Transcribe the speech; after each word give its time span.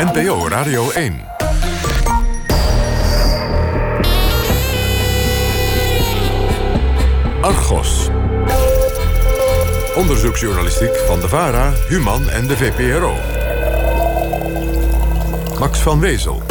NPO 0.00 0.48
Radio 0.48 0.90
1. 0.90 1.20
Argos. 7.40 8.08
Onderzoeksjournalistiek 9.94 10.96
van 11.06 11.20
de 11.20 11.28
VARA, 11.28 11.72
Human 11.88 12.30
en 12.30 12.46
de 12.46 12.56
VPRO. 12.56 13.14
Max 15.58 15.78
van 15.78 16.00
Wezel. 16.00 16.49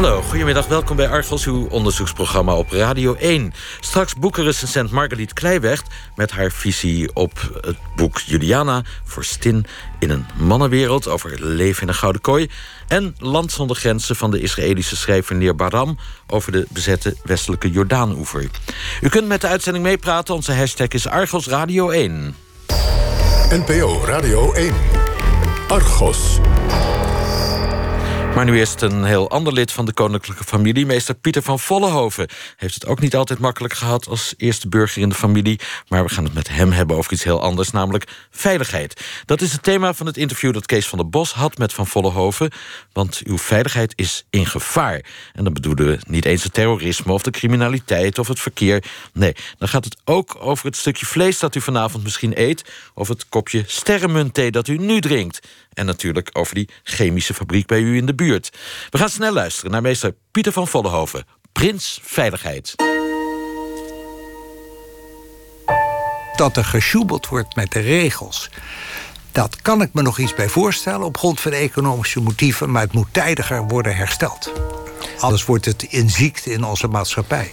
Hallo, 0.00 0.22
goedemiddag. 0.22 0.66
Welkom 0.66 0.96
bij 0.96 1.08
Argos, 1.08 1.46
uw 1.46 1.66
onderzoeksprogramma 1.68 2.56
op 2.56 2.70
Radio 2.70 3.14
1. 3.14 3.52
Straks 3.80 4.14
boekenrecensent 4.14 4.90
Margaliet 4.90 5.32
Kleiweg... 5.32 5.82
met 6.16 6.30
haar 6.30 6.50
visie 6.50 7.14
op 7.14 7.60
het 7.60 7.76
boek 7.96 8.18
Juliana 8.18 8.82
voor 9.04 9.24
Stin 9.24 9.66
in 9.98 10.10
een 10.10 10.26
mannenwereld... 10.38 11.08
over 11.08 11.44
leven 11.44 11.82
in 11.82 11.88
een 11.88 11.94
gouden 11.94 12.20
kooi. 12.20 12.50
En 12.88 13.14
Land 13.18 13.52
zonder 13.52 13.76
grenzen 13.76 14.16
van 14.16 14.30
de 14.30 14.40
Israëlische 14.40 14.96
schrijver 14.96 15.36
Neer 15.36 15.56
Baram... 15.56 15.98
over 16.26 16.52
de 16.52 16.66
bezette 16.70 17.16
westelijke 17.24 17.70
Jordaanoever. 17.70 18.46
U 19.00 19.08
kunt 19.08 19.26
met 19.26 19.40
de 19.40 19.48
uitzending 19.48 19.84
meepraten. 19.84 20.34
Onze 20.34 20.52
hashtag 20.52 20.88
is 20.88 21.08
Argos 21.08 21.46
Radio 21.46 21.90
1. 21.90 22.34
NPO 23.50 24.04
Radio 24.04 24.52
1. 24.52 24.74
Argos. 25.68 26.38
Maar 28.34 28.44
nu 28.44 28.58
eerst 28.58 28.82
een 28.82 29.04
heel 29.04 29.30
ander 29.30 29.52
lid 29.52 29.72
van 29.72 29.86
de 29.86 29.92
koninklijke 29.92 30.44
familie. 30.44 30.86
Meester 30.86 31.14
Pieter 31.14 31.42
van 31.42 31.58
Vollenhoven 31.58 32.28
heeft 32.56 32.74
het 32.74 32.86
ook 32.86 33.00
niet 33.00 33.16
altijd 33.16 33.38
makkelijk 33.38 33.74
gehad... 33.74 34.08
als 34.08 34.34
eerste 34.36 34.68
burger 34.68 35.02
in 35.02 35.08
de 35.08 35.14
familie. 35.14 35.60
Maar 35.88 36.04
we 36.04 36.10
gaan 36.10 36.24
het 36.24 36.34
met 36.34 36.48
hem 36.48 36.72
hebben 36.72 36.96
over 36.96 37.12
iets 37.12 37.24
heel 37.24 37.42
anders, 37.42 37.70
namelijk 37.70 38.26
veiligheid. 38.30 39.04
Dat 39.24 39.40
is 39.40 39.52
het 39.52 39.62
thema 39.62 39.94
van 39.94 40.06
het 40.06 40.16
interview 40.16 40.52
dat 40.52 40.66
Kees 40.66 40.86
van 40.86 40.98
der 40.98 41.08
Bos 41.08 41.32
had 41.32 41.58
met 41.58 41.72
Van 41.72 41.86
Vollenhoven. 41.86 42.50
Want 42.92 43.20
uw 43.24 43.38
veiligheid 43.38 43.92
is 43.96 44.24
in 44.30 44.46
gevaar. 44.46 45.04
En 45.32 45.44
dan 45.44 45.52
bedoelen 45.52 45.86
we 45.86 45.98
niet 46.06 46.24
eens 46.24 46.42
het 46.42 46.52
terrorisme 46.52 47.12
of 47.12 47.22
de 47.22 47.30
criminaliteit 47.30 48.18
of 48.18 48.28
het 48.28 48.40
verkeer. 48.40 48.84
Nee, 49.12 49.34
dan 49.58 49.68
gaat 49.68 49.84
het 49.84 49.96
ook 50.04 50.36
over 50.40 50.66
het 50.66 50.76
stukje 50.76 51.06
vlees 51.06 51.38
dat 51.38 51.54
u 51.54 51.60
vanavond 51.60 52.02
misschien 52.02 52.40
eet... 52.40 52.64
of 52.94 53.08
het 53.08 53.28
kopje 53.28 53.64
sterrenmuntthee 53.66 54.50
dat 54.50 54.68
u 54.68 54.76
nu 54.76 55.00
drinkt. 55.00 55.40
En 55.72 55.86
natuurlijk 55.86 56.30
over 56.32 56.54
die 56.54 56.68
chemische 56.82 57.34
fabriek 57.34 57.66
bij 57.66 57.80
u 57.80 57.96
in 57.96 58.06
de 58.06 58.14
buurt. 58.14 58.58
We 58.90 58.98
gaan 58.98 59.08
snel 59.08 59.32
luisteren 59.32 59.70
naar 59.70 59.82
meester 59.82 60.14
Pieter 60.30 60.52
van 60.52 60.68
Vollenhoven, 60.68 61.26
Prins 61.52 62.00
Veiligheid. 62.02 62.74
Dat 66.36 66.56
er 66.56 66.64
gesjoebeld 66.64 67.28
wordt 67.28 67.56
met 67.56 67.72
de 67.72 67.80
regels. 67.80 68.50
Dat 69.32 69.62
kan 69.62 69.82
ik 69.82 69.92
me 69.92 70.02
nog 70.02 70.18
iets 70.18 70.34
bij 70.34 70.48
voorstellen 70.48 71.06
op 71.06 71.18
grond 71.18 71.40
van 71.40 71.52
economische 71.52 72.20
motieven, 72.20 72.70
maar 72.70 72.82
het 72.82 72.92
moet 72.92 73.12
tijdiger 73.12 73.66
worden 73.66 73.96
hersteld. 73.96 74.52
Anders 75.18 75.44
wordt 75.44 75.64
het 75.64 75.82
in 75.82 76.10
ziekte 76.10 76.52
in 76.52 76.64
onze 76.64 76.88
maatschappij. 76.88 77.52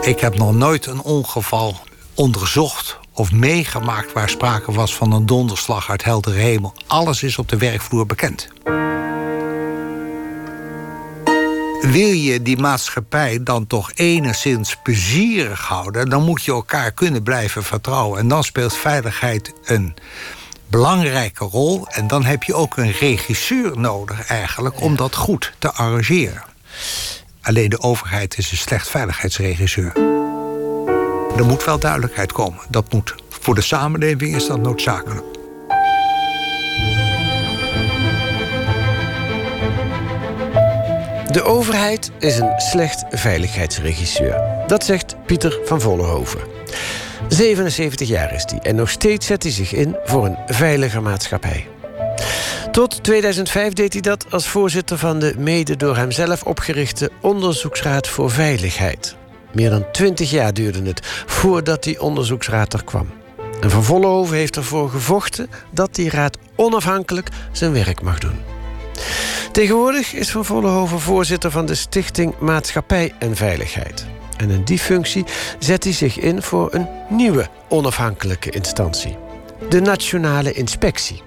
Ik 0.00 0.20
heb 0.20 0.36
nog 0.36 0.54
nooit 0.54 0.86
een 0.86 1.00
ongeval 1.00 1.80
onderzocht 2.14 2.98
of 3.16 3.32
meegemaakt 3.32 4.12
waar 4.12 4.28
sprake 4.28 4.72
was 4.72 4.94
van 4.94 5.12
een 5.12 5.26
donderslag 5.26 5.90
uit 5.90 6.04
heldere 6.04 6.38
hemel. 6.38 6.74
Alles 6.86 7.22
is 7.22 7.38
op 7.38 7.48
de 7.48 7.56
werkvloer 7.56 8.06
bekend. 8.06 8.48
Wil 11.80 12.10
je 12.10 12.42
die 12.42 12.56
maatschappij 12.56 13.42
dan 13.42 13.66
toch 13.66 13.92
enigszins 13.94 14.76
plezierig 14.82 15.60
houden, 15.60 16.08
dan 16.08 16.24
moet 16.24 16.44
je 16.44 16.52
elkaar 16.52 16.92
kunnen 16.92 17.22
blijven 17.22 17.62
vertrouwen. 17.62 18.18
En 18.18 18.28
dan 18.28 18.44
speelt 18.44 18.76
veiligheid 18.76 19.52
een 19.64 19.94
belangrijke 20.68 21.44
rol. 21.44 21.86
En 21.88 22.06
dan 22.06 22.24
heb 22.24 22.42
je 22.42 22.54
ook 22.54 22.76
een 22.76 22.92
regisseur 22.92 23.78
nodig, 23.78 24.28
eigenlijk, 24.28 24.80
om 24.80 24.96
dat 24.96 25.14
goed 25.14 25.52
te 25.58 25.72
arrangeren. 25.72 26.42
Alleen 27.42 27.68
de 27.68 27.80
overheid 27.80 28.38
is 28.38 28.50
een 28.50 28.56
slecht 28.56 28.88
veiligheidsregisseur. 28.88 30.15
Er 31.36 31.46
moet 31.46 31.64
wel 31.64 31.78
duidelijkheid 31.78 32.32
komen. 32.32 32.60
Dat 32.68 32.92
moet. 32.92 33.14
Voor 33.28 33.54
de 33.54 33.60
samenleving 33.60 34.34
is 34.34 34.46
dat 34.46 34.60
noodzakelijk. 34.60 35.24
De 41.30 41.42
overheid 41.42 42.10
is 42.18 42.38
een 42.38 42.52
slecht 42.56 43.04
veiligheidsregisseur. 43.10 44.40
Dat 44.66 44.84
zegt 44.84 45.16
Pieter 45.26 45.58
van 45.64 45.80
Vollenhoven. 45.80 46.40
77 47.28 48.08
jaar 48.08 48.34
is 48.34 48.44
hij 48.46 48.58
en 48.58 48.74
nog 48.74 48.90
steeds 48.90 49.26
zet 49.26 49.42
hij 49.42 49.52
zich 49.52 49.72
in 49.72 49.96
voor 50.04 50.24
een 50.24 50.36
veiliger 50.46 51.02
maatschappij. 51.02 51.66
Tot 52.70 53.02
2005 53.02 53.72
deed 53.72 53.92
hij 53.92 54.02
dat 54.02 54.26
als 54.30 54.48
voorzitter 54.48 54.98
van 54.98 55.18
de 55.18 55.34
mede 55.38 55.76
door 55.76 55.96
hemzelf 55.96 56.42
opgerichte 56.42 57.10
Onderzoeksraad 57.20 58.08
voor 58.08 58.30
Veiligheid. 58.30 59.16
Meer 59.56 59.70
dan 59.70 59.90
twintig 59.92 60.30
jaar 60.30 60.54
duurde 60.54 60.82
het 60.82 61.00
voordat 61.26 61.82
die 61.82 62.00
onderzoeksraad 62.00 62.72
er 62.72 62.84
kwam. 62.84 63.10
En 63.60 63.70
Van 63.70 63.84
Vollenhoven 63.84 64.36
heeft 64.36 64.56
ervoor 64.56 64.90
gevochten 64.90 65.50
dat 65.70 65.94
die 65.94 66.10
raad 66.10 66.38
onafhankelijk 66.56 67.28
zijn 67.52 67.72
werk 67.72 68.02
mag 68.02 68.18
doen. 68.18 68.38
Tegenwoordig 69.52 70.12
is 70.12 70.30
Van 70.30 70.44
Vollenhoven 70.44 71.00
voorzitter 71.00 71.50
van 71.50 71.66
de 71.66 71.74
Stichting 71.74 72.38
Maatschappij 72.38 73.14
en 73.18 73.36
Veiligheid. 73.36 74.06
En 74.36 74.50
in 74.50 74.64
die 74.64 74.78
functie 74.78 75.24
zet 75.58 75.84
hij 75.84 75.92
zich 75.92 76.18
in 76.18 76.42
voor 76.42 76.74
een 76.74 76.88
nieuwe 77.08 77.48
onafhankelijke 77.68 78.50
instantie. 78.50 79.16
De 79.68 79.80
Nationale 79.80 80.52
Inspectie. 80.52 81.22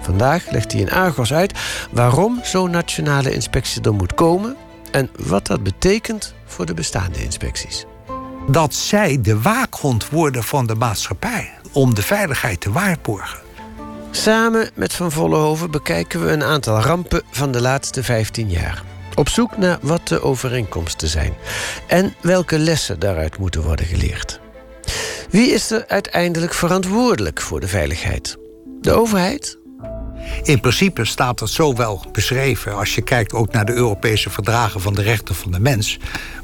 Vandaag 0.00 0.50
legt 0.50 0.72
hij 0.72 0.80
in 0.80 0.90
Argos 0.90 1.32
uit 1.32 1.52
waarom 1.90 2.40
zo'n 2.42 2.70
nationale 2.70 3.32
inspectie 3.32 3.82
er 3.82 3.94
moet 3.94 4.14
komen 4.14 4.56
en 4.90 5.10
wat 5.16 5.46
dat 5.46 5.62
betekent 5.62 6.34
voor 6.46 6.66
de 6.66 6.74
bestaande 6.74 7.22
inspecties. 7.22 7.84
Dat 8.48 8.74
zij 8.74 9.20
de 9.20 9.40
waakhond 9.40 10.08
worden 10.08 10.44
van 10.44 10.66
de 10.66 10.74
maatschappij 10.74 11.50
om 11.72 11.94
de 11.94 12.02
veiligheid 12.02 12.60
te 12.60 12.72
waarborgen. 12.72 13.38
Samen 14.10 14.70
met 14.74 14.92
Van 14.92 15.12
Vollenhoven 15.12 15.70
bekijken 15.70 16.24
we 16.24 16.32
een 16.32 16.42
aantal 16.42 16.80
rampen 16.80 17.22
van 17.30 17.52
de 17.52 17.60
laatste 17.60 18.02
15 18.02 18.50
jaar. 18.50 18.82
Op 19.14 19.28
zoek 19.28 19.56
naar 19.56 19.78
wat 19.82 20.08
de 20.08 20.22
overeenkomsten 20.22 21.08
zijn 21.08 21.34
en 21.86 22.14
welke 22.20 22.58
lessen 22.58 22.98
daaruit 22.98 23.38
moeten 23.38 23.62
worden 23.62 23.86
geleerd. 23.86 24.40
Wie 25.30 25.50
is 25.50 25.70
er 25.70 25.84
uiteindelijk 25.86 26.54
verantwoordelijk 26.54 27.40
voor 27.40 27.60
de 27.60 27.68
veiligheid? 27.68 28.36
De 28.80 28.92
overheid 28.92 29.58
in 30.42 30.60
principe 30.60 31.04
staat 31.04 31.40
het 31.40 31.50
zo 31.50 31.74
wel 31.74 32.04
beschreven. 32.12 32.76
Als 32.76 32.94
je 32.94 33.02
kijkt 33.02 33.32
ook 33.32 33.52
naar 33.52 33.64
de 33.64 33.72
Europese 33.72 34.30
verdragen 34.30 34.80
van 34.80 34.94
de 34.94 35.02
rechten 35.02 35.34
van 35.34 35.52
de 35.52 35.60
mens, 35.60 35.98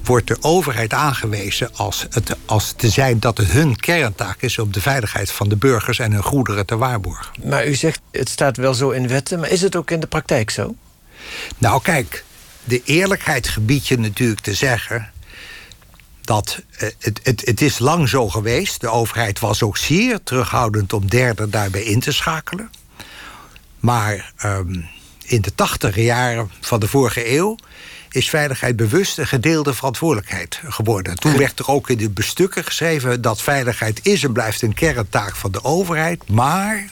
wordt 0.04 0.26
de 0.26 0.36
overheid 0.40 0.92
aangewezen 0.92 1.70
als, 1.74 2.06
het, 2.10 2.36
als 2.46 2.72
te 2.76 2.90
zijn 2.90 3.20
dat 3.20 3.38
het 3.38 3.50
hun 3.50 3.76
kerntaak 3.76 4.42
is 4.42 4.58
om 4.58 4.72
de 4.72 4.80
veiligheid 4.80 5.30
van 5.30 5.48
de 5.48 5.56
burgers 5.56 5.98
en 5.98 6.12
hun 6.12 6.22
goederen 6.22 6.66
te 6.66 6.76
waarborgen. 6.76 7.32
Maar 7.44 7.66
u 7.66 7.74
zegt 7.74 8.00
het 8.10 8.28
staat 8.28 8.56
wel 8.56 8.74
zo 8.74 8.90
in 8.90 9.08
wetten, 9.08 9.40
maar 9.40 9.50
is 9.50 9.62
het 9.62 9.76
ook 9.76 9.90
in 9.90 10.00
de 10.00 10.06
praktijk 10.06 10.50
zo? 10.50 10.74
Nou, 11.58 11.82
kijk, 11.82 12.24
de 12.64 12.82
eerlijkheid 12.84 13.48
gebiedt 13.48 13.88
je 13.88 13.98
natuurlijk 13.98 14.40
te 14.40 14.54
zeggen 14.54 15.12
dat 16.20 16.62
eh, 16.78 16.88
het, 16.98 17.20
het, 17.22 17.42
het 17.44 17.60
is 17.60 17.78
lang 17.78 18.08
zo 18.08 18.28
geweest. 18.28 18.80
De 18.80 18.88
overheid 18.88 19.40
was 19.40 19.62
ook 19.62 19.76
zeer 19.76 20.22
terughoudend 20.22 20.92
om 20.92 21.08
derden 21.08 21.50
daarbij 21.50 21.82
in 21.82 22.00
te 22.00 22.12
schakelen. 22.12 22.70
Maar 23.82 24.32
ehm, 24.36 24.80
in 25.24 25.40
de 25.40 25.54
tachtige 25.54 26.02
jaren 26.02 26.50
van 26.60 26.80
de 26.80 26.88
vorige 26.88 27.36
eeuw 27.36 27.56
is 28.10 28.30
veiligheid 28.30 28.76
bewust 28.76 29.18
een 29.18 29.26
gedeelde 29.26 29.74
verantwoordelijkheid 29.74 30.60
geworden. 30.64 31.16
Toen 31.16 31.36
werd 31.36 31.58
er 31.58 31.68
ook 31.68 31.90
in 31.90 31.96
de 31.96 32.10
bestukken 32.10 32.64
geschreven 32.64 33.20
dat 33.20 33.42
veiligheid 33.42 34.00
is 34.02 34.24
en 34.24 34.32
blijft 34.32 34.62
een 34.62 34.74
kerntaak 34.74 35.36
van 35.36 35.50
de 35.50 35.64
overheid, 35.64 36.28
maar 36.28 36.90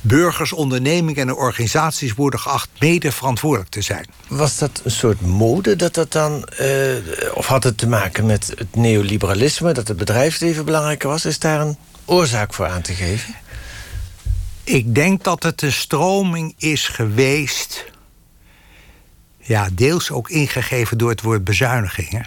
burgers, 0.00 0.52
ondernemingen 0.52 1.28
en 1.28 1.34
organisaties 1.34 2.14
worden 2.14 2.40
geacht 2.40 2.68
mede 2.78 3.12
verantwoordelijk 3.12 3.70
te 3.70 3.82
zijn. 3.82 4.06
Was 4.28 4.58
dat 4.58 4.80
een 4.84 4.90
soort 4.90 5.20
mode 5.20 5.76
dat 5.76 5.94
dat 5.94 6.12
dan, 6.12 6.48
uh, 6.60 6.94
of 7.34 7.46
had 7.46 7.64
het 7.64 7.78
te 7.78 7.88
maken 7.88 8.26
met 8.26 8.52
het 8.56 8.74
neoliberalisme, 8.74 9.72
dat 9.72 9.88
het 9.88 9.96
bedrijfsleven 9.96 10.64
belangrijker 10.64 11.08
was? 11.08 11.24
Is 11.24 11.38
daar 11.38 11.60
een 11.60 11.76
oorzaak 12.04 12.54
voor 12.54 12.66
aan 12.66 12.82
te 12.82 12.94
geven? 12.94 13.34
Ik 14.66 14.94
denk 14.94 15.24
dat 15.24 15.42
het 15.42 15.62
een 15.62 15.72
stroming 15.72 16.54
is 16.58 16.88
geweest. 16.88 17.84
Ja, 19.38 19.68
deels 19.72 20.10
ook 20.10 20.30
ingegeven 20.30 20.98
door 20.98 21.10
het 21.10 21.22
woord 21.22 21.44
bezuinigingen. 21.44 22.26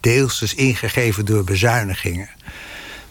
Deels 0.00 0.38
dus 0.38 0.54
ingegeven 0.54 1.24
door 1.24 1.44
bezuinigingen. 1.44 2.28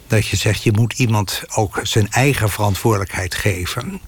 Dat 0.08 0.28
je 0.28 0.36
zegt, 0.36 0.64
je 0.64 0.72
moet 0.72 0.94
iemand 0.94 1.44
ook 1.56 1.80
zijn 1.84 2.12
eigen 2.12 2.50
verantwoordelijkheid 2.50 3.36
geven. 3.36 4.02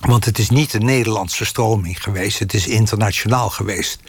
Want 0.00 0.24
het 0.24 0.38
is 0.38 0.50
niet 0.50 0.74
een 0.74 0.84
Nederlandse 0.84 1.44
stroming 1.44 2.02
geweest, 2.02 2.38
het 2.38 2.54
is 2.54 2.66
internationaal 2.66 3.50
geweest. 3.50 4.00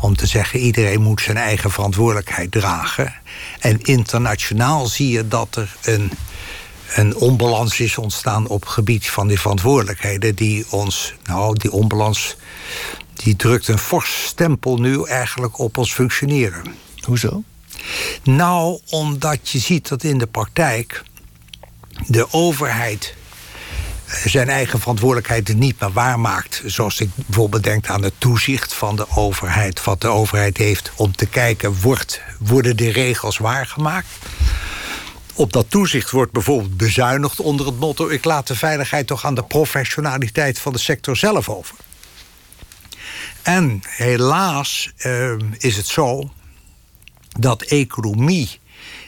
Om 0.00 0.16
te 0.16 0.26
zeggen, 0.26 0.58
iedereen 0.58 1.02
moet 1.02 1.20
zijn 1.20 1.36
eigen 1.36 1.70
verantwoordelijkheid 1.70 2.50
dragen. 2.50 3.14
En 3.60 3.80
internationaal 3.80 4.86
zie 4.86 5.08
je 5.08 5.28
dat 5.28 5.56
er 5.56 5.76
een 5.82 6.10
een 6.88 7.16
onbalans 7.16 7.80
is 7.80 7.98
ontstaan 7.98 8.46
op 8.46 8.60
het 8.60 8.70
gebied 8.70 9.10
van 9.10 9.28
die 9.28 9.40
verantwoordelijkheden, 9.40 10.34
die 10.34 10.66
ons, 10.70 11.14
nou, 11.24 11.58
die 11.58 11.72
onbalans, 11.72 12.36
die 13.14 13.36
drukt 13.36 13.68
een 13.68 13.78
fors 13.78 14.24
stempel 14.26 14.76
nu 14.76 15.04
eigenlijk 15.04 15.58
op 15.58 15.76
ons 15.76 15.94
functioneren. 15.94 16.62
Hoezo? 17.00 17.42
Nou, 18.22 18.80
omdat 18.90 19.48
je 19.48 19.58
ziet 19.58 19.88
dat 19.88 20.02
in 20.02 20.18
de 20.18 20.26
praktijk 20.26 21.02
de 22.06 22.32
overheid 22.32 23.14
zijn 24.24 24.48
eigen 24.48 24.80
verantwoordelijkheid 24.80 25.56
niet 25.56 25.80
meer 25.80 25.92
waarmaakt. 25.92 26.62
Zoals 26.66 27.00
ik 27.00 27.10
bijvoorbeeld 27.14 27.62
denk 27.62 27.88
aan 27.88 28.02
het 28.02 28.14
toezicht 28.18 28.74
van 28.74 28.96
de 28.96 29.06
overheid. 29.14 29.84
Wat 29.84 30.00
de 30.00 30.08
overheid 30.08 30.56
heeft 30.56 30.92
om 30.96 31.16
te 31.16 31.26
kijken, 31.26 31.80
wordt, 31.80 32.20
worden 32.38 32.76
de 32.76 32.90
regels 32.90 33.38
waargemaakt? 33.38 34.06
Op 35.34 35.52
dat 35.52 35.70
toezicht 35.70 36.10
wordt 36.10 36.32
bijvoorbeeld 36.32 36.76
bezuinigd 36.76 37.40
onder 37.40 37.66
het 37.66 37.78
motto... 37.78 38.08
ik 38.08 38.24
laat 38.24 38.46
de 38.46 38.56
veiligheid 38.56 39.06
toch 39.06 39.24
aan 39.24 39.34
de 39.34 39.44
professionaliteit 39.44 40.58
van 40.58 40.72
de 40.72 40.78
sector 40.78 41.16
zelf 41.16 41.48
over. 41.48 41.76
En 43.42 43.80
helaas 43.82 44.92
uh, 44.98 45.36
is 45.58 45.76
het 45.76 45.86
zo 45.86 46.32
dat 47.38 47.62
economie 47.62 48.60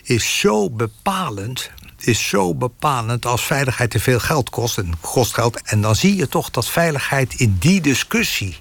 is 0.03 0.39
zo 0.39 0.71
bepalend 0.71 1.71
is 1.99 2.29
zo 2.29 2.55
bepalend 2.55 3.27
als 3.27 3.43
veiligheid 3.43 3.91
te 3.91 4.01
veel 4.01 4.19
geld 4.19 4.51
kost 4.51 4.79
en 4.79 4.95
kost 5.01 5.35
geld. 5.35 5.63
En 5.63 5.81
dan 5.81 5.97
zie 5.97 6.17
je 6.17 6.29
toch 6.29 6.51
dat 6.51 6.69
veiligheid 6.69 7.35
in 7.35 7.57
die 7.59 7.81
discussie 7.81 8.57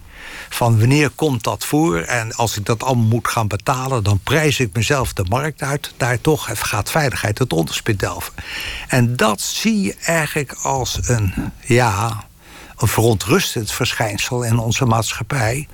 van 0.49 0.79
wanneer 0.79 1.09
komt 1.09 1.43
dat 1.43 1.65
voor 1.65 1.99
en 1.99 2.33
als 2.33 2.57
ik 2.57 2.65
dat 2.65 2.83
allemaal 2.83 3.05
moet 3.05 3.27
gaan 3.27 3.47
betalen, 3.47 4.03
dan 4.03 4.19
prijs 4.23 4.59
ik 4.59 4.73
mezelf 4.73 5.13
de 5.13 5.25
markt 5.29 5.61
uit. 5.61 5.93
Daar 5.97 6.21
toch 6.21 6.49
gaat 6.53 6.91
veiligheid 6.91 7.39
het 7.39 7.53
onderspit 7.53 7.99
delven. 7.99 8.33
En 8.87 9.15
dat 9.15 9.41
zie 9.41 9.81
je 9.81 9.95
eigenlijk 10.05 10.53
als 10.61 10.99
een, 11.01 11.33
ja, 11.61 12.23
een 12.77 12.87
verontrustend 12.87 13.71
verschijnsel 13.71 14.43
in 14.43 14.57
onze 14.57 14.85
maatschappij. 14.85 15.67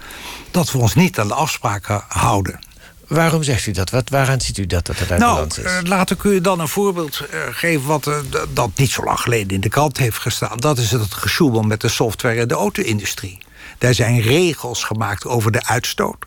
Dat 0.52 0.72
we 0.72 0.78
ons 0.78 0.96
niet 0.96 1.20
aan 1.20 1.28
de 1.28 1.34
afspraken 1.34 2.04
houden. 2.08 2.60
Waarom 3.08 3.44
zegt 3.44 3.66
u 3.66 3.72
dat? 3.72 3.90
Wat, 3.90 4.10
waaraan 4.10 4.42
ziet 4.42 4.58
u 4.58 4.66
dat 4.66 4.86
dat 4.86 5.00
het 5.00 5.12
uit 5.12 5.20
nou, 5.20 5.34
balans 5.34 5.58
is? 5.58 5.88
Laat 5.88 6.12
ik 6.12 6.24
u 6.24 6.42
dan 6.42 6.60
een 6.60 6.68
voorbeeld 6.68 7.22
uh, 7.22 7.40
geven... 7.52 7.88
wat 7.88 8.08
uh, 8.08 8.16
dat 8.54 8.70
niet 8.76 8.90
zo 8.90 9.04
lang 9.04 9.20
geleden 9.20 9.50
in 9.50 9.62
de 9.62 9.70
krant 9.70 9.98
heeft 9.98 10.18
gestaan. 10.18 10.58
Dat 10.58 10.78
is 10.78 10.92
het 10.92 11.14
gesjoebel 11.14 11.62
met 11.62 11.82
de 11.82 11.88
software 11.88 12.36
in 12.36 12.48
de 12.48 12.54
auto-industrie. 12.54 13.38
Daar 13.82 13.94
zijn 13.94 14.22
regels 14.22 14.84
gemaakt 14.84 15.26
over 15.26 15.52
de 15.52 15.66
uitstoot. 15.66 16.26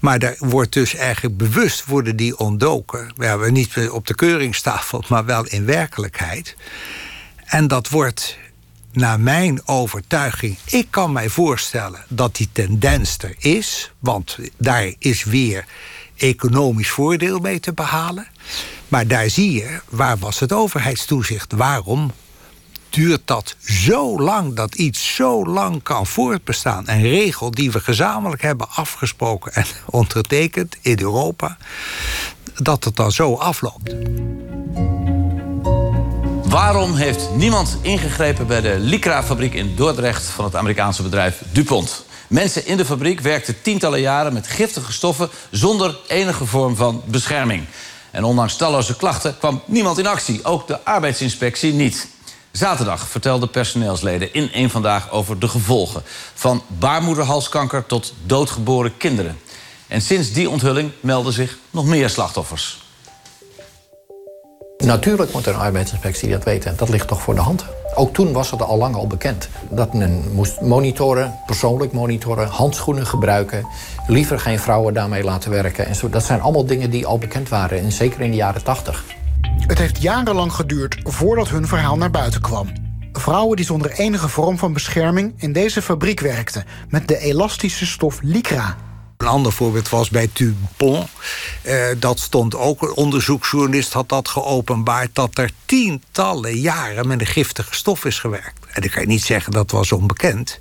Maar 0.00 0.18
daar 0.18 0.36
wordt 0.38 0.72
dus 0.72 0.94
eigenlijk 0.94 1.36
bewust 1.36 1.84
worden 1.84 2.16
die 2.16 2.38
ontdoken. 2.38 3.12
We 3.16 3.26
hebben 3.26 3.52
niet 3.52 3.90
op 3.90 4.06
de 4.06 4.14
keuringstafel, 4.14 5.04
maar 5.08 5.24
wel 5.24 5.46
in 5.46 5.64
werkelijkheid. 5.64 6.56
En 7.44 7.68
dat 7.68 7.88
wordt 7.88 8.38
naar 8.92 9.20
mijn 9.20 9.68
overtuiging, 9.68 10.56
ik 10.64 10.86
kan 10.90 11.12
mij 11.12 11.28
voorstellen 11.28 12.04
dat 12.08 12.36
die 12.36 12.48
tendens 12.52 13.18
er 13.18 13.34
is, 13.38 13.92
want 13.98 14.38
daar 14.56 14.92
is 14.98 15.24
weer 15.24 15.64
economisch 16.16 16.90
voordeel 16.90 17.38
mee 17.38 17.60
te 17.60 17.72
behalen. 17.72 18.26
Maar 18.88 19.06
daar 19.06 19.30
zie 19.30 19.52
je, 19.52 19.80
waar 19.88 20.18
was 20.18 20.40
het 20.40 20.52
overheidstoezicht? 20.52 21.52
Waarom 21.52 22.12
duurt 22.90 23.20
dat 23.24 23.56
zo 23.64 24.18
lang 24.18 24.54
dat 24.54 24.74
iets 24.74 25.14
zo 25.14 25.46
lang 25.46 25.82
kan 25.82 26.06
voortbestaan? 26.06 26.88
Een 26.88 27.02
regel 27.02 27.50
die 27.50 27.70
we 27.70 27.80
gezamenlijk 27.80 28.42
hebben 28.42 28.70
afgesproken 28.70 29.52
en 29.52 29.64
ondertekend 29.90 30.76
in 30.80 31.00
Europa, 31.00 31.56
dat 32.54 32.84
het 32.84 32.96
dan 32.96 33.12
zo 33.12 33.34
afloopt. 33.34 33.94
Waarom 36.44 36.94
heeft 36.94 37.28
niemand 37.34 37.78
ingegrepen 37.82 38.46
bij 38.46 38.60
de 38.60 38.76
Lycra-fabriek 38.78 39.54
in 39.54 39.76
Dordrecht 39.76 40.24
van 40.24 40.44
het 40.44 40.56
Amerikaanse 40.56 41.02
bedrijf 41.02 41.42
DuPont? 41.52 42.04
Mensen 42.28 42.66
in 42.66 42.76
de 42.76 42.84
fabriek 42.84 43.20
werkten 43.20 43.62
tientallen 43.62 44.00
jaren 44.00 44.32
met 44.32 44.46
giftige 44.46 44.92
stoffen 44.92 45.28
zonder 45.50 45.98
enige 46.08 46.46
vorm 46.46 46.76
van 46.76 47.02
bescherming. 47.06 47.64
En 48.10 48.24
ondanks 48.24 48.56
talloze 48.56 48.96
klachten 48.96 49.38
kwam 49.38 49.62
niemand 49.66 49.98
in 49.98 50.06
actie, 50.06 50.44
ook 50.44 50.66
de 50.66 50.84
arbeidsinspectie 50.84 51.72
niet. 51.72 52.08
Zaterdag 52.56 53.08
vertelden 53.08 53.50
personeelsleden 53.50 54.32
in 54.32 54.52
één 54.52 54.70
vandaag 54.70 55.10
over 55.10 55.38
de 55.38 55.48
gevolgen 55.48 56.02
van 56.34 56.62
baarmoederhalskanker 56.66 57.86
tot 57.86 58.14
doodgeboren 58.26 58.96
kinderen. 58.96 59.38
En 59.86 60.00
sinds 60.00 60.32
die 60.32 60.50
onthulling 60.50 60.90
melden 61.00 61.32
zich 61.32 61.58
nog 61.70 61.86
meer 61.86 62.10
slachtoffers. 62.10 62.84
Natuurlijk 64.78 65.32
moet 65.32 65.46
een 65.46 65.56
arbeidsinspectie 65.56 66.30
dat 66.30 66.44
weten. 66.44 66.76
Dat 66.76 66.88
ligt 66.88 67.08
toch 67.08 67.22
voor 67.22 67.34
de 67.34 67.40
hand. 67.40 67.64
Ook 67.94 68.14
toen 68.14 68.32
was 68.32 68.50
het 68.50 68.62
al 68.62 68.78
lang 68.78 68.94
al 68.94 69.06
bekend. 69.06 69.48
Dat 69.70 69.94
men 69.94 70.32
moest 70.32 70.60
monitoren, 70.60 71.38
persoonlijk 71.46 71.92
monitoren, 71.92 72.48
handschoenen 72.48 73.06
gebruiken. 73.06 73.66
Liever 74.06 74.40
geen 74.40 74.58
vrouwen 74.58 74.94
daarmee 74.94 75.24
laten 75.24 75.50
werken. 75.50 75.86
En 75.86 75.94
zo. 75.94 76.08
Dat 76.08 76.24
zijn 76.24 76.40
allemaal 76.40 76.66
dingen 76.66 76.90
die 76.90 77.06
al 77.06 77.18
bekend 77.18 77.48
waren. 77.48 77.78
En 77.78 77.92
zeker 77.92 78.20
in 78.20 78.30
de 78.30 78.36
jaren 78.36 78.62
80. 78.62 79.04
Het 79.66 79.78
heeft 79.78 80.02
jarenlang 80.02 80.52
geduurd 80.52 80.96
voordat 81.02 81.48
hun 81.48 81.66
verhaal 81.66 81.96
naar 81.96 82.10
buiten 82.10 82.40
kwam. 82.40 82.72
Vrouwen 83.12 83.56
die 83.56 83.64
zonder 83.66 83.90
enige 83.90 84.28
vorm 84.28 84.58
van 84.58 84.72
bescherming 84.72 85.34
in 85.36 85.52
deze 85.52 85.82
fabriek 85.82 86.20
werkten... 86.20 86.64
met 86.88 87.08
de 87.08 87.18
elastische 87.18 87.86
stof 87.86 88.18
Lycra. 88.22 88.76
Een 89.16 89.26
ander 89.26 89.52
voorbeeld 89.52 89.88
was 89.88 90.10
bij 90.10 90.28
Dupont. 90.32 91.08
Uh, 91.66 91.86
dat 91.98 92.18
stond 92.18 92.54
ook, 92.54 92.82
een 92.82 92.94
onderzoeksjournalist 92.94 93.92
had 93.92 94.08
dat 94.08 94.28
geopenbaard... 94.28 95.10
dat 95.12 95.38
er 95.38 95.50
tientallen 95.64 96.58
jaren 96.58 97.06
met 97.06 97.20
een 97.20 97.26
giftige 97.26 97.74
stof 97.74 98.04
is 98.04 98.18
gewerkt. 98.18 98.65
En 98.76 98.82
ik 98.82 98.90
kan 98.90 99.06
niet 99.06 99.22
zeggen 99.22 99.52
dat 99.52 99.70
was 99.70 99.92
onbekend. 99.92 100.58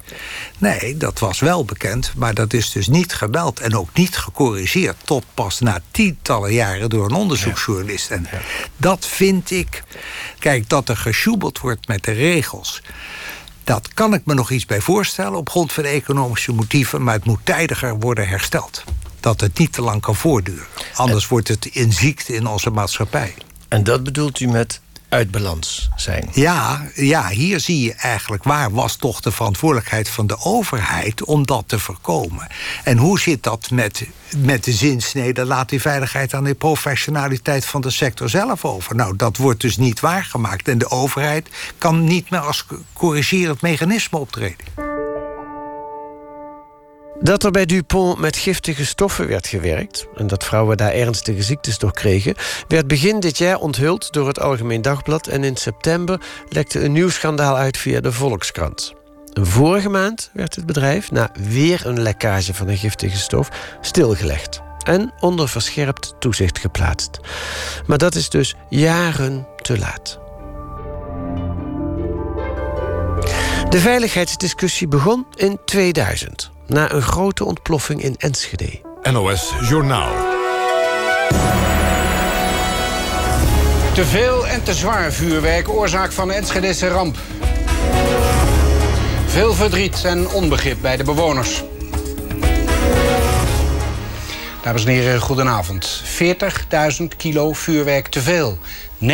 Nee, 0.58 0.98
dat 0.98 1.20
was 1.20 1.40
wel 1.40 1.66
bekend, 1.66 2.14
maar 2.16 2.34
dat 2.34 2.54
is 2.54 2.72
dus 2.72 2.88
niet 2.88 3.14
gemeld... 3.14 3.60
en 3.60 3.76
ook 3.76 3.90
niet 3.94 4.18
gecorrigeerd 4.18 4.96
tot 5.04 5.26
pas 5.34 5.60
na 5.60 5.82
tientallen 5.92 6.54
jaren 6.54 6.90
door 6.90 7.06
een 7.06 7.16
onderzoeksjournalist. 7.16 8.12
En 8.12 8.28
dat 8.78 9.06
vind 9.06 9.52
ik... 9.52 9.84
Kijk, 10.40 10.70
dat 10.70 10.90
er 10.90 10.98
gesjoebeld 10.98 11.60
wordt 11.60 11.88
met 11.88 12.04
de 12.04 12.12
regels... 12.12 12.82
Dat 13.64 13.94
kan 13.94 14.14
ik 14.14 14.26
me 14.26 14.34
nog 14.34 14.52
iets 14.52 14.66
bij 14.66 14.82
voorstellen 14.82 15.38
op 15.38 15.50
grond 15.50 15.74
van 15.74 15.84
economische 15.84 16.54
motieven, 16.54 17.04
maar 17.04 17.14
het 17.14 17.26
moet 17.26 17.40
tijdiger 17.44 18.00
worden 18.00 18.28
hersteld. 18.28 18.84
Dat 19.20 19.42
het 19.42 19.58
niet 19.58 19.74
te 19.74 19.82
lang 19.82 20.02
kan 20.02 20.16
voortduren. 20.16 20.66
Anders 20.94 21.28
wordt 21.28 21.48
het 21.48 21.66
in 21.66 21.94
ziekte 21.94 22.34
in 22.34 22.48
onze 22.48 22.70
maatschappij. 22.70 23.34
En 23.68 23.84
dat 23.84 24.04
bedoelt 24.04 24.40
u 24.40 24.48
met 24.48 24.82
uit 25.16 25.32
balans 25.32 25.90
zijn. 25.96 26.30
Ja, 26.34 26.86
ja, 26.94 27.28
hier 27.28 27.60
zie 27.60 27.82
je 27.82 27.94
eigenlijk 27.94 28.44
waar 28.44 28.72
was 28.72 28.96
toch 28.96 29.22
de 29.22 29.32
verantwoordelijkheid 29.32 30.10
van 30.10 30.28
de 30.28 30.38
overheid 30.40 31.24
om 31.24 31.46
dat 31.46 31.64
te 31.68 31.80
voorkomen. 31.80 32.48
En 32.84 32.98
hoe 32.98 33.20
zit 33.20 33.44
dat 33.44 33.70
met, 33.72 34.08
met 34.38 34.64
de 34.64 34.74
zinsnede? 34.74 35.46
Laat 35.46 35.70
die 35.70 35.82
veiligheid 35.82 36.34
aan 36.34 36.44
de 36.44 36.54
professionaliteit 36.54 37.66
van 37.66 37.82
de 37.82 37.90
sector 37.90 38.30
zelf 38.30 38.66
over. 38.66 38.96
Nou, 38.96 39.16
dat 39.16 39.38
wordt 39.38 39.62
dus 39.62 39.78
niet 39.78 40.00
waargemaakt. 40.00 40.68
En 40.68 40.78
de 40.78 40.90
overheid 40.90 41.50
kan 41.78 42.04
niet 42.04 42.30
meer 42.30 42.40
als 42.40 42.66
corrigerend 42.94 43.62
mechanisme 43.62 44.18
optreden. 44.18 44.85
Dat 47.20 47.44
er 47.44 47.52
bij 47.52 47.66
Dupont 47.66 48.20
met 48.20 48.38
giftige 48.38 48.86
stoffen 48.86 49.28
werd 49.28 49.48
gewerkt... 49.48 50.08
en 50.16 50.28
dat 50.28 50.44
vrouwen 50.44 50.78
daar 50.78 50.92
ernstige 50.92 51.44
ziektes 51.44 51.78
door 51.78 51.94
kregen... 51.94 52.36
werd 52.68 52.88
begin 52.88 53.20
dit 53.20 53.38
jaar 53.38 53.58
onthuld 53.58 54.14
door 54.14 54.28
het 54.28 54.40
Algemeen 54.40 54.82
Dagblad... 54.82 55.28
en 55.28 55.44
in 55.44 55.56
september 55.56 56.22
lekte 56.50 56.84
een 56.84 56.92
nieuw 56.92 57.10
schandaal 57.10 57.56
uit 57.58 57.78
via 57.78 58.00
de 58.00 58.12
Volkskrant. 58.12 58.94
Vorige 59.34 59.90
maand 59.90 60.30
werd 60.34 60.56
het 60.56 60.66
bedrijf, 60.66 61.12
na 61.12 61.30
weer 61.50 61.86
een 61.86 62.02
lekkage 62.02 62.54
van 62.54 62.68
een 62.68 62.78
giftige 62.78 63.18
stof... 63.18 63.50
stilgelegd 63.82 64.62
en 64.84 65.14
onder 65.20 65.50
verscherpt 65.50 66.14
toezicht 66.20 66.60
geplaatst. 66.60 67.20
Maar 67.86 67.98
dat 67.98 68.16
is 68.16 68.30
dus 68.30 68.56
jaren 68.70 69.48
te 69.62 69.78
laat. 69.78 70.20
De 73.70 73.80
veiligheidsdiscussie 73.80 74.88
begon 74.88 75.26
in 75.36 75.60
2000 75.66 76.54
na 76.68 76.92
een 76.92 77.02
grote 77.02 77.46
ontploffing 77.46 78.02
in 78.04 78.16
Enschede. 78.18 78.82
NOS 79.12 79.54
Journaal. 79.62 80.12
Te 83.94 84.06
veel 84.06 84.48
en 84.48 84.64
te 84.64 84.74
zwaar 84.74 85.12
vuurwerk, 85.12 85.70
oorzaak 85.70 86.12
van 86.12 86.32
Enschedese 86.32 86.88
ramp. 86.88 87.18
Veel 89.26 89.54
verdriet 89.54 90.04
en 90.04 90.30
onbegrip 90.30 90.78
bij 90.82 90.98
de 90.98 91.04
bewoners. 91.04 91.64
Dames 94.62 94.86
en 94.86 94.92
heren, 94.92 95.22
goedenavond. 95.22 96.04
40.000 97.02 97.06
kilo 97.18 97.54
vuurwerk 97.54 98.08
te 98.08 98.22
veel. 98.22 98.58
90% 99.00 99.06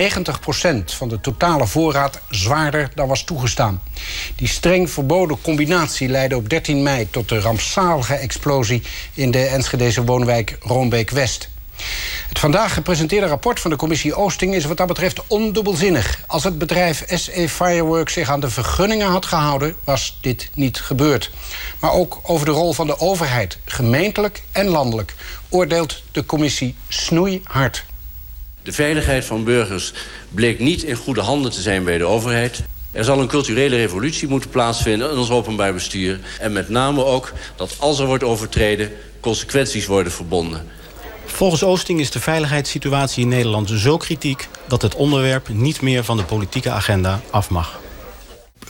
van 0.85 1.09
de 1.09 1.21
totale 1.21 1.67
voorraad 1.67 2.19
zwaarder 2.29 2.89
dan 2.95 3.07
was 3.07 3.23
toegestaan. 3.23 3.81
Die 4.35 4.47
streng 4.47 4.89
verboden 4.89 5.41
combinatie 5.41 6.09
leidde 6.09 6.35
op 6.35 6.49
13 6.49 6.83
mei 6.83 7.09
tot 7.09 7.29
de 7.29 7.39
rampzalige 7.39 8.15
explosie 8.15 8.81
in 9.13 9.31
de 9.31 9.45
Enschedeze 9.45 10.03
woonwijk 10.03 10.57
Roombeek-West. 10.61 11.49
Het 12.27 12.39
vandaag 12.39 12.73
gepresenteerde 12.73 13.27
rapport 13.27 13.59
van 13.59 13.71
de 13.71 13.77
commissie 13.77 14.15
Oosting 14.15 14.53
is 14.53 14.65
wat 14.65 14.77
dat 14.77 14.87
betreft 14.87 15.27
ondubbelzinnig. 15.27 16.23
Als 16.27 16.43
het 16.43 16.57
bedrijf 16.57 17.03
SE 17.07 17.49
Fireworks 17.49 18.13
zich 18.13 18.29
aan 18.29 18.39
de 18.39 18.49
vergunningen 18.49 19.07
had 19.07 19.25
gehouden, 19.25 19.75
was 19.83 20.17
dit 20.21 20.49
niet 20.53 20.79
gebeurd. 20.79 21.31
Maar 21.79 21.91
ook 21.91 22.19
over 22.23 22.45
de 22.45 22.51
rol 22.51 22.73
van 22.73 22.87
de 22.87 22.99
overheid, 22.99 23.57
gemeentelijk 23.65 24.41
en 24.51 24.67
landelijk, 24.67 25.15
oordeelt 25.49 26.03
de 26.11 26.25
commissie 26.25 26.75
snoeihard. 26.87 27.85
De 28.63 28.71
veiligheid 28.71 29.25
van 29.25 29.43
burgers 29.43 29.93
bleek 30.29 30.59
niet 30.59 30.83
in 30.83 30.95
goede 30.95 31.21
handen 31.21 31.51
te 31.51 31.61
zijn 31.61 31.83
bij 31.83 31.97
de 31.97 32.05
overheid. 32.05 32.63
Er 32.91 33.03
zal 33.03 33.19
een 33.19 33.27
culturele 33.27 33.75
revolutie 33.75 34.27
moeten 34.27 34.49
plaatsvinden 34.49 35.11
in 35.11 35.17
ons 35.17 35.29
openbaar 35.29 35.73
bestuur. 35.73 36.19
En 36.39 36.51
met 36.51 36.69
name 36.69 37.05
ook 37.05 37.33
dat 37.55 37.75
als 37.79 37.99
er 37.99 38.05
wordt 38.05 38.23
overtreden, 38.23 38.91
consequenties 39.19 39.85
worden 39.85 40.11
verbonden. 40.11 40.67
Volgens 41.25 41.63
Oosting 41.63 41.99
is 41.99 42.11
de 42.11 42.19
veiligheidssituatie 42.19 43.23
in 43.23 43.29
Nederland 43.29 43.69
zo 43.69 43.97
kritiek... 43.97 44.47
dat 44.67 44.81
het 44.81 44.95
onderwerp 44.95 45.49
niet 45.49 45.81
meer 45.81 46.03
van 46.03 46.17
de 46.17 46.23
politieke 46.23 46.71
agenda 46.71 47.21
af 47.29 47.49
mag. 47.49 47.79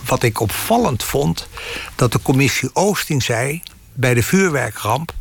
Wat 0.06 0.24
ik 0.24 0.40
opvallend 0.40 1.04
vond, 1.04 1.48
dat 1.96 2.12
de 2.12 2.22
commissie 2.22 2.70
Oosting 2.74 3.24
zei... 3.24 3.62
bij 3.94 4.14
de 4.14 4.24
vuurwerkramp, 4.24 5.14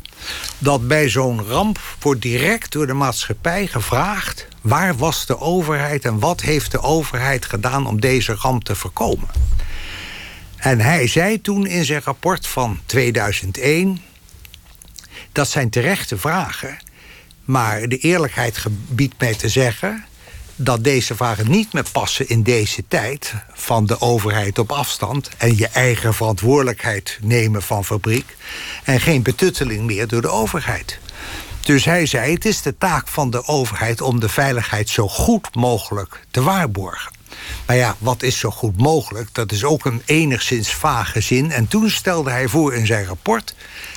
dat 0.57 0.87
bij 0.87 1.09
zo'n 1.09 1.43
ramp 1.47 1.79
wordt 1.99 2.21
direct 2.21 2.71
door 2.71 2.87
de 2.87 2.93
maatschappij 2.93 3.67
gevraagd... 3.67 4.47
waar 4.61 4.95
was 4.95 5.25
de 5.25 5.39
overheid 5.39 6.05
en 6.05 6.19
wat 6.19 6.41
heeft 6.41 6.71
de 6.71 6.81
overheid 6.81 7.45
gedaan 7.45 7.87
om 7.87 7.99
deze 7.99 8.35
ramp 8.35 8.63
te 8.63 8.75
voorkomen. 8.75 9.27
En 10.55 10.79
hij 10.79 11.07
zei 11.07 11.41
toen 11.41 11.67
in 11.67 11.85
zijn 11.85 12.01
rapport 12.03 12.47
van 12.47 12.79
2001... 12.85 14.01
dat 15.31 15.47
zijn 15.47 15.69
terechte 15.69 16.17
vragen... 16.17 16.77
Maar 17.51 17.87
de 17.87 17.97
eerlijkheid 17.97 18.57
gebiedt 18.57 19.19
mij 19.19 19.35
te 19.35 19.49
zeggen 19.49 20.05
dat 20.55 20.83
deze 20.83 21.15
vragen 21.15 21.51
niet 21.51 21.73
meer 21.73 21.85
passen 21.91 22.29
in 22.29 22.43
deze 22.43 22.83
tijd 22.87 23.33
van 23.53 23.85
de 23.85 24.01
overheid 24.01 24.59
op 24.59 24.71
afstand 24.71 25.29
en 25.37 25.57
je 25.57 25.67
eigen 25.67 26.13
verantwoordelijkheid 26.13 27.17
nemen 27.21 27.61
van 27.61 27.85
fabriek 27.85 28.35
en 28.83 28.99
geen 28.99 29.21
betutteling 29.21 29.85
meer 29.85 30.07
door 30.07 30.21
de 30.21 30.29
overheid. 30.29 30.99
Dus 31.63 31.85
hij 31.85 32.05
zei: 32.05 32.33
het 32.33 32.45
is 32.45 32.61
de 32.61 32.77
taak 32.77 33.07
van 33.07 33.29
de 33.29 33.47
overheid 33.47 34.01
om 34.01 34.19
de 34.19 34.29
veiligheid 34.29 34.89
zo 34.89 35.07
goed 35.07 35.55
mogelijk 35.55 36.25
te 36.31 36.43
waarborgen. 36.43 37.11
Maar 37.65 37.75
ja, 37.75 37.95
wat 37.99 38.23
is 38.23 38.39
zo 38.39 38.49
goed 38.51 38.77
mogelijk? 38.77 39.29
Dat 39.31 39.51
is 39.51 39.63
ook 39.63 39.85
een 39.85 40.01
enigszins 40.05 40.73
vage 40.73 41.21
zin. 41.21 41.51
En 41.51 41.67
toen 41.67 41.89
stelde 41.89 42.29
hij 42.29 42.47
voor 42.47 42.73
in 42.73 42.85
zijn 42.85 43.05
rapport: 43.05 43.55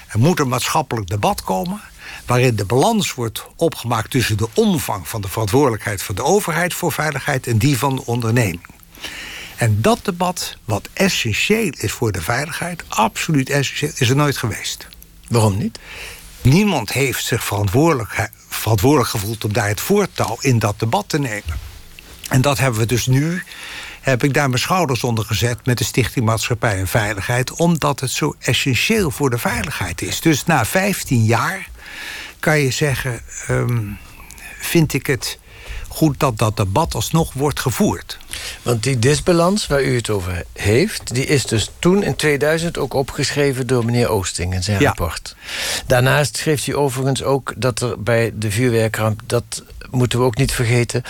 er 0.08 0.18
moet 0.18 0.40
een 0.40 0.48
maatschappelijk 0.48 1.08
debat 1.08 1.42
komen 1.42 1.80
waarin 2.26 2.56
de 2.56 2.64
balans 2.64 3.14
wordt 3.14 3.46
opgemaakt 3.56 4.10
tussen 4.10 4.36
de 4.36 4.48
omvang 4.54 5.08
van 5.08 5.20
de 5.20 5.28
verantwoordelijkheid 5.28 6.02
van 6.02 6.14
de 6.14 6.22
overheid 6.22 6.74
voor 6.74 6.92
veiligheid 6.92 7.46
en 7.46 7.58
die 7.58 7.78
van 7.78 7.96
de 7.96 8.06
onderneming. 8.06 8.66
En 9.56 9.80
dat 9.80 9.98
debat, 10.02 10.56
wat 10.64 10.88
essentieel 10.92 11.72
is 11.76 11.92
voor 11.92 12.12
de 12.12 12.22
veiligheid, 12.22 12.84
absoluut 12.88 13.50
essentieel, 13.50 13.92
is 13.96 14.08
er 14.08 14.16
nooit 14.16 14.36
geweest. 14.36 14.86
Waarom 15.28 15.58
niet? 15.58 15.78
Niemand 16.44 16.92
heeft 16.92 17.24
zich 17.24 17.44
verantwoordelijk, 17.44 18.30
verantwoordelijk 18.48 19.10
gevoeld 19.10 19.44
om 19.44 19.52
daar 19.52 19.68
het 19.68 19.80
voortouw 19.80 20.36
in 20.40 20.58
dat 20.58 20.78
debat 20.78 21.08
te 21.08 21.18
nemen. 21.18 21.58
En 22.28 22.40
dat 22.40 22.58
hebben 22.58 22.80
we 22.80 22.86
dus 22.86 23.06
nu 23.06 23.42
heb 24.00 24.24
ik 24.24 24.34
daar 24.34 24.48
mijn 24.48 24.60
schouders 24.60 25.04
onder 25.04 25.24
gezet 25.24 25.66
met 25.66 25.78
de 25.78 25.84
Stichting 25.84 26.24
Maatschappij 26.24 26.78
en 26.78 26.88
Veiligheid, 26.88 27.52
omdat 27.52 28.00
het 28.00 28.10
zo 28.10 28.34
essentieel 28.38 29.10
voor 29.10 29.30
de 29.30 29.38
veiligheid 29.38 30.02
is. 30.02 30.20
Dus 30.20 30.44
na 30.44 30.64
15 30.64 31.24
jaar 31.24 31.68
kan 32.40 32.58
je 32.58 32.70
zeggen, 32.70 33.20
ehm, 33.46 33.82
vind 34.58 34.92
ik 34.92 35.06
het 35.06 35.38
goed 35.88 36.20
dat 36.20 36.38
dat 36.38 36.56
debat 36.56 36.94
alsnog 36.94 37.32
wordt 37.32 37.60
gevoerd. 37.60 38.18
Want 38.62 38.82
die 38.82 38.98
disbalans 38.98 39.66
waar 39.66 39.82
u 39.82 39.96
het 39.96 40.10
over 40.10 40.44
heeft... 40.52 41.14
die 41.14 41.26
is 41.26 41.46
dus 41.46 41.70
toen 41.78 42.02
in 42.02 42.16
2000 42.16 42.78
ook 42.78 42.94
opgeschreven 42.94 43.66
door 43.66 43.84
meneer 43.84 44.08
Oosting 44.08 44.54
in 44.54 44.62
zijn 44.62 44.82
rapport. 44.82 45.36
Daarnaast 45.86 46.36
schreef 46.36 46.64
hij 46.64 46.74
overigens 46.74 47.22
ook 47.22 47.52
dat 47.56 47.80
er 47.80 48.02
bij 48.02 48.32
de 48.34 48.50
vuurwerkramp... 48.50 49.20
dat 49.26 49.62
moeten 49.90 50.18
we 50.18 50.24
ook 50.24 50.36
niet 50.36 50.52
vergeten 50.52 51.02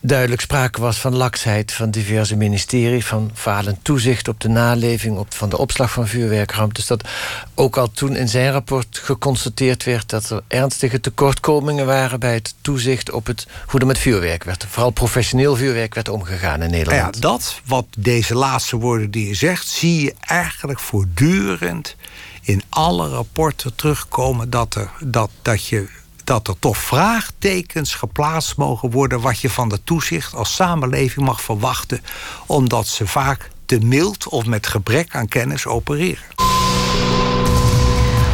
duidelijk 0.00 0.40
sprake 0.40 0.80
was 0.80 0.98
van 0.98 1.16
laksheid 1.16 1.72
van 1.72 1.90
diverse 1.90 2.36
ministeries... 2.36 3.06
van 3.06 3.30
falend 3.34 3.78
toezicht 3.82 4.28
op 4.28 4.40
de 4.40 4.48
naleving 4.48 5.18
op, 5.18 5.34
van 5.34 5.48
de 5.48 5.58
opslag 5.58 5.90
van 5.90 6.06
vuurwerkramp. 6.06 6.74
Dus 6.74 6.86
dat 6.86 7.08
ook 7.54 7.76
al 7.76 7.90
toen 7.90 8.16
in 8.16 8.28
zijn 8.28 8.52
rapport 8.52 8.98
geconstateerd 9.02 9.84
werd... 9.84 10.08
dat 10.08 10.30
er 10.30 10.42
ernstige 10.48 11.00
tekortkomingen 11.00 11.86
waren 11.86 12.20
bij 12.20 12.34
het 12.34 12.54
toezicht... 12.60 13.10
op 13.10 13.26
het, 13.26 13.46
hoe 13.66 13.80
er 13.80 13.86
met 13.86 13.98
vuurwerk 13.98 14.44
werd, 14.44 14.66
vooral 14.68 14.90
professioneel 14.90 15.56
vuurwerk 15.56 15.94
werd 15.94 16.08
omgegaan 16.08 16.62
in 16.62 16.70
Nederland. 16.70 17.14
Ja, 17.14 17.20
dat, 17.20 17.60
wat 17.64 17.86
deze 17.98 18.34
laatste 18.34 18.76
woorden 18.76 19.10
die 19.10 19.26
je 19.26 19.34
zegt... 19.34 19.68
zie 19.68 20.02
je 20.02 20.14
eigenlijk 20.20 20.80
voortdurend 20.80 21.96
in 22.42 22.62
alle 22.68 23.08
rapporten 23.08 23.74
terugkomen... 23.74 24.50
dat, 24.50 24.74
er, 24.74 24.90
dat, 25.00 25.30
dat 25.42 25.66
je 25.66 25.88
dat 26.30 26.48
er 26.48 26.58
toch 26.58 26.76
vraagtekens 26.76 27.94
geplaatst 27.94 28.56
mogen 28.56 28.90
worden 28.90 29.20
wat 29.20 29.40
je 29.40 29.50
van 29.50 29.68
de 29.68 29.84
toezicht 29.84 30.34
als 30.34 30.54
samenleving 30.54 31.26
mag 31.26 31.40
verwachten, 31.40 32.02
omdat 32.46 32.86
ze 32.86 33.06
vaak 33.06 33.50
te 33.66 33.78
mild 33.78 34.28
of 34.28 34.46
met 34.46 34.66
gebrek 34.66 35.14
aan 35.14 35.28
kennis 35.28 35.66
opereren. 35.66 36.24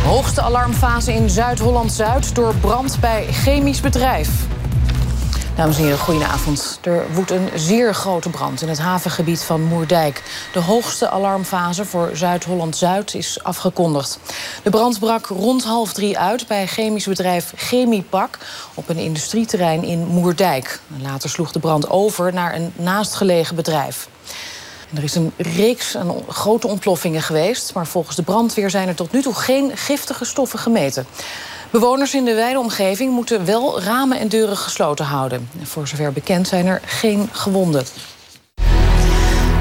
Hoogste 0.05 0.41
alarmfase 0.41 1.13
in 1.13 1.31
Zuid-Holland-Zuid 1.31 2.35
door 2.35 2.55
brand 2.55 3.01
bij 3.01 3.27
chemisch 3.33 3.81
bedrijf. 3.81 4.29
Dames 5.57 5.77
en 5.77 5.83
heren, 5.83 5.99
goedenavond. 5.99 6.79
Er 6.83 7.13
woedt 7.13 7.31
een 7.31 7.49
zeer 7.55 7.95
grote 7.95 8.29
brand 8.29 8.63
in 8.63 8.69
het 8.69 8.79
havengebied 8.79 9.43
van 9.43 9.63
Moerdijk. 9.63 10.23
De 10.53 10.59
hoogste 10.59 11.11
alarmfase 11.11 11.85
voor 11.85 12.11
Zuid-Holland-Zuid 12.13 13.15
is 13.15 13.43
afgekondigd. 13.43 14.19
De 14.63 14.71
brand 14.71 14.99
brak 14.99 15.27
rond 15.27 15.65
half 15.65 15.93
drie 15.93 16.19
uit 16.19 16.47
bij 16.47 16.67
chemisch 16.67 17.07
bedrijf 17.07 17.53
Chemiepak... 17.57 18.39
op 18.75 18.89
een 18.89 18.97
industrieterrein 18.97 19.85
in 19.85 20.07
Moerdijk. 20.07 20.81
Later 21.03 21.31
sloeg 21.31 21.53
de 21.53 21.59
brand 21.59 21.91
over 21.91 22.33
naar 22.33 22.55
een 22.55 22.73
naastgelegen 22.77 23.57
bedrijf. 23.57 24.09
er 24.95 25.03
is 25.03 25.15
een 25.15 25.33
reeks 25.37 25.97
aan 25.97 26.15
grote 26.29 26.67
ontploffingen 26.67 27.23
geweest... 27.23 27.75
maar 27.75 27.87
volgens 27.87 28.17
de 28.17 28.23
brandweer 28.23 28.71
zijn 28.71 28.89
er 28.89 28.95
tot 28.95 29.13
nu 29.13 29.23
toe 29.23 29.35
geen 29.35 29.77
giftige 29.77 30.25
stoffen 30.25 30.59
gemeten. 30.59 31.07
Bewoners 31.81 32.15
in 32.15 32.25
de 32.25 32.35
wijde 32.35 32.59
omgeving 32.59 33.13
moeten 33.13 33.45
wel 33.45 33.81
ramen 33.81 34.19
en 34.19 34.29
deuren 34.29 34.57
gesloten 34.57 35.05
houden. 35.05 35.49
Voor 35.63 35.89
zover 35.89 36.13
bekend 36.13 36.49
zijn 36.49 36.67
er 36.67 36.81
geen 36.85 37.29
gewonden. 37.33 37.85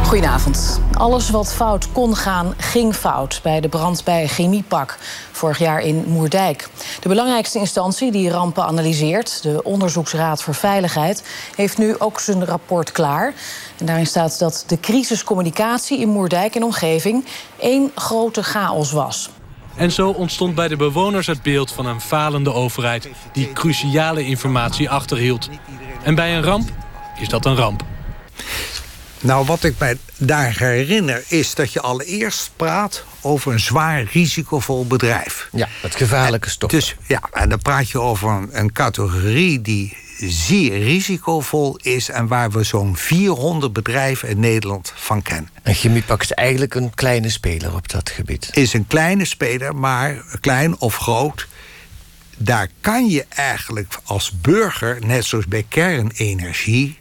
Goedenavond. 0.03 0.81
Alles 0.93 1.29
wat 1.29 1.53
fout 1.53 1.91
kon 1.91 2.15
gaan, 2.15 2.53
ging 2.57 2.95
fout 2.95 3.39
bij 3.43 3.59
de 3.59 3.69
brand 3.69 4.03
bij 4.03 4.27
Chemiepak 4.27 4.97
vorig 5.31 5.59
jaar 5.59 5.81
in 5.81 6.03
Moerdijk. 6.07 6.67
De 7.01 7.07
belangrijkste 7.07 7.59
instantie 7.59 8.11
die 8.11 8.29
rampen 8.29 8.63
analyseert, 8.65 9.43
de 9.43 9.63
Onderzoeksraad 9.63 10.43
voor 10.43 10.55
Veiligheid, 10.55 11.23
heeft 11.55 11.77
nu 11.77 11.99
ook 11.99 12.19
zijn 12.19 12.45
rapport 12.45 12.91
klaar. 12.91 13.33
En 13.77 13.85
daarin 13.85 14.07
staat 14.07 14.39
dat 14.39 14.63
de 14.67 14.79
crisiscommunicatie 14.79 15.99
in 15.99 16.09
Moerdijk 16.09 16.55
en 16.55 16.63
omgeving 16.63 17.25
één 17.57 17.91
grote 17.95 18.43
chaos 18.43 18.91
was. 18.91 19.29
En 19.77 19.91
zo 19.91 20.09
ontstond 20.09 20.55
bij 20.55 20.67
de 20.67 20.75
bewoners 20.75 21.27
het 21.27 21.41
beeld 21.41 21.71
van 21.71 21.85
een 21.85 22.01
falende 22.01 22.53
overheid... 22.53 23.09
die 23.33 23.53
cruciale 23.53 24.25
informatie 24.25 24.89
achterhield. 24.89 25.49
En 26.03 26.15
bij 26.15 26.35
een 26.35 26.43
ramp 26.43 26.69
is 27.19 27.29
dat 27.29 27.45
een 27.45 27.55
ramp. 27.55 27.83
Nou, 29.21 29.45
wat 29.45 29.63
ik 29.63 29.75
mij 29.77 29.97
daar 30.17 30.57
herinner 30.57 31.23
is 31.27 31.55
dat 31.55 31.73
je 31.73 31.81
allereerst 31.81 32.51
praat 32.55 33.03
over 33.21 33.51
een 33.51 33.59
zwaar 33.59 34.03
risicovol 34.11 34.87
bedrijf. 34.87 35.49
Ja, 35.51 35.67
het 35.81 35.95
gevaarlijke 35.95 36.49
stof. 36.49 36.69
Dus 36.69 36.95
ja, 37.07 37.21
en 37.31 37.49
dan 37.49 37.59
praat 37.59 37.89
je 37.89 37.99
over 37.99 38.29
een, 38.29 38.49
een 38.51 38.71
categorie 38.71 39.61
die 39.61 39.97
zeer 40.17 40.83
risicovol 40.83 41.77
is 41.81 42.09
en 42.09 42.27
waar 42.27 42.51
we 42.51 42.63
zo'n 42.63 42.97
400 42.97 43.73
bedrijven 43.73 44.29
in 44.29 44.39
Nederland 44.39 44.93
van 44.95 45.21
kennen. 45.21 45.49
En 45.63 45.73
Chemiepak 45.73 46.21
is 46.21 46.31
eigenlijk 46.31 46.75
een 46.75 46.93
kleine 46.93 47.29
speler 47.29 47.75
op 47.75 47.89
dat 47.89 48.09
gebied. 48.09 48.49
Is 48.51 48.73
een 48.73 48.87
kleine 48.87 49.25
speler, 49.25 49.75
maar 49.75 50.23
klein 50.41 50.79
of 50.79 50.95
groot. 50.95 51.47
Daar 52.37 52.67
kan 52.81 53.09
je 53.09 53.25
eigenlijk 53.29 53.99
als 54.03 54.31
burger, 54.41 54.97
net 55.05 55.25
zoals 55.25 55.47
bij 55.47 55.65
kernenergie, 55.69 56.97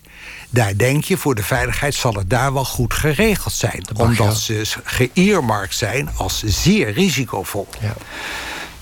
daar 0.50 0.76
denk 0.76 1.04
je, 1.04 1.16
voor 1.16 1.35
de 1.35 1.42
veiligheid 1.42 1.94
zal 1.94 2.14
het 2.14 2.30
daar 2.30 2.52
wel 2.52 2.64
goed 2.64 2.94
geregeld 2.94 3.52
zijn. 3.52 3.85
Omdat 3.97 4.38
ze 4.38 4.64
geëermarkt 4.85 5.75
zijn 5.75 6.11
als 6.16 6.42
zeer 6.42 6.92
risicovol. 6.92 7.68
Ja. 7.80 7.94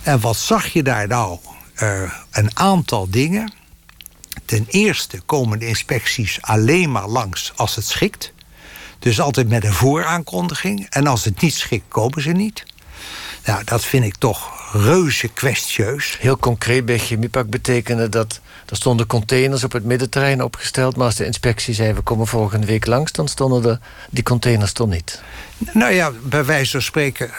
En 0.02 0.20
wat 0.20 0.36
zag 0.36 0.66
je 0.66 0.82
daar 0.82 1.06
nou? 1.06 1.38
Uh, 1.82 2.12
een 2.30 2.50
aantal 2.56 3.10
dingen. 3.10 3.52
Ten 4.52 4.66
eerste 4.70 5.20
komen 5.20 5.58
de 5.58 5.66
inspecties 5.66 6.38
alleen 6.40 6.92
maar 6.92 7.08
langs 7.08 7.52
als 7.56 7.74
het 7.76 7.86
schikt. 7.86 8.32
Dus 8.98 9.20
altijd 9.20 9.48
met 9.48 9.64
een 9.64 9.72
vooraankondiging. 9.72 10.86
En 10.90 11.06
als 11.06 11.24
het 11.24 11.40
niet 11.40 11.54
schikt, 11.54 11.84
komen 11.88 12.22
ze 12.22 12.30
niet. 12.30 12.64
Nou, 13.44 13.64
dat 13.64 13.84
vind 13.84 14.04
ik 14.04 14.16
toch 14.16 14.61
reuze 14.72 15.28
kwestieus. 15.28 16.16
Heel 16.20 16.38
concreet 16.38 16.84
bij 16.84 16.98
Chemiepak 16.98 17.48
betekende 17.50 18.08
dat... 18.08 18.40
er 18.66 18.76
stonden 18.76 19.06
containers 19.06 19.64
op 19.64 19.72
het 19.72 19.84
middenterrein 19.84 20.42
opgesteld... 20.42 20.96
maar 20.96 21.06
als 21.06 21.14
de 21.14 21.24
inspectie 21.24 21.74
zei, 21.74 21.92
we 21.92 22.00
komen 22.00 22.26
volgende 22.26 22.66
week 22.66 22.86
langs... 22.86 23.12
dan 23.12 23.28
stonden 23.28 23.62
de, 23.62 23.78
die 24.10 24.22
containers 24.22 24.72
er 24.72 24.88
niet. 24.88 25.22
Nou 25.72 25.92
ja, 25.92 26.12
bij 26.22 26.44
wijze 26.44 26.70
van 26.70 26.82
spreken, 26.82 27.30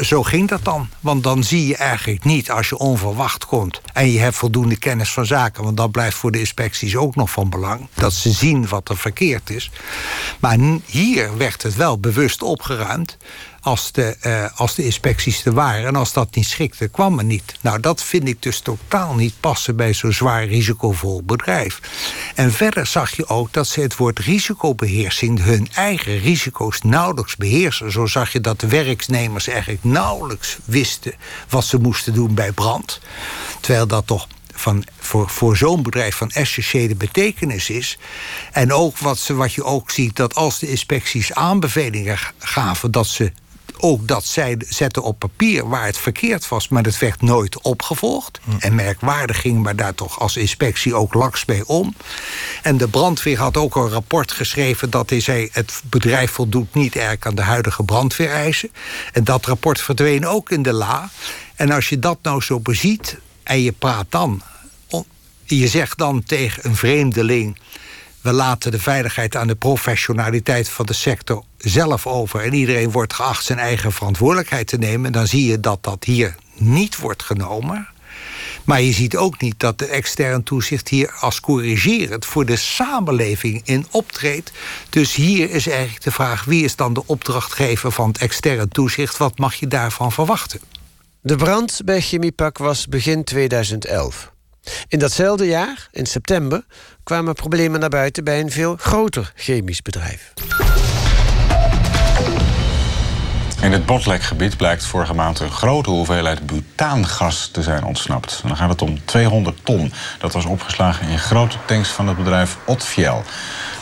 zo 0.00 0.22
ging 0.22 0.48
dat 0.48 0.64
dan. 0.64 0.88
Want 1.00 1.22
dan 1.22 1.44
zie 1.44 1.66
je 1.66 1.76
eigenlijk 1.76 2.24
niet 2.24 2.50
als 2.50 2.68
je 2.68 2.78
onverwacht 2.78 3.44
komt... 3.44 3.80
en 3.92 4.10
je 4.10 4.18
hebt 4.18 4.36
voldoende 4.36 4.76
kennis 4.76 5.12
van 5.12 5.26
zaken... 5.26 5.64
want 5.64 5.76
dat 5.76 5.90
blijft 5.90 6.16
voor 6.16 6.30
de 6.30 6.38
inspecties 6.38 6.96
ook 6.96 7.16
nog 7.16 7.30
van 7.30 7.50
belang... 7.50 7.88
dat 7.94 8.12
ze 8.12 8.30
zien 8.30 8.68
wat 8.68 8.88
er 8.88 8.96
verkeerd 8.96 9.50
is. 9.50 9.70
Maar 10.40 10.58
hier 10.84 11.36
werd 11.36 11.62
het 11.62 11.76
wel 11.76 11.98
bewust 11.98 12.42
opgeruimd 12.42 13.16
als 13.60 13.92
de, 13.92 14.16
uh, 14.26 14.58
als 14.58 14.74
de 14.74 14.84
inspecties 14.84 15.44
er 15.44 15.52
waren. 15.52 15.86
En 15.86 15.96
als 15.96 16.12
dat 16.12 16.34
niet 16.34 16.46
schikte, 16.46 16.88
kwam 16.88 17.18
er 17.18 17.24
niet. 17.24 17.54
Nou, 17.60 17.80
dat 17.80 18.02
vind 18.02 18.28
ik 18.28 18.42
dus 18.42 18.60
totaal 18.60 19.14
niet 19.14 19.34
passen 19.40 19.76
bij 19.76 19.92
zo'n 19.92 20.12
zwaar 20.12 20.44
risicovol 20.44 21.22
bedrijf. 21.22 21.80
En 22.34 22.52
verder 22.52 22.86
zag 22.86 23.16
je 23.16 23.28
ook 23.28 23.52
dat 23.52 23.66
ze 23.66 23.80
het 23.80 23.96
woord 23.96 24.18
risicobeheersing... 24.18 25.42
hun 25.42 25.68
eigen 25.74 26.18
risico's 26.18 26.82
nauwelijks 26.82 27.36
beheersen. 27.36 27.92
Zo 27.92 28.06
zag 28.06 28.32
je 28.32 28.40
dat 28.40 28.60
de 28.60 28.68
werknemers 28.68 29.48
eigenlijk 29.48 29.84
nauwelijks 29.84 30.58
wisten... 30.64 31.14
wat 31.48 31.64
ze 31.64 31.78
moesten 31.78 32.14
doen 32.14 32.34
bij 32.34 32.52
brand. 32.52 33.00
Terwijl 33.60 33.86
dat 33.86 34.06
toch 34.06 34.26
van, 34.54 34.84
voor, 34.98 35.28
voor 35.28 35.56
zo'n 35.56 35.82
bedrijf 35.82 36.16
van 36.16 36.30
essentiële 36.30 36.94
betekenis 36.94 37.70
is. 37.70 37.98
En 38.52 38.72
ook 38.72 38.98
wat, 38.98 39.18
ze, 39.18 39.34
wat 39.34 39.52
je 39.52 39.64
ook 39.64 39.90
ziet, 39.90 40.16
dat 40.16 40.34
als 40.34 40.58
de 40.58 40.70
inspecties 40.70 41.32
aanbevelingen 41.32 42.18
gaven... 42.38 42.90
dat 42.90 43.06
ze 43.06 43.32
ook 43.82 44.08
dat 44.08 44.24
zij 44.24 44.56
zetten 44.68 45.02
op 45.02 45.18
papier 45.18 45.68
waar 45.68 45.86
het 45.86 45.98
verkeerd 45.98 46.48
was, 46.48 46.68
maar 46.68 46.82
dat 46.82 46.98
werd 46.98 47.22
nooit 47.22 47.62
opgevolgd. 47.62 48.40
Hm. 48.44 48.50
En 48.58 48.74
merkwaardig 48.74 49.40
ging 49.40 49.62
maar 49.62 49.76
daar 49.76 49.94
toch 49.94 50.20
als 50.20 50.36
inspectie 50.36 50.94
ook 50.94 51.14
laks 51.14 51.44
mee 51.44 51.66
om. 51.66 51.94
En 52.62 52.76
de 52.76 52.88
brandweer 52.88 53.38
had 53.38 53.56
ook 53.56 53.76
een 53.76 53.88
rapport 53.88 54.32
geschreven 54.32 54.90
dat 54.90 55.10
hij 55.10 55.20
zei: 55.20 55.48
het 55.52 55.82
bedrijf 55.84 56.30
voldoet 56.30 56.74
niet 56.74 56.96
erg 56.96 57.16
aan 57.20 57.34
de 57.34 57.42
huidige 57.42 57.82
brandweereisen. 57.82 58.70
En 59.12 59.24
dat 59.24 59.46
rapport 59.46 59.80
verdween 59.80 60.26
ook 60.26 60.50
in 60.50 60.62
de 60.62 60.72
la. 60.72 61.10
En 61.54 61.70
als 61.70 61.88
je 61.88 61.98
dat 61.98 62.18
nou 62.22 62.42
zo 62.42 62.60
beziet 62.60 63.18
en 63.42 63.62
je 63.62 63.72
praat 63.72 64.06
dan, 64.08 64.42
je 65.44 65.68
zegt 65.68 65.98
dan 65.98 66.22
tegen 66.22 66.66
een 66.66 66.76
vreemdeling 66.76 67.58
we 68.20 68.32
laten 68.32 68.70
de 68.70 68.78
veiligheid 68.78 69.36
aan 69.36 69.46
de 69.46 69.54
professionaliteit 69.54 70.68
van 70.68 70.86
de 70.86 70.92
sector 70.92 71.44
zelf 71.58 72.06
over. 72.06 72.40
En 72.40 72.54
iedereen 72.54 72.90
wordt 72.90 73.14
geacht 73.14 73.44
zijn 73.44 73.58
eigen 73.58 73.92
verantwoordelijkheid 73.92 74.66
te 74.66 74.78
nemen. 74.78 75.12
Dan 75.12 75.26
zie 75.26 75.46
je 75.46 75.60
dat 75.60 75.82
dat 75.82 76.04
hier 76.04 76.34
niet 76.54 76.96
wordt 76.96 77.22
genomen. 77.22 77.88
Maar 78.64 78.82
je 78.82 78.92
ziet 78.92 79.16
ook 79.16 79.40
niet 79.40 79.60
dat 79.60 79.78
de 79.78 79.86
externe 79.86 80.42
toezicht 80.42 80.88
hier 80.88 81.12
als 81.20 81.40
corrigerend 81.40 82.26
voor 82.26 82.46
de 82.46 82.56
samenleving 82.56 83.60
in 83.64 83.86
optreedt. 83.90 84.52
Dus 84.90 85.14
hier 85.14 85.50
is 85.50 85.68
eigenlijk 85.68 86.02
de 86.02 86.10
vraag: 86.10 86.44
wie 86.44 86.64
is 86.64 86.76
dan 86.76 86.94
de 86.94 87.02
opdrachtgever 87.06 87.92
van 87.92 88.08
het 88.08 88.18
externe 88.18 88.68
toezicht? 88.68 89.16
Wat 89.16 89.38
mag 89.38 89.54
je 89.54 89.66
daarvan 89.66 90.12
verwachten? 90.12 90.60
De 91.20 91.36
brand 91.36 91.80
bij 91.84 92.00
Chemiepak 92.00 92.58
was 92.58 92.86
begin 92.86 93.24
2011. 93.24 94.32
In 94.88 94.98
datzelfde 94.98 95.46
jaar, 95.46 95.88
in 95.90 96.06
september, 96.06 96.64
kwamen 97.02 97.34
problemen 97.34 97.80
naar 97.80 97.88
buiten 97.88 98.24
bij 98.24 98.40
een 98.40 98.50
veel 98.50 98.76
groter 98.76 99.32
chemisch 99.34 99.82
bedrijf. 99.82 100.32
In 103.62 103.72
het 103.72 103.86
Botlekgebied 103.86 104.56
blijkt 104.56 104.84
vorige 104.84 105.14
maand 105.14 105.40
een 105.40 105.50
grote 105.50 105.90
hoeveelheid 105.90 106.46
butaangas 106.46 107.48
te 107.52 107.62
zijn 107.62 107.84
ontsnapt. 107.84 108.40
Dan 108.46 108.56
gaat 108.56 108.68
het 108.68 108.82
om 108.82 109.04
200 109.04 109.58
ton. 109.62 109.92
Dat 110.18 110.32
was 110.32 110.44
opgeslagen 110.44 111.08
in 111.08 111.18
grote 111.18 111.56
tanks 111.66 111.88
van 111.88 112.08
het 112.08 112.16
bedrijf 112.16 112.56
Otfiel. 112.66 113.24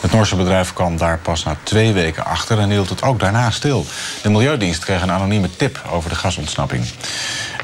Het 0.01 0.11
Noorse 0.11 0.35
bedrijf 0.35 0.73
kwam 0.73 0.97
daar 0.97 1.17
pas 1.17 1.43
na 1.43 1.55
twee 1.63 1.93
weken 1.93 2.25
achter 2.25 2.59
en 2.59 2.69
hield 2.69 2.89
het 2.89 3.03
ook 3.03 3.19
daarna 3.19 3.51
stil. 3.51 3.85
De 4.21 4.29
Milieudienst 4.29 4.83
kreeg 4.83 5.01
een 5.01 5.11
anonieme 5.11 5.55
tip 5.55 5.81
over 5.91 6.09
de 6.09 6.15
gasontsnapping. 6.15 6.85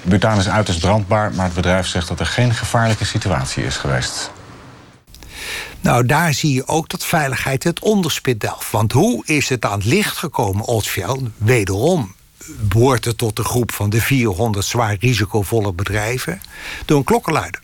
Butaan 0.05 0.38
is 0.38 0.50
uiterst 0.50 0.79
brandbaar, 0.79 1.33
maar 1.33 1.45
het 1.45 1.53
bedrijf 1.53 1.88
zegt 1.88 2.07
dat 2.07 2.19
er 2.19 2.25
geen 2.25 2.53
gevaarlijke 2.53 3.05
situatie 3.05 3.63
is 3.63 3.77
geweest. 3.77 4.31
Nou, 5.81 6.05
daar 6.05 6.33
zie 6.33 6.53
je 6.53 6.68
ook 6.68 6.89
dat 6.89 7.05
veiligheid 7.05 7.63
het 7.63 7.79
onderspit 7.79 8.39
delft. 8.39 8.72
Want 8.72 8.91
hoe 8.91 9.25
is 9.25 9.50
het 9.50 9.65
aan 9.65 9.77
het 9.77 9.87
licht 9.87 10.18
gekomen, 10.18 10.65
Otsveld? 10.65 11.22
Wederom 11.37 12.15
behoort 12.59 13.05
het 13.05 13.18
tot 13.18 13.35
de 13.35 13.44
groep 13.44 13.72
van 13.72 13.89
de 13.89 14.01
400 14.01 14.65
zwaar 14.65 14.96
risicovolle 15.00 15.74
bedrijven... 15.74 16.41
door 16.85 16.98
een 16.98 17.03
klokkenluider. 17.03 17.61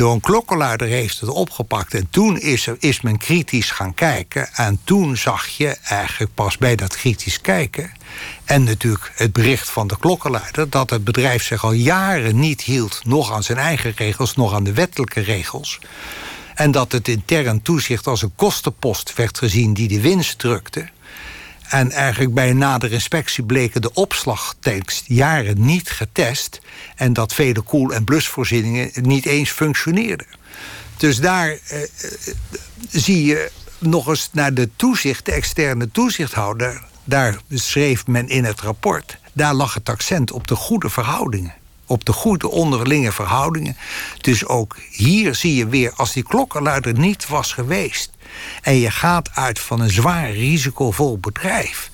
Door 0.00 0.12
een 0.12 0.20
klokkenluider 0.20 0.88
heeft 0.88 1.20
het 1.20 1.30
opgepakt. 1.30 1.94
En 1.94 2.10
toen 2.10 2.38
is, 2.38 2.66
er, 2.66 2.76
is 2.78 3.00
men 3.00 3.18
kritisch 3.18 3.70
gaan 3.70 3.94
kijken. 3.94 4.48
En 4.54 4.80
toen 4.84 5.16
zag 5.16 5.48
je 5.48 5.76
eigenlijk 5.84 6.34
pas 6.34 6.58
bij 6.58 6.76
dat 6.76 6.96
kritisch 6.96 7.40
kijken... 7.40 7.92
en 8.44 8.64
natuurlijk 8.64 9.12
het 9.14 9.32
bericht 9.32 9.70
van 9.70 9.86
de 9.86 9.96
klokkenluider... 9.98 10.70
dat 10.70 10.90
het 10.90 11.04
bedrijf 11.04 11.42
zich 11.42 11.64
al 11.64 11.72
jaren 11.72 12.38
niet 12.38 12.60
hield... 12.60 13.00
nog 13.04 13.32
aan 13.32 13.42
zijn 13.42 13.58
eigen 13.58 13.92
regels, 13.96 14.36
nog 14.36 14.54
aan 14.54 14.64
de 14.64 14.72
wettelijke 14.72 15.20
regels... 15.20 15.78
En 16.54 16.70
dat 16.70 16.92
het 16.92 17.08
intern 17.08 17.62
toezicht 17.62 18.06
als 18.06 18.22
een 18.22 18.32
kostenpost 18.36 19.14
werd 19.14 19.38
gezien 19.38 19.74
die 19.74 19.88
de 19.88 20.00
winst 20.00 20.38
drukte. 20.38 20.88
En 21.70 21.90
eigenlijk 21.90 22.34
bij 22.34 22.50
een 22.50 22.58
nadere 22.58 22.94
inspectie 22.94 23.44
bleken 23.44 23.82
de 23.82 23.92
opslagtanks 23.92 25.02
jaren 25.06 25.64
niet 25.64 25.90
getest. 25.90 26.60
En 26.96 27.12
dat 27.12 27.34
vele 27.34 27.60
koel- 27.60 27.92
en 27.92 28.04
blusvoorzieningen 28.04 28.90
niet 28.94 29.26
eens 29.26 29.50
functioneerden. 29.50 30.26
Dus 30.96 31.20
daar 31.20 31.48
eh, 31.48 31.82
eh, 31.82 31.88
zie 32.90 33.24
je 33.24 33.50
nog 33.78 34.08
eens 34.08 34.28
naar 34.32 34.54
de 34.54 34.68
toezicht, 34.76 35.24
de 35.24 35.32
externe 35.32 35.90
toezichthouder. 35.90 36.82
Daar 37.04 37.36
schreef 37.50 38.06
men 38.06 38.28
in 38.28 38.44
het 38.44 38.60
rapport. 38.60 39.18
Daar 39.32 39.54
lag 39.54 39.74
het 39.74 39.88
accent 39.88 40.32
op 40.32 40.46
de 40.46 40.56
goede 40.56 40.90
verhoudingen 40.90 41.54
op 41.90 42.04
de 42.04 42.12
goede 42.12 42.50
onderlinge 42.50 43.12
verhoudingen. 43.12 43.76
Dus 44.20 44.46
ook 44.46 44.76
hier 44.90 45.34
zie 45.34 45.54
je 45.54 45.68
weer, 45.68 45.92
als 45.96 46.12
die 46.12 46.22
klokkenluider 46.22 46.98
niet 46.98 47.28
was 47.28 47.52
geweest... 47.52 48.10
en 48.62 48.76
je 48.76 48.90
gaat 48.90 49.30
uit 49.34 49.58
van 49.58 49.80
een 49.80 49.90
zwaar 49.90 50.30
risicovol 50.30 51.18
bedrijf 51.18 51.90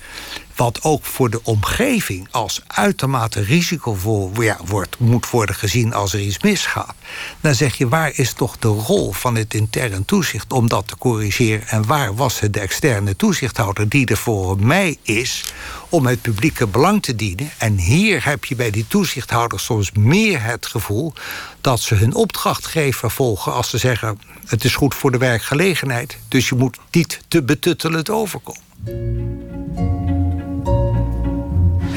wat 0.57 0.83
ook 0.83 1.05
voor 1.05 1.29
de 1.29 1.43
omgeving 1.43 2.27
als 2.31 2.61
uitermate 2.67 3.41
risicovol 3.41 4.31
wordt, 4.65 4.99
moet 4.99 5.29
worden 5.29 5.55
gezien 5.55 5.93
als 5.93 6.13
er 6.13 6.19
iets 6.19 6.39
misgaat. 6.39 6.95
Dan 7.41 7.55
zeg 7.55 7.77
je, 7.77 7.87
waar 7.87 8.11
is 8.15 8.33
toch 8.33 8.57
de 8.57 8.67
rol 8.67 9.11
van 9.11 9.35
het 9.35 9.53
intern 9.53 10.05
toezicht 10.05 10.53
om 10.53 10.67
dat 10.67 10.87
te 10.87 10.97
corrigeren? 10.97 11.67
En 11.67 11.85
waar 11.85 12.15
was 12.15 12.39
het 12.39 12.53
de 12.53 12.59
externe 12.59 13.15
toezichthouder 13.15 13.89
die 13.89 14.05
er 14.05 14.17
voor 14.17 14.59
mij 14.59 14.97
is 15.01 15.53
om 15.89 16.05
het 16.05 16.21
publieke 16.21 16.67
belang 16.67 17.03
te 17.03 17.15
dienen? 17.15 17.51
En 17.57 17.77
hier 17.77 18.25
heb 18.25 18.45
je 18.45 18.55
bij 18.55 18.71
die 18.71 18.87
toezichthouders 18.87 19.63
soms 19.63 19.91
meer 19.91 20.43
het 20.43 20.65
gevoel 20.65 21.13
dat 21.61 21.79
ze 21.79 21.95
hun 21.95 22.15
opdrachtgever 22.15 23.11
volgen 23.11 23.53
als 23.53 23.69
ze 23.69 23.77
zeggen: 23.77 24.19
het 24.45 24.63
is 24.63 24.75
goed 24.75 24.95
voor 24.95 25.11
de 25.11 25.17
werkgelegenheid, 25.17 26.17
dus 26.27 26.49
je 26.49 26.55
moet 26.55 26.77
niet 26.91 27.19
te 27.27 27.43
betuttelend 27.43 28.09
overkomen. 28.09 28.65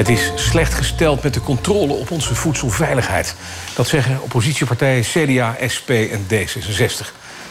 Het 0.01 0.09
is 0.09 0.33
slecht 0.35 0.75
gesteld 0.75 1.23
met 1.23 1.35
de 1.35 1.41
controle 1.41 1.93
op 1.93 2.11
onze 2.11 2.35
voedselveiligheid. 2.35 3.35
Dat 3.75 3.89
zeggen 3.89 4.23
oppositiepartijen 4.23 5.03
CDA, 5.03 5.57
SP 5.75 5.91
en 5.91 6.27
D66. 6.33 7.07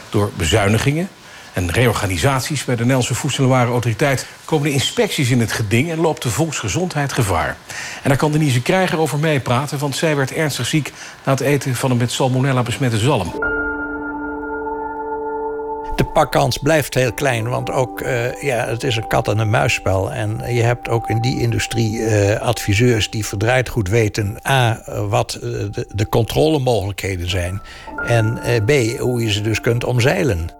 Door 0.08 0.30
bezuinigingen 0.36 1.08
en 1.52 1.70
reorganisaties 1.70 2.64
bij 2.64 2.74
de 2.74 2.80
Nederlandse 2.80 3.14
Voedsel- 3.14 3.44
en 3.44 3.50
Warenautoriteit 3.50 4.26
komen 4.44 4.66
de 4.66 4.72
inspecties 4.72 5.30
in 5.30 5.40
het 5.40 5.52
geding 5.52 5.90
en 5.90 6.00
loopt 6.00 6.22
de 6.22 6.30
volksgezondheid 6.30 7.12
gevaar. 7.12 7.56
En 8.02 8.08
daar 8.08 8.18
kan 8.18 8.32
Denise 8.32 8.62
Krijger 8.62 8.98
over 8.98 9.18
meepraten, 9.18 9.78
want 9.78 9.96
zij 9.96 10.16
werd 10.16 10.32
ernstig 10.32 10.66
ziek 10.66 10.92
na 11.24 11.32
het 11.32 11.40
eten 11.40 11.74
van 11.74 11.90
een 11.90 11.96
met 11.96 12.12
salmonella 12.12 12.62
besmette 12.62 12.98
zalm 12.98 13.59
pakkans 16.12 16.58
blijft 16.58 16.94
heel 16.94 17.12
klein, 17.12 17.48
want 17.48 17.70
ook, 17.70 18.00
uh, 18.00 18.42
ja, 18.42 18.66
het 18.66 18.82
is 18.82 18.96
een 18.96 19.06
kat- 19.06 19.28
en 19.28 19.38
een 19.38 19.50
muisspel. 19.50 20.12
En 20.12 20.54
je 20.54 20.62
hebt 20.62 20.88
ook 20.88 21.08
in 21.08 21.20
die 21.20 21.40
industrie 21.40 21.98
uh, 21.98 22.40
adviseurs 22.40 23.10
die 23.10 23.26
verdraaid 23.26 23.68
goed 23.68 23.88
weten... 23.88 24.36
A, 24.48 24.82
wat 25.08 25.38
de, 25.40 25.86
de 25.94 26.08
controlemogelijkheden 26.08 27.30
zijn... 27.30 27.62
en 28.06 28.40
B, 28.64 28.98
hoe 28.98 29.22
je 29.22 29.32
ze 29.32 29.40
dus 29.40 29.60
kunt 29.60 29.84
omzeilen. 29.84 30.58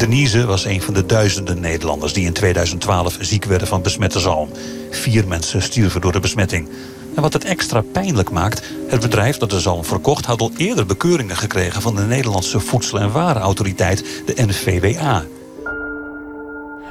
Denise 0.00 0.46
was 0.46 0.64
een 0.64 0.82
van 0.82 0.94
de 0.94 1.06
duizenden 1.06 1.60
Nederlanders 1.60 2.12
die 2.12 2.24
in 2.24 2.32
2012 2.32 3.16
ziek 3.20 3.44
werden 3.44 3.68
van 3.68 3.82
besmette 3.82 4.18
zalm. 4.18 4.48
Vier 4.90 5.28
mensen 5.28 5.62
stierven 5.62 6.00
door 6.00 6.12
de 6.12 6.20
besmetting. 6.20 6.68
En 7.14 7.22
wat 7.22 7.32
het 7.32 7.44
extra 7.44 7.82
pijnlijk 7.92 8.30
maakt, 8.30 8.62
het 8.88 9.00
bedrijf 9.00 9.36
dat 9.36 9.50
de 9.50 9.60
zalm 9.60 9.84
verkocht... 9.84 10.24
had 10.24 10.40
al 10.40 10.52
eerder 10.56 10.86
bekeuringen 10.86 11.36
gekregen 11.36 11.82
van 11.82 11.96
de 11.96 12.02
Nederlandse 12.02 12.60
Voedsel- 12.60 13.00
en 13.00 13.12
Warenautoriteit, 13.12 14.22
de 14.26 14.42
NVWA. 14.42 15.24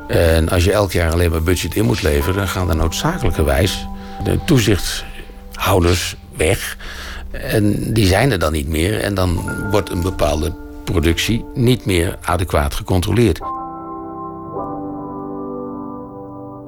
En 0.07 0.49
als 0.49 0.63
je 0.63 0.71
elk 0.71 0.91
jaar 0.91 1.11
alleen 1.11 1.31
maar 1.31 1.43
budget 1.43 1.75
in 1.75 1.85
moet 1.85 2.01
leveren... 2.01 2.35
dan 2.35 2.47
gaan 2.47 2.69
er 2.69 2.75
noodzakelijkerwijs 2.75 3.87
de 4.23 4.39
toezichthouders 4.45 6.15
weg. 6.35 6.77
En 7.31 7.93
die 7.93 8.05
zijn 8.05 8.31
er 8.31 8.39
dan 8.39 8.51
niet 8.51 8.67
meer. 8.67 9.01
En 9.01 9.13
dan 9.13 9.51
wordt 9.71 9.89
een 9.89 10.01
bepaalde 10.01 10.53
productie 10.83 11.45
niet 11.53 11.85
meer 11.85 12.17
adequaat 12.21 12.73
gecontroleerd. 12.73 13.39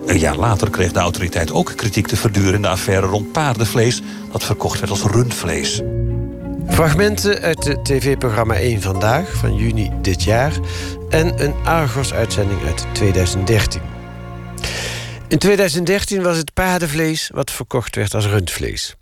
Een 0.05 0.19
jaar 0.19 0.35
later 0.35 0.69
kreeg 0.69 0.91
de 0.91 0.99
autoriteit 0.99 1.51
ook 1.51 1.73
kritiek 1.75 2.07
te 2.07 2.17
verduren 2.17 2.53
in 2.53 2.61
de 2.61 2.67
affaire 2.67 3.07
rond 3.07 3.31
paardenvlees 3.31 4.01
dat 4.31 4.43
verkocht 4.43 4.79
werd 4.79 4.91
als 4.91 5.03
rundvlees. 5.03 5.81
Fragmenten 6.67 7.41
uit 7.41 7.63
het 7.63 7.85
tv-programma 7.85 8.55
1 8.55 8.81
Vandaag 8.81 9.33
van 9.33 9.55
juni 9.55 9.91
dit 10.01 10.23
jaar 10.23 10.53
en 11.09 11.43
een 11.43 11.53
Argos-uitzending 11.63 12.63
uit 12.63 12.85
2013. 12.93 13.81
In 15.27 15.37
2013 15.37 16.21
was 16.21 16.37
het 16.37 16.53
paardenvlees 16.53 17.29
wat 17.33 17.51
verkocht 17.51 17.95
werd 17.95 18.13
als 18.13 18.25
rundvlees. 18.25 18.95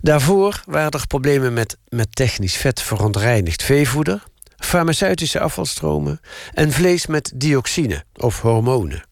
Daarvoor 0.00 0.62
waren 0.66 0.90
er 0.90 1.06
problemen 1.06 1.52
met, 1.52 1.76
met 1.88 2.16
technisch 2.16 2.56
vet 2.56 2.82
verontreinigd 2.82 3.62
veevoeder, 3.62 4.24
farmaceutische 4.56 5.40
afvalstromen 5.40 6.20
en 6.52 6.72
vlees 6.72 7.06
met 7.06 7.32
dioxine 7.34 8.04
of 8.14 8.40
hormonen. 8.40 9.07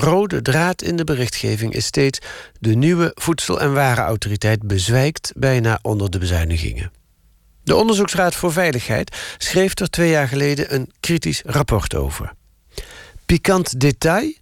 Rode 0.00 0.42
draad 0.42 0.82
in 0.82 0.96
de 0.96 1.04
berichtgeving 1.04 1.74
is 1.74 1.84
steeds 1.84 2.18
de 2.60 2.74
nieuwe 2.74 3.12
Voedsel- 3.14 3.60
en 3.60 3.72
Warenautoriteit 3.72 4.62
bezwijkt 4.62 5.32
bijna 5.36 5.78
onder 5.82 6.10
de 6.10 6.18
bezuinigingen. 6.18 6.92
De 7.62 7.74
Onderzoeksraad 7.74 8.34
voor 8.34 8.52
Veiligheid 8.52 9.16
schreef 9.38 9.78
er 9.78 9.90
twee 9.90 10.10
jaar 10.10 10.28
geleden 10.28 10.74
een 10.74 10.92
kritisch 11.00 11.42
rapport 11.46 11.94
over. 11.94 12.32
Pikant 13.26 13.80
detail: 13.80 14.32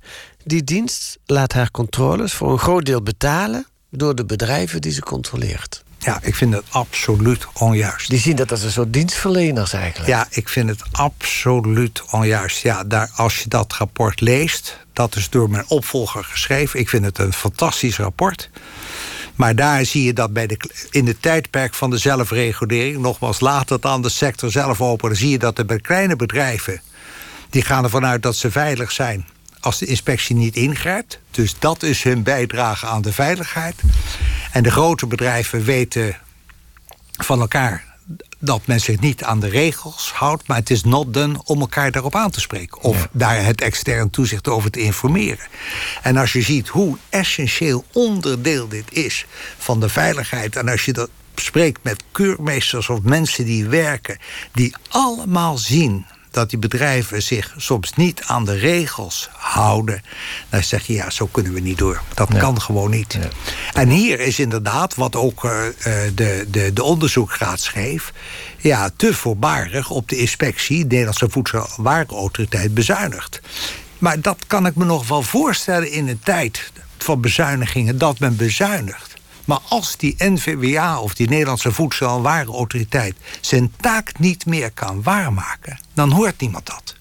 die 0.44 0.64
dienst 0.64 1.18
laat 1.24 1.52
haar 1.52 1.70
controles 1.70 2.32
voor 2.32 2.52
een 2.52 2.58
groot 2.58 2.84
deel 2.84 3.02
betalen 3.02 3.66
door 3.90 4.14
de 4.14 4.24
bedrijven 4.24 4.80
die 4.80 4.92
ze 4.92 5.00
controleert. 5.00 5.84
Ja, 6.06 6.18
ik 6.22 6.34
vind 6.34 6.54
het 6.54 6.64
absoluut 6.68 7.46
onjuist. 7.52 8.10
Die 8.10 8.18
zien 8.18 8.36
dat 8.36 8.50
als 8.50 8.62
een 8.62 8.70
soort 8.70 8.92
dienstverleners 8.92 9.72
eigenlijk. 9.72 10.08
Ja, 10.08 10.26
ik 10.30 10.48
vind 10.48 10.68
het 10.68 10.82
absoluut 10.92 12.02
onjuist. 12.10 12.62
Ja, 12.62 12.84
daar, 12.84 13.10
als 13.14 13.42
je 13.42 13.48
dat 13.48 13.72
rapport 13.72 14.20
leest, 14.20 14.78
dat 14.92 15.16
is 15.16 15.30
door 15.30 15.50
mijn 15.50 15.64
opvolger 15.68 16.24
geschreven. 16.24 16.80
Ik 16.80 16.88
vind 16.88 17.04
het 17.04 17.18
een 17.18 17.32
fantastisch 17.32 17.96
rapport. 17.96 18.50
Maar 19.34 19.54
daar 19.54 19.84
zie 19.84 20.04
je 20.04 20.12
dat 20.12 20.32
bij 20.32 20.46
de, 20.46 20.58
in 20.90 21.06
het 21.06 21.22
tijdperk 21.22 21.74
van 21.74 21.90
de 21.90 21.98
zelfregulering, 21.98 22.98
nogmaals, 22.98 23.40
laat 23.40 23.68
het 23.68 23.84
aan 23.84 24.02
de 24.02 24.08
sector 24.08 24.50
zelf 24.50 24.80
open. 24.80 25.08
Dan 25.08 25.18
zie 25.18 25.30
je 25.30 25.38
dat 25.38 25.58
er 25.58 25.66
bij 25.66 25.80
kleine 25.80 26.16
bedrijven, 26.16 26.80
die 27.50 27.62
gaan 27.62 27.84
ervan 27.84 28.06
uit 28.06 28.22
dat 28.22 28.36
ze 28.36 28.50
veilig 28.50 28.92
zijn 28.92 29.26
als 29.60 29.78
de 29.78 29.86
inspectie 29.86 30.36
niet 30.36 30.56
ingrijpt. 30.56 31.18
Dus 31.30 31.54
dat 31.58 31.82
is 31.82 32.02
hun 32.02 32.22
bijdrage 32.22 32.86
aan 32.86 33.02
de 33.02 33.12
veiligheid. 33.12 33.74
En 34.56 34.62
de 34.62 34.70
grote 34.70 35.06
bedrijven 35.06 35.64
weten 35.64 36.16
van 37.12 37.40
elkaar 37.40 37.84
dat 38.38 38.66
men 38.66 38.80
zich 38.80 39.00
niet 39.00 39.22
aan 39.22 39.40
de 39.40 39.48
regels 39.48 40.12
houdt, 40.12 40.46
maar 40.46 40.56
het 40.56 40.70
is 40.70 40.84
not 40.84 41.14
done 41.14 41.40
om 41.44 41.60
elkaar 41.60 41.90
daarop 41.90 42.14
aan 42.14 42.30
te 42.30 42.40
spreken. 42.40 42.82
Of 42.82 43.08
daar 43.12 43.44
het 43.44 43.60
extern 43.60 44.10
toezicht 44.10 44.48
over 44.48 44.70
te 44.70 44.80
informeren. 44.80 45.46
En 46.02 46.16
als 46.16 46.32
je 46.32 46.42
ziet 46.42 46.68
hoe 46.68 46.96
essentieel 47.08 47.84
onderdeel 47.92 48.68
dit 48.68 48.92
is 48.92 49.26
van 49.58 49.80
de 49.80 49.88
veiligheid, 49.88 50.56
en 50.56 50.68
als 50.68 50.84
je 50.84 50.92
dat 50.92 51.10
spreekt 51.34 51.82
met 51.82 52.02
keurmeesters 52.12 52.88
of 52.88 53.02
mensen 53.02 53.44
die 53.44 53.66
werken, 53.66 54.18
die 54.52 54.74
allemaal 54.88 55.58
zien 55.58 56.06
dat 56.36 56.50
die 56.50 56.58
bedrijven 56.58 57.22
zich 57.22 57.54
soms 57.56 57.92
niet 57.94 58.22
aan 58.26 58.44
de 58.44 58.54
regels 58.54 59.28
houden. 59.32 60.02
Dan 60.48 60.62
zeg 60.62 60.86
je, 60.86 60.92
ja, 60.92 61.10
zo 61.10 61.26
kunnen 61.26 61.52
we 61.52 61.60
niet 61.60 61.78
door. 61.78 62.02
Dat 62.14 62.38
kan 62.38 62.60
gewoon 62.60 62.90
niet. 62.90 63.18
En 63.72 63.88
hier 63.88 64.20
is 64.20 64.38
inderdaad, 64.38 64.94
wat 64.94 65.16
ook 65.16 65.44
uh, 65.44 65.52
de, 66.14 66.46
de, 66.48 66.72
de 66.72 66.82
onderzoeksraad 66.82 67.60
schreef... 67.60 68.12
ja, 68.58 68.90
te 68.96 69.14
voorbarig 69.14 69.90
op 69.90 70.08
de 70.08 70.16
inspectie... 70.16 70.78
de 70.78 70.86
Nederlandse 70.88 71.28
Voedsel- 71.28 71.68
en 71.76 71.82
Warenautoriteit 71.82 72.74
bezuinigt. 72.74 73.40
Maar 73.98 74.20
dat 74.20 74.38
kan 74.46 74.66
ik 74.66 74.74
me 74.74 74.84
nog 74.84 75.08
wel 75.08 75.22
voorstellen 75.22 75.90
in 75.90 76.08
een 76.08 76.20
tijd 76.24 76.72
van 76.98 77.20
bezuinigingen... 77.20 77.98
dat 77.98 78.18
men 78.18 78.36
bezuinigt. 78.36 79.15
Maar 79.46 79.58
als 79.68 79.96
die 79.96 80.14
NVWA 80.18 81.00
of 81.00 81.14
die 81.14 81.28
Nederlandse 81.28 81.72
Voedsel- 81.72 82.16
en 82.16 82.22
Warenautoriteit 82.22 83.16
zijn 83.40 83.72
taak 83.80 84.18
niet 84.18 84.46
meer 84.46 84.70
kan 84.70 85.02
waarmaken, 85.02 85.78
dan 85.94 86.10
hoort 86.10 86.40
niemand 86.40 86.66
dat. 86.66 86.96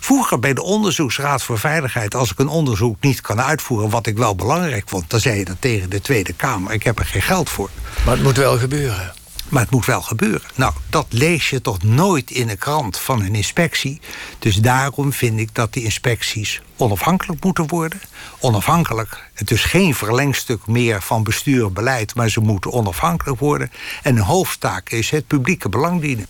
Vroeger 0.00 0.38
bij 0.38 0.54
de 0.54 0.62
Onderzoeksraad 0.62 1.42
voor 1.42 1.58
Veiligheid, 1.58 2.14
als 2.14 2.30
ik 2.30 2.38
een 2.38 2.48
onderzoek 2.48 2.96
niet 3.00 3.20
kan 3.20 3.40
uitvoeren, 3.40 3.90
wat 3.90 4.06
ik 4.06 4.16
wel 4.16 4.34
belangrijk 4.34 4.88
vond, 4.88 5.10
dan 5.10 5.20
zei 5.20 5.38
je 5.38 5.44
dat 5.44 5.60
tegen 5.60 5.90
de 5.90 6.00
Tweede 6.00 6.32
Kamer: 6.32 6.72
ik 6.72 6.82
heb 6.82 6.98
er 6.98 7.06
geen 7.06 7.22
geld 7.22 7.50
voor. 7.50 7.70
Maar 8.04 8.14
het 8.14 8.22
moet 8.22 8.36
wel 8.36 8.58
gebeuren. 8.58 9.12
Maar 9.48 9.62
het 9.62 9.70
moet 9.70 9.86
wel 9.86 10.02
gebeuren. 10.02 10.50
Nou, 10.54 10.72
dat 10.90 11.06
lees 11.08 11.50
je 11.50 11.60
toch 11.60 11.82
nooit 11.82 12.30
in 12.30 12.46
de 12.46 12.56
krant 12.56 12.98
van 12.98 13.22
een 13.22 13.34
inspectie. 13.34 14.00
Dus 14.38 14.56
daarom 14.56 15.12
vind 15.12 15.40
ik 15.40 15.54
dat 15.54 15.72
die 15.72 15.84
inspecties 15.84 16.62
onafhankelijk 16.78 17.44
moeten 17.44 17.66
worden. 17.66 18.00
Onafhankelijk, 18.40 19.30
het 19.34 19.50
is 19.50 19.64
geen 19.64 19.94
verlengstuk 19.94 20.66
meer 20.66 21.02
van 21.02 21.22
bestuur 21.22 21.66
en 21.66 21.72
beleid, 21.72 22.14
maar 22.14 22.28
ze 22.28 22.40
moeten 22.40 22.72
onafhankelijk 22.72 23.40
worden. 23.40 23.70
En 24.02 24.16
een 24.16 24.22
hoofdtaak 24.22 24.90
is 24.90 25.10
het 25.10 25.26
publieke 25.26 25.68
belang 25.68 26.00
dienen. 26.00 26.26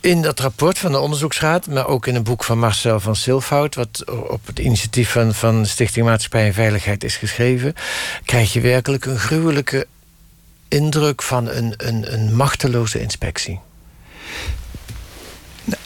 In 0.00 0.22
dat 0.22 0.40
rapport 0.40 0.78
van 0.78 0.92
de 0.92 0.98
onderzoeksraad, 0.98 1.66
maar 1.66 1.86
ook 1.86 2.06
in 2.06 2.14
een 2.14 2.22
boek 2.22 2.44
van 2.44 2.58
Marcel 2.58 3.00
van 3.00 3.16
Silfhout, 3.16 3.74
wat 3.74 4.04
op 4.28 4.46
het 4.46 4.58
initiatief 4.58 5.10
van, 5.10 5.34
van 5.34 5.66
Stichting 5.66 6.06
Maatschappij 6.06 6.46
en 6.46 6.54
Veiligheid 6.54 7.04
is 7.04 7.16
geschreven, 7.16 7.74
krijg 8.24 8.52
je 8.52 8.60
werkelijk 8.60 9.04
een 9.04 9.18
gruwelijke 9.18 9.86
indruk 10.68 11.22
van 11.22 11.48
een, 11.48 11.74
een, 11.76 12.12
een 12.12 12.36
machteloze 12.36 13.00
inspectie. 13.00 13.60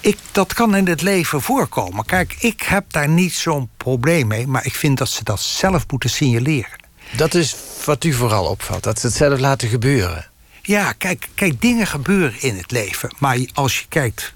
Ik, 0.00 0.18
dat 0.32 0.54
kan 0.54 0.76
in 0.76 0.86
het 0.86 1.02
leven 1.02 1.42
voorkomen. 1.42 2.04
Kijk, 2.04 2.36
ik 2.38 2.62
heb 2.62 2.92
daar 2.92 3.08
niet 3.08 3.32
zo'n 3.32 3.68
probleem 3.76 4.26
mee, 4.26 4.46
maar 4.46 4.66
ik 4.66 4.74
vind 4.74 4.98
dat 4.98 5.08
ze 5.08 5.24
dat 5.24 5.40
zelf 5.40 5.84
moeten 5.88 6.10
signaleren. 6.10 6.82
Dat 7.16 7.34
is 7.34 7.56
wat 7.84 8.04
u 8.04 8.12
vooral 8.12 8.44
opvalt, 8.44 8.82
dat 8.82 9.00
ze 9.00 9.06
het 9.06 9.16
zelf 9.16 9.40
laten 9.40 9.68
gebeuren. 9.68 10.26
Ja, 10.62 10.92
kijk, 10.92 11.28
kijk, 11.34 11.60
dingen 11.60 11.86
gebeuren 11.86 12.40
in 12.40 12.56
het 12.56 12.70
leven. 12.70 13.14
Maar 13.18 13.38
als 13.54 13.78
je 13.78 13.86
kijkt, 13.88 14.32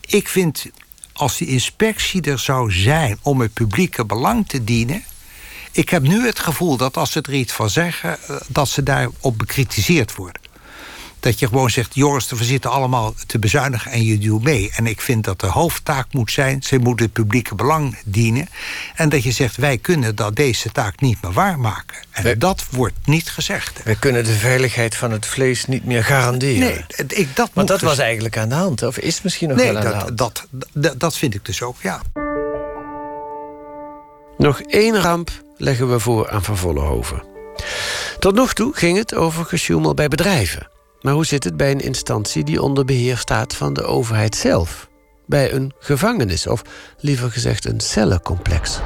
ik 0.00 0.28
vind 0.28 0.66
als 1.12 1.36
die 1.36 1.48
inspectie 1.48 2.22
er 2.22 2.38
zou 2.38 2.72
zijn 2.72 3.18
om 3.22 3.40
het 3.40 3.52
publieke 3.52 4.04
belang 4.04 4.48
te 4.48 4.64
dienen. 4.64 5.04
Ik 5.72 5.88
heb 5.88 6.02
nu 6.02 6.26
het 6.26 6.38
gevoel 6.38 6.76
dat 6.76 6.96
als 6.96 7.12
ze 7.12 7.20
er 7.20 7.34
iets 7.34 7.52
van 7.52 7.70
zeggen, 7.70 8.18
eh, 8.26 8.36
dat 8.48 8.68
ze 8.68 8.82
daarop 8.82 9.38
bekritiseerd 9.38 10.14
worden. 10.14 10.42
Dat 11.20 11.38
je 11.38 11.46
gewoon 11.46 11.70
zegt, 11.70 11.94
Joris, 11.94 12.30
we 12.30 12.44
zitten 12.44 12.70
allemaal 12.70 13.14
te 13.26 13.38
bezuinigen 13.38 13.90
en 13.90 14.04
je 14.04 14.18
doet 14.18 14.42
mee. 14.42 14.70
En 14.74 14.86
ik 14.86 15.00
vind 15.00 15.24
dat 15.24 15.40
de 15.40 15.46
hoofdtaak 15.46 16.12
moet 16.12 16.30
zijn, 16.30 16.62
ze 16.62 16.78
moeten 16.78 17.04
het 17.04 17.14
publieke 17.14 17.54
belang 17.54 17.98
dienen. 18.04 18.48
En 18.94 19.08
dat 19.08 19.22
je 19.22 19.30
zegt, 19.30 19.56
wij 19.56 19.78
kunnen 19.78 20.14
dat 20.14 20.36
deze 20.36 20.72
taak 20.72 21.00
niet 21.00 21.22
meer 21.22 21.32
waarmaken. 21.32 21.96
En 22.10 22.38
dat 22.38 22.64
wordt 22.70 22.94
niet 23.04 23.30
gezegd. 23.30 23.82
We 23.82 23.98
kunnen 23.98 24.24
de 24.24 24.32
veiligheid 24.32 24.96
van 24.96 25.10
het 25.10 25.26
vlees 25.26 25.66
niet 25.66 25.84
meer 25.84 26.04
garanderen. 26.04 26.58
Nee, 26.58 26.84
ik, 27.08 27.36
dat 27.36 27.50
Want 27.52 27.68
dat 27.68 27.80
moet 27.80 27.88
was 27.90 27.98
eigenlijk 27.98 28.36
aan 28.36 28.48
de 28.48 28.54
hand, 28.54 28.82
of 28.82 28.98
is 28.98 29.22
misschien 29.22 29.48
nog 29.48 29.56
nee, 29.56 29.72
wel 29.72 29.76
aan 29.76 29.82
dat, 29.82 29.92
de 29.92 29.98
hand? 29.98 30.18
Dat, 30.18 30.46
dat, 30.72 31.00
dat 31.00 31.16
vind 31.16 31.34
ik 31.34 31.44
dus 31.44 31.62
ook, 31.62 31.76
ja. 31.82 32.00
Nog 34.38 34.60
één 34.60 35.00
ramp 35.00 35.30
leggen 35.56 35.90
we 35.90 35.98
voor 35.98 36.30
aan 36.30 36.44
Van 36.44 36.56
Vollenhoven. 36.56 37.22
Tot 38.18 38.34
nog 38.34 38.52
toe 38.52 38.74
ging 38.74 38.98
het 38.98 39.14
over 39.14 39.44
gesjoemel 39.44 39.94
bij 39.94 40.08
bedrijven. 40.08 40.68
Maar 41.00 41.12
hoe 41.12 41.26
zit 41.26 41.44
het 41.44 41.56
bij 41.56 41.70
een 41.70 41.80
instantie 41.80 42.44
die 42.44 42.62
onder 42.62 42.84
beheer 42.84 43.16
staat 43.16 43.54
van 43.56 43.72
de 43.72 43.82
overheid 43.82 44.36
zelf? 44.36 44.88
Bij 45.26 45.52
een 45.52 45.72
gevangenis, 45.78 46.46
of 46.46 46.62
liever 46.98 47.30
gezegd 47.30 47.64
een 47.64 47.80
cellencomplex. 47.80 48.78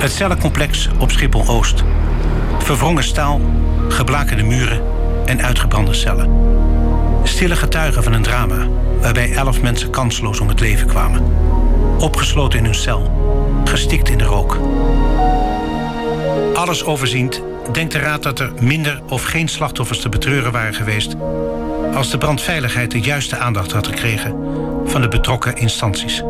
Het 0.00 0.12
cellencomplex 0.12 0.88
op 0.98 1.10
Schiphol-Oost. 1.10 1.82
Verwrongen 2.58 3.04
staal, 3.04 3.40
geblakerde 3.88 4.42
muren 4.42 4.82
en 5.24 5.42
uitgebrande 5.42 5.94
cellen. 5.94 6.30
Stille 7.22 7.56
getuigen 7.56 8.02
van 8.02 8.12
een 8.12 8.22
drama 8.22 8.66
waarbij 9.00 9.32
elf 9.32 9.62
mensen 9.62 9.90
kansloos 9.90 10.40
om 10.40 10.48
het 10.48 10.60
leven 10.60 10.86
kwamen. 10.86 11.24
Opgesloten 11.98 12.58
in 12.58 12.64
hun 12.64 12.74
cel, 12.74 13.10
gestikt 13.64 14.08
in 14.08 14.18
de 14.18 14.24
rook. 14.24 14.58
Alles 16.54 16.84
overziend 16.84 17.42
denkt 17.72 17.92
de 17.92 17.98
Raad 17.98 18.22
dat 18.22 18.38
er 18.38 18.52
minder 18.60 19.02
of 19.08 19.22
geen 19.22 19.48
slachtoffers 19.48 20.00
te 20.00 20.08
betreuren 20.08 20.52
waren 20.52 20.74
geweest... 20.74 21.14
als 21.94 22.10
de 22.10 22.18
brandveiligheid 22.18 22.90
de 22.90 23.00
juiste 23.00 23.36
aandacht 23.36 23.72
had 23.72 23.86
gekregen 23.86 24.34
van 24.84 25.00
de 25.00 25.08
betrokken 25.08 25.56
instanties. 25.56 26.22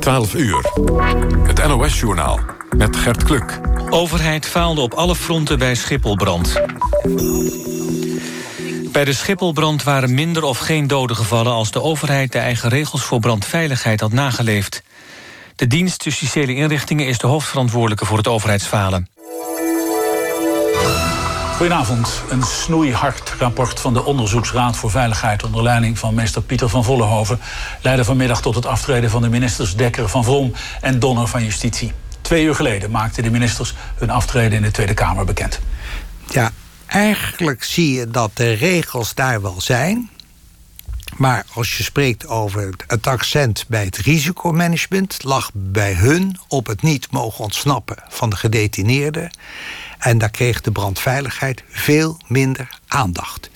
12 0.00 0.34
uur. 0.34 0.64
Het 1.46 1.66
NOS-journaal 1.66 2.40
met 2.76 2.96
Gert 2.96 3.24
Kluk. 3.24 3.60
Overheid 3.90 4.46
faalde 4.46 4.80
op 4.80 4.94
alle 4.94 5.16
fronten 5.16 5.58
bij 5.58 5.74
Schipholbrand. 5.74 6.60
Bij 8.92 9.04
de 9.04 9.12
Schipholbrand 9.12 9.82
waren 9.82 10.14
minder 10.14 10.42
of 10.42 10.58
geen 10.58 10.86
doden 10.86 11.16
gevallen... 11.16 11.52
als 11.52 11.70
de 11.70 11.82
overheid 11.82 12.32
de 12.32 12.38
eigen 12.38 12.68
regels 12.68 13.02
voor 13.02 13.20
brandveiligheid 13.20 14.00
had 14.00 14.12
nageleefd. 14.12 14.82
De 15.62 15.68
dienst 15.68 16.04
justitiële 16.04 16.54
inrichtingen 16.54 17.06
is 17.06 17.18
de 17.18 17.26
hoofdverantwoordelijke 17.26 18.04
voor 18.04 18.16
het 18.16 18.28
overheidsfalen. 18.28 19.08
Goedenavond. 21.56 22.22
Een 22.30 22.42
snoeihard 22.42 23.34
rapport 23.38 23.80
van 23.80 23.94
de 23.94 24.04
Onderzoeksraad 24.04 24.76
voor 24.76 24.90
Veiligheid 24.90 25.44
onder 25.44 25.62
leiding 25.62 25.98
van 25.98 26.14
meester 26.14 26.42
Pieter 26.42 26.68
van 26.68 26.84
Vollenhoven 26.84 27.40
leidde 27.80 28.04
vanmiddag 28.04 28.42
tot 28.42 28.54
het 28.54 28.66
aftreden 28.66 29.10
van 29.10 29.22
de 29.22 29.28
ministers 29.28 29.76
Dekker 29.76 30.08
van 30.08 30.24
Vrom 30.24 30.52
en 30.80 30.98
Donner 30.98 31.26
van 31.26 31.44
Justitie. 31.44 31.92
Twee 32.20 32.44
uur 32.44 32.54
geleden 32.54 32.90
maakten 32.90 33.22
de 33.22 33.30
ministers 33.30 33.74
hun 33.94 34.10
aftreden 34.10 34.52
in 34.52 34.62
de 34.62 34.70
Tweede 34.70 34.94
Kamer 34.94 35.24
bekend. 35.24 35.60
Ja, 36.28 36.50
eigenlijk 36.86 37.64
zie 37.64 37.92
je 37.94 38.10
dat 38.10 38.30
de 38.34 38.52
regels 38.52 39.14
daar 39.14 39.42
wel 39.42 39.60
zijn. 39.60 40.10
Maar 41.16 41.44
als 41.52 41.76
je 41.76 41.82
spreekt 41.82 42.26
over 42.26 42.74
het 42.86 43.06
accent 43.06 43.64
bij 43.68 43.84
het 43.84 43.96
risicomanagement, 43.96 45.24
lag 45.24 45.50
bij 45.52 45.94
hun 45.94 46.38
op 46.48 46.66
het 46.66 46.82
niet 46.82 47.10
mogen 47.10 47.44
ontsnappen 47.44 47.96
van 48.08 48.30
de 48.30 48.36
gedetineerden. 48.36 49.30
En 49.98 50.18
daar 50.18 50.30
kreeg 50.30 50.60
de 50.60 50.72
brandveiligheid 50.72 51.62
veel 51.68 52.16
minder 52.26 52.78
aandacht. 52.86 53.50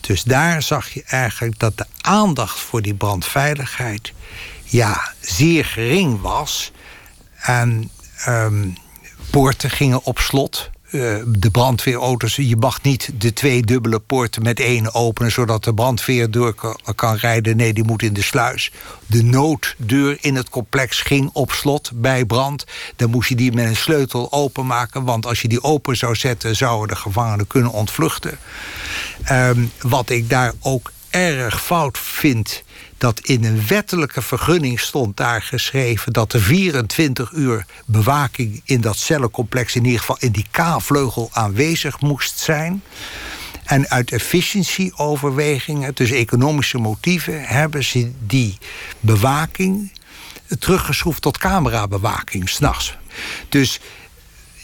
Dus 0.00 0.22
daar 0.22 0.62
zag 0.62 0.88
je 0.88 1.02
eigenlijk 1.06 1.58
dat 1.58 1.78
de 1.78 1.86
aandacht 2.00 2.58
voor 2.58 2.82
die 2.82 2.94
brandveiligheid 2.94 4.12
ja, 4.64 5.12
zeer 5.20 5.64
gering 5.64 6.20
was. 6.20 6.72
En 7.36 7.90
um, 8.28 8.76
poorten 9.30 9.70
gingen 9.70 10.04
op 10.04 10.18
slot. 10.18 10.70
Uh, 10.90 11.16
de 11.26 11.50
brandweerauto's, 11.50 12.36
je 12.36 12.56
mag 12.56 12.82
niet 12.82 13.10
de 13.18 13.32
twee 13.32 13.62
dubbele 13.62 13.98
poorten 13.98 14.42
met 14.42 14.60
één 14.60 14.94
openen... 14.94 15.32
zodat 15.32 15.64
de 15.64 15.74
brandweer 15.74 16.30
door 16.30 16.54
kan 16.94 17.16
rijden. 17.16 17.56
Nee, 17.56 17.72
die 17.72 17.84
moet 17.84 18.02
in 18.02 18.12
de 18.12 18.22
sluis. 18.22 18.72
De 19.06 19.22
nooddeur 19.22 20.18
in 20.20 20.34
het 20.34 20.48
complex 20.48 21.00
ging 21.00 21.30
op 21.32 21.52
slot 21.52 21.90
bij 21.94 22.24
brand. 22.24 22.64
Dan 22.96 23.10
moest 23.10 23.28
je 23.28 23.34
die 23.34 23.52
met 23.52 23.66
een 23.66 23.76
sleutel 23.76 24.32
openmaken... 24.32 25.04
want 25.04 25.26
als 25.26 25.42
je 25.42 25.48
die 25.48 25.62
open 25.62 25.96
zou 25.96 26.14
zetten... 26.14 26.56
zouden 26.56 26.88
de 26.88 27.00
gevangenen 27.00 27.46
kunnen 27.46 27.72
ontvluchten. 27.72 28.38
Um, 29.30 29.72
wat 29.80 30.10
ik 30.10 30.30
daar 30.30 30.52
ook 30.60 30.92
erg 31.10 31.64
fout 31.64 31.98
vind 31.98 32.62
dat 32.98 33.20
in 33.20 33.44
een 33.44 33.66
wettelijke 33.66 34.22
vergunning 34.22 34.80
stond 34.80 35.16
daar 35.16 35.42
geschreven 35.42 36.12
dat 36.12 36.32
er 36.32 36.40
24 36.40 37.32
uur 37.32 37.64
bewaking 37.84 38.60
in 38.64 38.80
dat 38.80 38.96
cellencomplex, 38.96 39.74
in 39.74 39.84
ieder 39.84 40.00
geval 40.00 40.16
in 40.18 40.32
die 40.32 40.46
K-vleugel, 40.50 41.30
aanwezig 41.32 42.00
moest 42.00 42.38
zijn. 42.38 42.82
En 43.64 43.88
uit 43.88 44.12
efficiëntieoverwegingen, 44.12 45.94
dus 45.94 46.10
economische 46.10 46.78
motieven, 46.78 47.44
hebben 47.44 47.84
ze 47.84 48.12
die 48.26 48.58
bewaking 49.00 49.92
teruggeschroefd 50.58 51.22
tot 51.22 51.38
camerabewaking 51.38 52.48
s'nachts. 52.48 52.96
Dus 53.48 53.80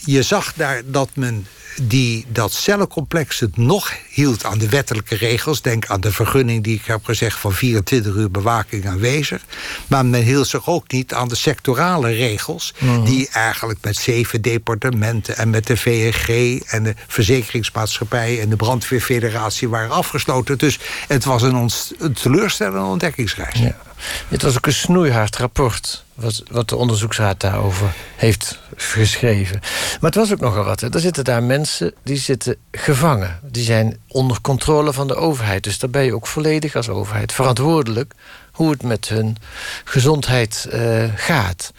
je 0.05 0.23
zag 0.23 0.53
daar 0.53 0.81
dat 0.85 1.09
men 1.13 1.47
die 1.81 2.25
dat 2.27 2.53
cellencomplex 2.53 3.39
het 3.39 3.57
nog 3.57 3.93
hield 4.09 4.45
aan 4.45 4.57
de 4.57 4.69
wettelijke 4.69 5.15
regels. 5.15 5.61
Denk 5.61 5.85
aan 5.87 6.01
de 6.01 6.11
vergunning 6.11 6.63
die 6.63 6.75
ik 6.75 6.85
heb 6.85 7.05
gezegd 7.05 7.39
van 7.39 7.53
24 7.53 8.13
uur 8.13 8.31
bewaking 8.31 8.87
aanwezig. 8.87 9.45
Maar 9.87 10.05
men 10.05 10.21
hield 10.21 10.47
zich 10.47 10.67
ook 10.67 10.91
niet 10.91 11.13
aan 11.13 11.27
de 11.27 11.35
sectorale 11.35 12.11
regels... 12.11 12.73
Mhm. 12.79 13.03
die 13.03 13.29
eigenlijk 13.29 13.79
met 13.81 13.97
zeven 13.97 14.41
departementen 14.41 15.37
en 15.37 15.49
met 15.49 15.67
de 15.67 15.77
VNG... 15.77 16.61
en 16.67 16.83
de 16.83 16.93
verzekeringsmaatschappij 17.07 18.41
en 18.41 18.49
de 18.49 18.55
brandweerfederatie 18.55 19.69
waren 19.69 19.91
afgesloten. 19.91 20.57
Dus 20.57 20.79
het 21.07 21.25
was 21.25 21.41
een, 21.41 21.69
een 21.99 22.13
teleurstellende 22.13 22.87
ontdekkingsreis. 22.87 23.59
Ja. 23.59 23.77
Het 24.27 24.41
was 24.41 24.55
ook 24.55 24.65
een 24.65 24.73
snoeihard 24.73 25.37
rapport 25.37 26.04
wat, 26.15 26.43
wat 26.51 26.69
de 26.69 26.75
onderzoeksraad 26.75 27.39
daarover 27.39 27.93
heeft 28.15 28.59
geschreven. 28.75 29.59
Maar 29.61 30.11
het 30.11 30.15
was 30.15 30.31
ook 30.31 30.39
nogal 30.39 30.63
wat. 30.63 30.81
Er 30.81 30.99
zitten 30.99 31.23
daar 31.23 31.43
mensen 31.43 31.93
die 32.03 32.17
zitten 32.17 32.55
gevangen. 32.71 33.39
Die 33.43 33.63
zijn 33.63 33.99
onder 34.07 34.41
controle 34.41 34.93
van 34.93 35.07
de 35.07 35.15
overheid. 35.15 35.63
Dus 35.63 35.79
daar 35.79 35.89
ben 35.89 36.03
je 36.03 36.15
ook 36.15 36.27
volledig 36.27 36.75
als 36.75 36.89
overheid 36.89 37.31
verantwoordelijk 37.31 38.13
hoe 38.51 38.71
het 38.71 38.83
met 38.83 39.09
hun 39.09 39.37
gezondheid 39.83 40.67
uh, 40.73 41.03
gaat. 41.15 41.71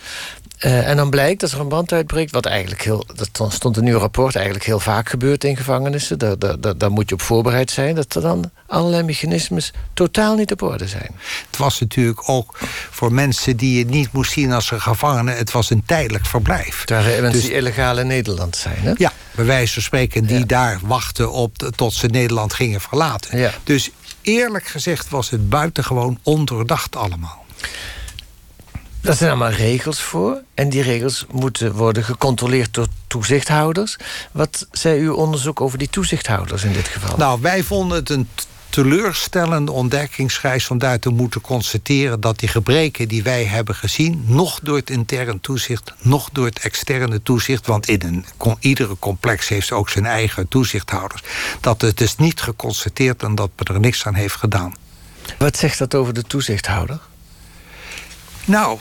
Uh, 0.67 0.89
en 0.89 0.97
dan 0.97 1.11
blijkt 1.11 1.41
dat 1.41 1.53
er 1.53 1.61
een 1.61 1.69
brand 1.69 1.93
uitbreekt, 1.93 2.31
wat 2.31 2.47
eigenlijk 2.47 2.83
heel, 2.83 3.07
dat 3.15 3.53
stond 3.53 3.77
in 3.77 3.87
uw 3.87 3.99
rapport, 3.99 4.35
eigenlijk 4.35 4.67
heel 4.67 4.81
vaak 4.81 5.09
gebeurt 5.09 5.45
in 5.45 5.57
gevangenissen. 5.57 6.19
Daar, 6.19 6.39
daar, 6.39 6.79
daar 6.79 6.91
moet 6.91 7.09
je 7.09 7.15
op 7.15 7.23
voorbereid 7.23 7.71
zijn, 7.71 7.95
dat 7.95 8.15
er 8.15 8.23
dan 8.23 8.51
allerlei 8.67 9.03
mechanismes 9.03 9.73
totaal 9.95 10.37
niet 10.37 10.53
op 10.53 10.63
orde 10.63 10.89
zijn. 10.89 11.11
Het 11.51 11.57
was 11.57 11.81
natuurlijk 11.81 12.29
ook 12.29 12.59
voor 12.91 13.13
mensen 13.13 13.57
die 13.57 13.79
je 13.79 13.85
niet 13.85 14.13
moest 14.13 14.33
zien 14.33 14.53
als 14.53 14.71
een 14.71 14.81
gevangene, 14.81 15.33
het 15.33 15.53
was 15.53 15.71
een 15.71 15.83
tijdelijk 15.87 16.27
verblijf. 16.27 16.81
Het 16.81 16.91
waren 16.91 17.23
mensen 17.23 17.33
dus, 17.33 17.43
die 17.43 17.53
illegaal 17.53 17.99
in 17.99 18.07
Nederland 18.07 18.57
zijn, 18.57 18.79
hè? 18.81 18.93
Ja, 18.97 19.13
bij 19.35 19.45
wijze 19.45 19.73
van 19.73 19.83
spreken, 19.83 20.25
die 20.27 20.47
daar 20.47 20.79
wachten 20.83 21.33
op 21.33 21.57
tot 21.57 21.95
ze 21.95 22.07
Nederland 22.07 22.55
gingen 22.55 22.81
verlaten. 22.81 23.39
Ja. 23.39 23.53
Dus 23.65 23.91
eerlijk 24.23 24.67
gezegd 24.67 25.09
was 25.09 25.31
het 25.31 25.49
buitengewoon 25.49 26.19
ondoordacht 26.23 26.97
allemaal. 26.97 27.45
Daar 29.07 29.17
zijn 29.17 29.31
allemaal 29.31 29.51
regels 29.51 30.01
voor. 30.01 30.43
En 30.55 30.69
die 30.69 30.83
regels 30.83 31.27
moeten 31.31 31.73
worden 31.73 32.05
gecontroleerd 32.05 32.75
door 32.75 32.87
toezichthouders. 33.07 33.97
Wat 34.33 34.67
zei 34.73 35.01
uw 35.01 35.15
onderzoek 35.15 35.61
over 35.61 35.79
die 35.79 35.91
toezichthouders 35.91 36.65
in 36.65 36.73
dit 36.73 36.89
geval? 36.89 37.17
Nou, 37.17 37.41
wij 37.41 37.63
vonden 37.63 37.99
het 37.99 38.11
een 38.11 38.29
teleurstellende 38.69 39.73
ontdekkingsreis 39.73 40.71
om 40.71 40.79
daar 40.79 40.99
te 40.99 41.11
moeten 41.11 41.41
constateren 41.41 42.21
dat 42.21 42.39
die 42.39 42.49
gebreken 42.49 43.09
die 43.09 43.23
wij 43.23 43.45
hebben 43.45 43.75
gezien, 43.75 44.25
nog 44.27 44.61
door 44.63 44.77
het 44.77 44.91
intern 44.91 45.41
toezicht, 45.41 45.93
nog 46.01 46.29
door 46.33 46.45
het 46.45 46.59
externe 46.59 47.23
toezicht, 47.23 47.67
want 47.67 47.89
in 47.89 48.03
een, 48.03 48.57
iedere 48.61 48.97
complex 48.99 49.49
heeft 49.49 49.73
ook 49.73 49.89
zijn 49.89 50.07
eigen 50.07 50.49
toezichthouders, 50.49 51.23
dat 51.61 51.81
het 51.81 52.01
is 52.01 52.17
niet 52.17 52.41
geconstateerd 52.41 53.23
en 53.23 53.35
dat 53.35 53.51
men 53.57 53.75
er 53.75 53.81
niks 53.81 54.07
aan 54.07 54.15
heeft 54.15 54.37
gedaan. 54.37 54.75
Wat 55.39 55.57
zegt 55.57 55.79
dat 55.79 55.95
over 55.95 56.15
de 56.15 56.23
toezichthouder? 56.23 56.99
Nou, 58.47 58.79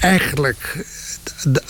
eigenlijk 0.00 0.86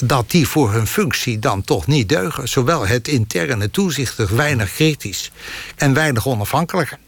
dat 0.04 0.30
die 0.30 0.48
voor 0.48 0.72
hun 0.72 0.86
functie 0.86 1.38
dan 1.38 1.62
toch 1.62 1.86
niet 1.86 2.08
deugen. 2.08 2.48
Zowel 2.48 2.86
het 2.86 3.08
interne 3.08 3.70
toezicht 3.70 4.18
is 4.18 4.30
weinig 4.30 4.72
kritisch 4.72 5.30
en 5.76 5.94
weinig 5.94 6.26
onafhankelijk. 6.26 6.98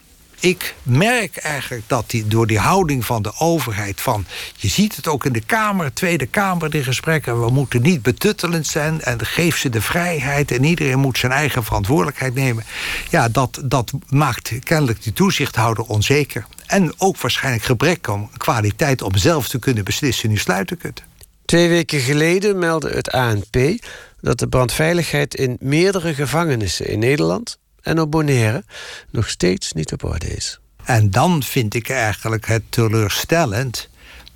Ik 0.41 0.75
merk 0.83 1.37
eigenlijk 1.37 1.83
dat 1.87 2.09
die, 2.09 2.27
door 2.27 2.47
die 2.47 2.59
houding 2.59 3.05
van 3.05 3.21
de 3.21 3.33
overheid... 3.37 4.01
van, 4.01 4.25
je 4.55 4.67
ziet 4.67 4.95
het 4.95 5.07
ook 5.07 5.25
in 5.25 5.33
de 5.33 5.41
Kamer, 5.41 5.93
Tweede 5.93 6.25
Kamer, 6.25 6.69
die 6.69 6.83
gesprekken... 6.83 7.41
we 7.41 7.49
moeten 7.49 7.81
niet 7.81 8.01
betuttelend 8.01 8.67
zijn 8.67 9.01
en 9.01 9.25
geef 9.25 9.57
ze 9.57 9.69
de 9.69 9.81
vrijheid... 9.81 10.51
en 10.51 10.63
iedereen 10.63 10.99
moet 10.99 11.17
zijn 11.17 11.31
eigen 11.31 11.63
verantwoordelijkheid 11.63 12.33
nemen. 12.33 12.63
Ja, 13.09 13.29
dat, 13.29 13.61
dat 13.63 13.91
maakt 14.09 14.51
kennelijk 14.63 15.03
die 15.03 15.13
toezichthouder 15.13 15.83
onzeker. 15.83 16.45
En 16.67 16.93
ook 16.97 17.17
waarschijnlijk 17.17 17.65
gebrek 17.65 18.09
aan 18.09 18.29
kwaliteit 18.37 19.01
om 19.01 19.17
zelf 19.17 19.47
te 19.47 19.59
kunnen 19.59 19.83
beslissen... 19.83 20.29
nu 20.29 20.37
sluiten 20.37 20.77
kunt. 20.77 21.03
Twee 21.45 21.69
weken 21.69 21.99
geleden 21.99 22.59
meldde 22.59 22.89
het 22.89 23.11
ANP 23.11 23.57
dat 24.21 24.39
de 24.39 24.47
brandveiligheid 24.47 25.35
in 25.35 25.57
meerdere 25.59 26.13
gevangenissen 26.13 26.87
in 26.87 26.99
Nederland 26.99 27.58
en 27.81 27.99
op 27.99 28.11
Bonaire 28.11 28.63
nog 29.09 29.29
steeds 29.29 29.73
niet 29.73 29.93
op 29.93 30.03
orde 30.03 30.35
is. 30.35 30.59
En 30.83 31.11
dan 31.11 31.43
vind 31.43 31.73
ik 31.73 31.89
eigenlijk 31.89 32.47
het 32.47 32.63
teleurstellend 32.69 33.89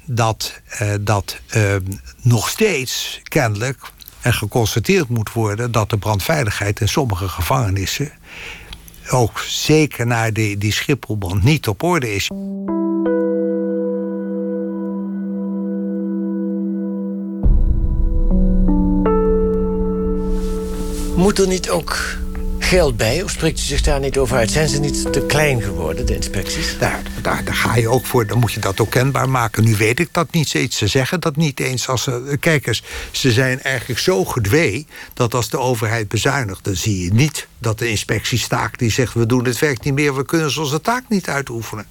dat, 0.05 0.61
uh, 0.81 0.93
dat 1.01 1.39
uh, 1.55 1.75
nog 2.21 2.49
steeds 2.49 3.19
kennelijk 3.23 3.79
en 4.21 4.33
geconstateerd 4.33 5.09
moet 5.09 5.33
worden 5.33 5.71
dat 5.71 5.89
de 5.89 5.97
brandveiligheid 5.97 6.79
in 6.79 6.87
sommige 6.87 7.27
gevangenissen 7.27 8.11
ook 9.09 9.39
zeker 9.39 10.07
naar 10.07 10.33
die, 10.33 10.57
die 10.57 10.71
Schipholbrand 10.71 11.43
niet 11.43 11.67
op 11.67 11.83
orde 11.83 12.15
is. 12.15 12.29
Moet 21.15 21.39
er 21.39 21.47
niet 21.47 21.69
ook 21.69 22.21
geld 22.73 22.97
bij? 22.97 23.23
Of 23.23 23.31
spreekt 23.31 23.59
u 23.59 23.61
zich 23.61 23.81
daar 23.81 23.99
niet 23.99 24.17
over 24.17 24.37
uit? 24.37 24.51
Zijn 24.51 24.69
ze 24.69 24.79
niet 24.79 25.13
te 25.13 25.25
klein 25.25 25.61
geworden, 25.61 26.05
de 26.05 26.15
inspecties? 26.15 26.77
Daar, 26.79 27.01
daar, 27.21 27.43
daar 27.43 27.55
ga 27.55 27.75
je 27.75 27.89
ook 27.89 28.05
voor. 28.05 28.27
Dan 28.27 28.39
moet 28.39 28.51
je 28.51 28.59
dat 28.59 28.79
ook 28.79 28.89
kenbaar 28.89 29.29
maken. 29.29 29.63
Nu 29.63 29.75
weet 29.75 29.99
ik 29.99 30.09
dat 30.11 30.31
niet 30.31 30.47
steeds. 30.47 30.77
Ze 30.77 30.87
zeggen 30.87 31.19
dat 31.19 31.35
niet 31.35 31.59
eens. 31.59 31.87
Als 31.87 32.03
ze, 32.03 32.37
kijk 32.39 32.67
eens, 32.67 32.83
ze 33.11 33.31
zijn 33.31 33.61
eigenlijk 33.61 33.99
zo 33.99 34.25
gedwee... 34.25 34.87
dat 35.13 35.33
als 35.33 35.49
de 35.49 35.59
overheid 35.59 36.07
bezuinigt, 36.07 36.63
dan 36.63 36.75
zie 36.75 37.03
je 37.03 37.13
niet 37.13 37.47
dat 37.57 37.79
de 37.79 37.89
inspectie 37.89 38.37
staakt... 38.37 38.79
die 38.79 38.91
zegt, 38.91 39.13
we 39.13 39.25
doen 39.25 39.45
het 39.45 39.59
werk 39.59 39.83
niet 39.83 39.93
meer, 39.93 40.15
we 40.15 40.25
kunnen 40.25 40.57
onze 40.59 40.81
taak 40.81 41.03
niet 41.09 41.27
uitoefenen. 41.27 41.85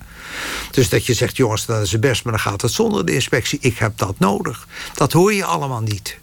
Dus 0.70 0.88
dat 0.88 1.06
je 1.06 1.14
zegt, 1.14 1.36
jongens, 1.36 1.66
dat 1.66 1.82
is 1.82 1.92
het 1.92 2.00
best... 2.00 2.24
maar 2.24 2.32
dan 2.32 2.42
gaat 2.42 2.62
het 2.62 2.72
zonder 2.72 3.06
de 3.06 3.14
inspectie. 3.14 3.58
Ik 3.60 3.78
heb 3.78 3.92
dat 3.96 4.18
nodig. 4.18 4.68
Dat 4.94 5.12
hoor 5.12 5.32
je 5.32 5.44
allemaal 5.44 5.82
niet. 5.82 6.20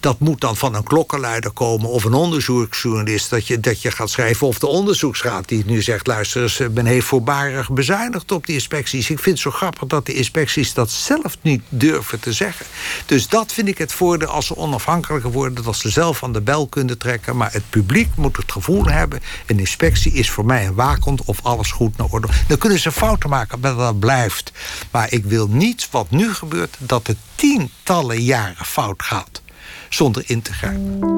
Dat 0.00 0.18
moet 0.18 0.40
dan 0.40 0.56
van 0.56 0.74
een 0.74 0.82
klokkenluider 0.82 1.50
komen 1.50 1.88
of 1.88 2.04
een 2.04 2.14
onderzoeksjournalist. 2.14 3.30
Dat 3.30 3.46
je, 3.46 3.60
dat 3.60 3.82
je 3.82 3.90
gaat 3.90 4.10
schrijven. 4.10 4.46
Of 4.46 4.58
de 4.58 4.66
onderzoeksraad 4.66 5.48
die 5.48 5.62
nu 5.66 5.82
zegt: 5.82 6.06
luister 6.06 6.42
eens, 6.42 6.58
men 6.70 6.86
heeft 6.86 7.06
voorbarig 7.06 7.70
bezuinigd 7.70 8.32
op 8.32 8.46
die 8.46 8.54
inspecties. 8.54 9.10
Ik 9.10 9.18
vind 9.18 9.34
het 9.34 9.38
zo 9.38 9.50
grappig 9.50 9.88
dat 9.88 10.06
de 10.06 10.14
inspecties 10.14 10.74
dat 10.74 10.90
zelf 10.90 11.36
niet 11.40 11.62
durven 11.68 12.20
te 12.20 12.32
zeggen. 12.32 12.66
Dus 13.06 13.28
dat 13.28 13.52
vind 13.52 13.68
ik 13.68 13.78
het 13.78 13.92
voordeel 13.92 14.28
als 14.28 14.46
ze 14.46 14.56
onafhankelijker 14.56 15.32
worden. 15.32 15.64
Dat 15.64 15.76
ze 15.76 15.90
zelf 15.90 16.22
aan 16.22 16.32
de 16.32 16.40
bel 16.40 16.66
kunnen 16.66 16.98
trekken. 16.98 17.36
Maar 17.36 17.52
het 17.52 17.70
publiek 17.70 18.08
moet 18.16 18.36
het 18.36 18.52
gevoel 18.52 18.84
hebben: 18.84 19.20
een 19.46 19.58
inspectie 19.58 20.12
is 20.12 20.30
voor 20.30 20.44
mij 20.44 20.66
een 20.66 20.74
waakhond 20.74 21.24
of 21.24 21.38
alles 21.42 21.70
goed 21.70 21.96
naar 21.96 22.08
orde. 22.10 22.28
Dan 22.48 22.58
kunnen 22.58 22.78
ze 22.78 22.92
fouten 22.92 23.30
maken, 23.30 23.60
maar 23.60 23.74
dat 23.74 23.98
blijft. 23.98 24.52
Maar 24.90 25.12
ik 25.12 25.24
wil 25.24 25.48
niet 25.48 25.88
wat 25.90 26.10
nu 26.10 26.34
gebeurt, 26.34 26.76
dat 26.78 27.06
het 27.06 27.16
tientallen 27.34 28.22
jaren 28.22 28.64
fout 28.64 29.02
gaat 29.02 29.44
zonder 29.88 30.22
in 30.26 30.42
te 30.42 30.52
grijpen. 30.52 31.14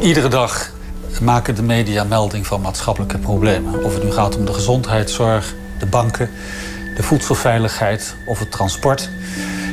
Iedere 0.00 0.28
dag 0.28 0.72
maken 1.22 1.54
de 1.54 1.62
media 1.62 2.04
melding 2.04 2.46
van 2.46 2.60
maatschappelijke 2.60 3.18
problemen. 3.18 3.84
Of 3.84 3.94
het 3.94 4.04
nu 4.04 4.12
gaat 4.12 4.36
om 4.36 4.44
de 4.44 4.52
gezondheidszorg, 4.52 5.54
de 5.78 5.86
banken, 5.86 6.30
de 6.96 7.02
voedselveiligheid 7.02 8.14
of 8.26 8.38
het 8.38 8.50
transport. 8.50 9.10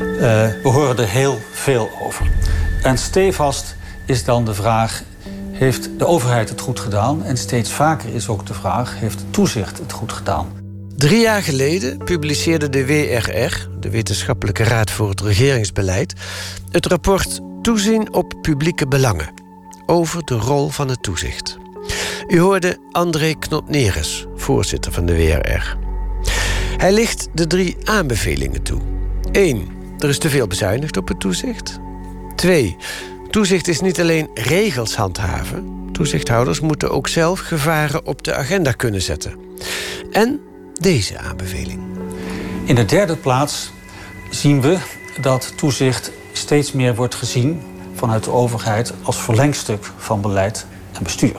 Uh, 0.01 0.19
we 0.63 0.69
horen 0.69 0.97
er 0.97 1.07
heel 1.07 1.39
veel 1.51 1.89
over. 2.01 2.31
En 2.83 2.97
stevast 2.97 3.75
is 4.05 4.23
dan 4.23 4.45
de 4.45 4.53
vraag: 4.53 5.03
heeft 5.57 5.89
de 5.97 6.05
overheid 6.05 6.49
het 6.49 6.61
goed 6.61 6.79
gedaan? 6.79 7.23
En 7.23 7.37
steeds 7.37 7.71
vaker 7.71 8.13
is 8.13 8.27
ook 8.27 8.45
de 8.45 8.53
vraag: 8.53 8.99
heeft 8.99 9.25
toezicht 9.29 9.77
het 9.77 9.91
goed 9.91 10.11
gedaan? 10.11 10.47
Drie 10.95 11.21
jaar 11.21 11.41
geleden 11.41 11.97
publiceerde 11.97 12.69
de 12.69 12.85
WRR, 12.85 13.69
de 13.79 13.89
Wetenschappelijke 13.89 14.63
Raad 14.63 14.91
voor 14.91 15.09
het 15.09 15.21
Regeringsbeleid, 15.21 16.13
het 16.71 16.85
rapport 16.85 17.39
Toezien 17.61 18.13
op 18.13 18.33
publieke 18.41 18.87
belangen 18.87 19.33
over 19.85 20.25
de 20.25 20.35
rol 20.35 20.69
van 20.69 20.89
het 20.89 21.03
toezicht. 21.03 21.57
U 22.27 22.39
hoorde 22.39 22.77
André 22.91 23.33
Knotneres, 23.33 24.25
voorzitter 24.35 24.91
van 24.91 25.05
de 25.05 25.15
WRR. 25.15 25.77
Hij 26.77 26.91
licht 26.91 27.27
de 27.33 27.47
drie 27.47 27.77
aanbevelingen 27.83 28.63
toe. 28.63 28.81
1. 29.31 29.67
Er 29.99 30.09
is 30.09 30.17
te 30.17 30.29
veel 30.29 30.47
bezuinigd 30.47 30.97
op 30.97 31.07
het 31.07 31.19
toezicht. 31.19 31.79
2. 32.35 32.77
Toezicht 33.29 33.67
is 33.67 33.81
niet 33.81 33.99
alleen 33.99 34.29
regels 34.33 34.95
handhaven. 34.95 35.89
Toezichthouders 35.91 36.59
moeten 36.59 36.91
ook 36.91 37.07
zelf 37.07 37.39
gevaren 37.39 38.05
op 38.05 38.23
de 38.23 38.35
agenda 38.35 38.71
kunnen 38.71 39.01
zetten. 39.01 39.35
En 40.11 40.41
deze 40.73 41.17
aanbeveling. 41.17 41.81
In 42.63 42.75
de 42.75 42.85
derde 42.85 43.15
plaats 43.15 43.71
zien 44.29 44.61
we 44.61 44.77
dat 45.21 45.53
toezicht 45.57 46.11
steeds 46.31 46.71
meer 46.71 46.95
wordt 46.95 47.15
gezien 47.15 47.61
vanuit 47.93 48.23
de 48.23 48.31
overheid 48.31 48.93
als 49.03 49.21
verlengstuk 49.21 49.91
van 49.97 50.21
beleid 50.21 50.65
en 50.93 51.03
bestuur. 51.03 51.35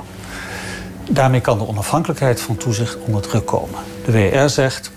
Daarmee 1.11 1.41
kan 1.41 1.59
de 1.59 1.67
onafhankelijkheid 1.67 2.41
van 2.41 2.57
toezicht 2.57 2.97
onder 3.07 3.23
druk 3.23 3.47
komen. 3.47 3.79
De 4.05 4.13
WR 4.13 4.49
zegt: 4.49 4.91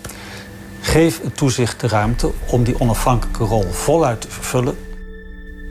geef 0.82 1.21
het 1.21 1.38
toezicht 1.38 1.80
de 1.80 1.88
ruimte 1.88 2.32
om 2.47 2.63
die 2.63 2.80
onafhankelijke 2.80 3.43
rol 3.43 3.71
voluit 3.71 4.21
te 4.21 4.30
vervullen. 4.30 4.77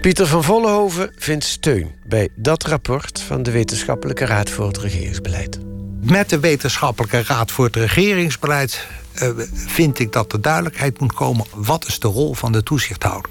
Pieter 0.00 0.26
van 0.26 0.44
Vollenhoven 0.44 1.12
vindt 1.16 1.44
steun 1.44 1.94
bij 2.04 2.28
dat 2.34 2.62
rapport 2.62 3.20
van 3.20 3.42
de 3.42 3.50
Wetenschappelijke 3.50 4.24
Raad 4.24 4.50
voor 4.50 4.66
het 4.66 4.78
Regeringsbeleid. 4.78 5.58
Met 6.00 6.28
de 6.30 6.40
Wetenschappelijke 6.40 7.22
Raad 7.22 7.50
voor 7.50 7.64
het 7.64 7.76
Regeringsbeleid 7.76 8.86
uh, 9.22 9.28
vind 9.52 9.98
ik 9.98 10.12
dat 10.12 10.32
er 10.32 10.40
duidelijkheid 10.40 11.00
moet 11.00 11.12
komen. 11.12 11.46
Wat 11.54 11.86
is 11.86 11.98
de 11.98 12.08
rol 12.08 12.34
van 12.34 12.52
de 12.52 12.62
toezichthouder? 12.62 13.30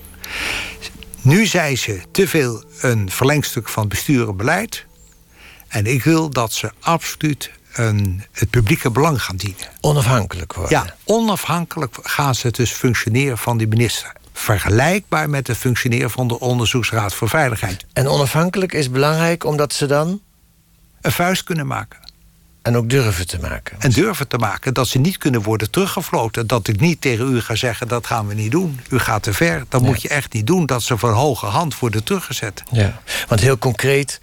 Nu 1.21 1.45
zijn 1.45 1.77
ze 1.77 2.01
te 2.11 2.27
veel 2.27 2.63
een 2.81 3.11
verlengstuk 3.11 3.69
van 3.69 3.87
bestuur 3.87 4.27
en 4.27 4.37
beleid. 4.37 4.85
En 5.67 5.85
ik 5.85 6.03
wil 6.03 6.29
dat 6.29 6.53
ze 6.53 6.71
absoluut 6.79 7.51
een, 7.73 8.23
het 8.31 8.49
publieke 8.49 8.91
belang 8.91 9.23
gaan 9.23 9.35
dienen. 9.35 9.67
Onafhankelijk 9.81 10.53
worden. 10.53 10.77
Ja, 10.77 10.95
onafhankelijk 11.03 11.97
gaan 12.01 12.35
ze 12.35 12.51
dus 12.51 12.71
functioneren 12.71 13.37
van 13.37 13.57
die 13.57 13.67
minister. 13.67 14.11
Vergelijkbaar 14.39 15.29
met 15.29 15.47
het 15.47 15.57
functioneren 15.57 16.09
van 16.09 16.27
de 16.27 16.39
Onderzoeksraad 16.39 17.13
voor 17.13 17.29
Veiligheid. 17.29 17.85
En 17.93 18.07
onafhankelijk 18.07 18.73
is 18.73 18.91
belangrijk 18.91 19.43
omdat 19.43 19.73
ze 19.73 19.85
dan. 19.85 20.21
een 21.01 21.11
vuist 21.11 21.43
kunnen 21.43 21.67
maken. 21.67 21.99
En 22.61 22.77
ook 22.77 22.89
durven 22.89 23.27
te 23.27 23.39
maken. 23.39 23.75
En 23.79 23.89
durven 23.91 24.27
te 24.27 24.37
maken 24.37 24.73
dat 24.73 24.87
ze 24.87 24.99
niet 24.99 25.17
kunnen 25.17 25.41
worden 25.41 25.71
teruggefloten. 25.71 26.47
Dat 26.47 26.67
ik 26.67 26.79
niet 26.79 27.01
tegen 27.01 27.33
u 27.33 27.41
ga 27.41 27.55
zeggen, 27.55 27.87
dat 27.87 28.07
gaan 28.07 28.27
we 28.27 28.33
niet 28.33 28.51
doen. 28.51 28.79
U 28.89 28.99
gaat 28.99 29.23
te 29.23 29.33
ver, 29.33 29.63
dat 29.69 29.81
moet 29.81 30.01
je 30.01 30.09
echt 30.09 30.33
niet 30.33 30.47
doen. 30.47 30.65
Dat 30.65 30.81
ze 30.83 30.97
van 30.97 31.13
hoge 31.13 31.45
hand 31.45 31.79
worden 31.79 32.03
teruggezet. 32.03 32.63
Ja, 32.71 33.01
want 33.27 33.41
heel 33.41 33.57
concreet, 33.57 34.19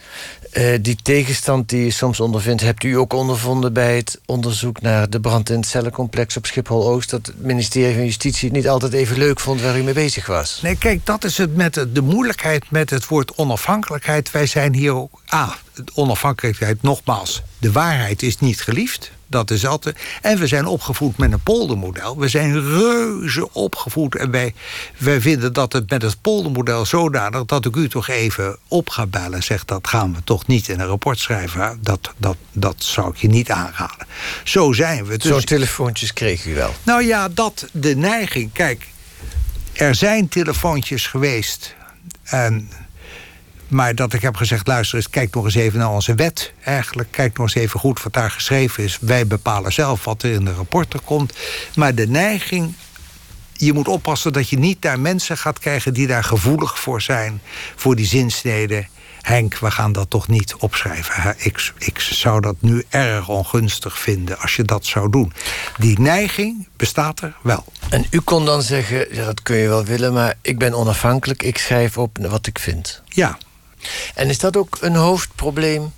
uh, 0.57 0.79
die 0.81 0.97
tegenstand 1.03 1.69
die 1.69 1.85
je 1.85 1.90
soms 1.90 2.21
ondervindt... 2.21 2.62
hebt 2.62 2.85
u 2.85 2.92
ook 2.92 3.12
ondervonden 3.12 3.73
bij 3.73 3.97
het 3.97 4.21
onderzoek 4.27 4.81
naar 4.81 5.11
de 5.11 5.21
brand 5.21 5.51
in 5.51 5.57
het 5.57 5.66
cellencomplex 5.66 6.37
op 6.37 6.47
Schiphol-Oost... 6.47 7.11
dat 7.11 7.27
het 7.27 7.42
ministerie 7.42 7.95
van 7.95 8.05
Justitie 8.05 8.49
het 8.49 8.57
niet 8.57 8.69
altijd 8.69 8.92
even 8.92 9.19
leuk 9.19 9.40
vond 9.40 9.61
waar 9.61 9.79
u 9.79 9.83
mee 9.83 9.95
bezig 9.95 10.27
was. 10.27 10.61
Nee, 10.62 10.77
kijk, 10.77 11.07
dat 11.07 11.25
is 11.25 11.38
het 11.38 11.57
met 11.57 11.87
de 11.92 12.03
moeilijkheid 12.03 12.71
met 12.71 12.90
het 12.90 13.07
woord 13.07 13.35
onafhankelijkheid. 13.35 14.31
Wij 14.31 14.47
zijn 14.47 14.75
hier 14.75 14.95
ook... 14.95 15.21
Ah, 15.27 15.53
onafhankelijkheid, 15.95 16.83
nogmaals, 16.83 17.42
de 17.59 17.73
waarheid 17.73 18.23
is 18.23 18.38
niet 18.38 18.62
geliefd. 18.62 19.11
Dat 19.26 19.50
is 19.50 19.66
altijd. 19.66 19.98
En 20.22 20.38
we 20.38 20.46
zijn 20.46 20.66
opgevoed 20.66 21.16
met 21.16 21.32
een 21.32 21.40
poldermodel. 21.40 22.18
We 22.18 22.28
zijn 22.28 22.60
reuze 22.60 23.52
opgevoed. 23.52 24.14
En 24.14 24.30
wij, 24.30 24.54
wij 24.98 25.20
vinden 25.20 25.52
dat 25.52 25.72
het 25.72 25.90
met 25.90 26.02
het 26.02 26.20
poldermodel 26.20 26.86
zodanig 26.86 27.44
dat 27.44 27.64
ik 27.64 27.76
u 27.76 27.88
toch 27.88 28.08
even 28.08 28.58
op 28.68 28.88
ga 28.88 29.06
bellen. 29.06 29.42
Zegt 29.42 29.68
dat 29.68 29.88
gaan 29.88 30.14
we 30.14 30.24
toch 30.24 30.46
niet 30.46 30.68
in 30.68 30.80
een 30.80 30.86
rapport 30.86 31.18
schrijven. 31.18 31.78
Dat, 31.80 32.12
dat, 32.16 32.36
dat 32.52 32.74
zou 32.78 33.10
ik 33.10 33.16
je 33.16 33.28
niet 33.28 33.50
aanraden. 33.50 34.06
Zo 34.44 34.72
zijn 34.72 35.04
we. 35.06 35.18
Dus... 35.18 35.30
Zo'n 35.30 35.44
telefoontjes 35.44 36.12
kreeg 36.12 36.46
u 36.46 36.54
wel. 36.54 36.74
Nou 36.82 37.04
ja, 37.04 37.28
dat 37.28 37.68
de 37.72 37.96
neiging. 37.96 38.52
Kijk, 38.52 38.86
er 39.72 39.94
zijn 39.94 40.28
telefoontjes 40.28 41.06
geweest. 41.06 41.74
En 42.22 42.68
maar 43.68 43.94
dat 43.94 44.12
ik 44.12 44.22
heb 44.22 44.37
gezegd, 44.37 44.66
luister 44.66 44.96
eens, 44.96 45.11
kijk 45.11 45.35
nog 45.35 45.44
eens 45.44 45.55
even 45.55 45.79
naar 45.79 45.90
onze 45.90 46.14
wet. 46.14 46.52
Eigenlijk, 46.64 47.09
kijk 47.11 47.37
nog 47.37 47.46
eens 47.46 47.55
even 47.64 47.81
goed 47.81 48.02
wat 48.02 48.12
daar 48.12 48.31
geschreven 48.31 48.85
is. 48.85 48.98
Wij 49.00 49.26
bepalen 49.26 49.72
zelf 49.72 50.05
wat 50.05 50.22
er 50.22 50.31
in 50.31 50.44
de 50.44 50.52
rapporten 50.52 51.05
komt. 51.05 51.33
Maar 51.74 51.94
de 51.94 52.09
neiging, 52.09 52.74
je 53.52 53.72
moet 53.72 53.88
oppassen 53.88 54.33
dat 54.33 54.48
je 54.48 54.59
niet 54.59 54.83
daar 54.83 55.00
mensen 55.00 55.38
gaat 55.38 55.59
krijgen... 55.59 55.94
die 55.94 56.07
daar 56.07 56.24
gevoelig 56.24 56.79
voor 56.79 57.02
zijn, 57.02 57.40
voor 57.76 57.96
die 57.96 58.07
zinsneden. 58.07 58.88
Henk, 59.20 59.59
we 59.59 59.70
gaan 59.70 59.92
dat 59.92 60.11
toch 60.11 60.29
niet 60.29 60.55
opschrijven. 60.55 61.35
Ik, 61.38 61.72
ik 61.79 62.00
zou 62.00 62.40
dat 62.40 62.57
nu 62.59 62.85
erg 62.88 63.29
ongunstig 63.29 63.98
vinden 63.98 64.38
als 64.38 64.57
je 64.57 64.62
dat 64.62 64.87
zou 64.87 65.11
doen. 65.11 65.33
Die 65.79 66.00
neiging 66.00 66.68
bestaat 66.76 67.20
er 67.20 67.37
wel. 67.42 67.64
En 67.88 68.07
u 68.11 68.20
kon 68.20 68.44
dan 68.44 68.62
zeggen, 68.62 69.14
ja, 69.14 69.24
dat 69.24 69.42
kun 69.42 69.57
je 69.57 69.68
wel 69.68 69.85
willen... 69.85 70.12
maar 70.12 70.35
ik 70.42 70.59
ben 70.59 70.74
onafhankelijk, 70.74 71.42
ik 71.42 71.59
schrijf 71.59 71.98
op 71.98 72.18
wat 72.20 72.46
ik 72.46 72.59
vind. 72.59 73.02
Ja, 73.09 73.38
en 74.14 74.29
is 74.29 74.38
dat 74.38 74.57
ook 74.57 74.79
een 74.81 74.94
hoofdprobleem 74.94 75.92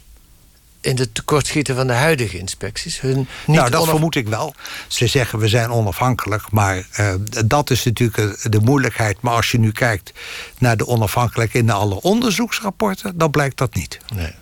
in 0.80 0.96
de 0.96 1.12
tekortschieten 1.12 1.76
van 1.76 1.86
de 1.86 1.92
huidige 1.92 2.38
inspecties? 2.38 3.00
Hun 3.00 3.16
niet 3.16 3.56
nou, 3.56 3.70
dat 3.70 3.84
vermoed 3.84 4.14
ik 4.14 4.28
wel. 4.28 4.54
Ze 4.86 5.06
zeggen 5.06 5.38
we 5.38 5.48
zijn 5.48 5.70
onafhankelijk, 5.70 6.50
maar 6.50 6.86
uh, 7.00 7.14
dat 7.46 7.70
is 7.70 7.84
natuurlijk 7.84 8.52
de 8.52 8.60
moeilijkheid. 8.60 9.20
Maar 9.20 9.34
als 9.34 9.50
je 9.50 9.58
nu 9.58 9.72
kijkt 9.72 10.12
naar 10.58 10.76
de 10.76 10.86
onafhankelijkheid 10.86 11.64
in 11.64 11.70
alle 11.70 12.00
onderzoeksrapporten, 12.00 13.18
dan 13.18 13.30
blijkt 13.30 13.56
dat 13.56 13.74
niet. 13.74 13.98
Nee, 14.14 14.34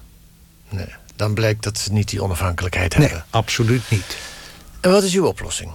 nee. 0.69 0.95
dan 1.17 1.35
blijkt 1.35 1.63
dat 1.63 1.79
ze 1.79 1.93
niet 1.93 2.09
die 2.09 2.23
onafhankelijkheid 2.23 2.95
hebben. 2.95 3.13
Nee, 3.13 3.23
absoluut 3.31 3.91
niet. 3.91 4.17
En 4.81 4.91
wat 4.91 5.03
is 5.03 5.15
uw 5.15 5.27
oplossing? 5.27 5.71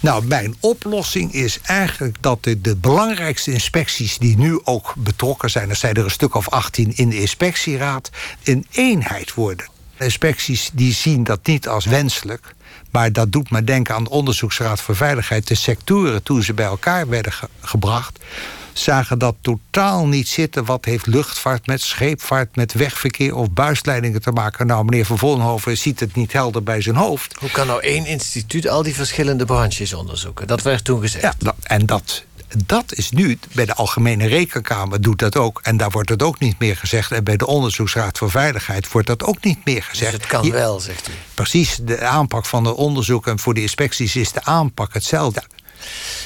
Nou, 0.00 0.26
mijn 0.26 0.54
oplossing 0.60 1.32
is 1.32 1.58
eigenlijk 1.62 2.16
dat 2.20 2.42
de, 2.42 2.76
belangrijkste 2.76 3.52
inspecties 3.52 4.18
die 4.18 4.36
nu 4.36 4.60
ook 4.64 4.94
betrokken 4.96 5.50
zijn, 5.50 5.70
er 5.70 5.76
zijn 5.76 5.94
er 5.94 6.04
een 6.04 6.10
stuk 6.10 6.34
of 6.34 6.48
18 6.48 6.96
in 6.96 7.08
de 7.08 7.20
inspectieraad, 7.20 8.10
een 8.44 8.66
eenheid 8.70 9.34
worden. 9.34 9.66
inspecties 9.98 10.70
die 10.72 10.92
zien 10.92 11.24
dat 11.24 11.46
niet 11.46 11.68
als 11.68 11.84
wenselijk. 11.84 12.54
Maar 12.90 13.12
dat 13.12 13.32
doet 13.32 13.50
me 13.50 13.64
denken 13.64 13.94
aan 13.94 14.04
de 14.04 14.10
Onderzoeksraad 14.10 14.80
voor 14.80 14.96
Veiligheid. 14.96 15.46
De 15.46 15.54
sectoren 15.54 16.22
toen 16.22 16.42
ze 16.42 16.54
bij 16.54 16.66
elkaar 16.66 17.08
werden 17.08 17.32
gebracht 17.60 18.18
zagen 18.72 19.18
dat 19.18 19.36
totaal 19.40 20.06
niet 20.06 20.28
zitten. 20.28 20.64
Wat 20.64 20.84
heeft 20.84 21.06
luchtvaart 21.06 21.66
met 21.66 21.80
scheepvaart, 21.80 22.56
met 22.56 22.72
wegverkeer 22.72 23.34
of 23.34 23.50
buisleidingen 23.50 24.22
te 24.22 24.30
maken? 24.30 24.66
Nou, 24.66 24.84
meneer 24.84 25.06
Van 25.06 25.18
Vollenhoven 25.18 25.78
ziet 25.78 26.00
het 26.00 26.14
niet 26.14 26.32
helder 26.32 26.62
bij 26.62 26.80
zijn 26.80 26.96
hoofd. 26.96 27.36
Hoe 27.38 27.50
kan 27.50 27.66
nou 27.66 27.82
één 27.82 28.06
instituut 28.06 28.68
al 28.68 28.82
die 28.82 28.94
verschillende 28.94 29.44
branches 29.44 29.94
onderzoeken? 29.94 30.46
Dat 30.46 30.62
werd 30.62 30.84
toen 30.84 31.00
gezegd. 31.00 31.34
Ja, 31.38 31.54
en 31.62 31.86
dat 31.86 32.24
Dat 32.66 32.94
is 32.94 33.10
nu, 33.10 33.38
bij 33.52 33.66
de 33.66 33.74
Algemene 33.74 34.26
Rekenkamer 34.26 35.00
doet 35.00 35.18
dat 35.18 35.36
ook. 35.36 35.60
En 35.62 35.76
daar 35.76 35.90
wordt 35.90 36.08
het 36.08 36.22
ook 36.22 36.38
niet 36.38 36.58
meer 36.58 36.76
gezegd. 36.76 37.12
En 37.12 37.24
bij 37.24 37.36
de 37.36 37.46
Onderzoeksraad 37.46 38.18
voor 38.18 38.30
Veiligheid 38.30 38.92
wordt 38.92 39.06
dat 39.06 39.22
ook 39.22 39.44
niet 39.44 39.64
meer 39.64 39.82
gezegd. 39.82 40.12
Dus 40.12 40.20
het 40.20 40.30
kan 40.30 40.50
wel, 40.50 40.80
zegt 40.80 41.08
u. 41.08 41.12
Precies, 41.34 41.78
de 41.82 42.00
aanpak 42.00 42.46
van 42.46 42.64
het 42.64 42.74
onderzoek 42.74 43.26
en 43.26 43.38
voor 43.38 43.54
de 43.54 43.60
inspecties 43.62 44.16
is 44.16 44.32
de 44.32 44.44
aanpak 44.44 44.94
hetzelfde. 44.94 45.42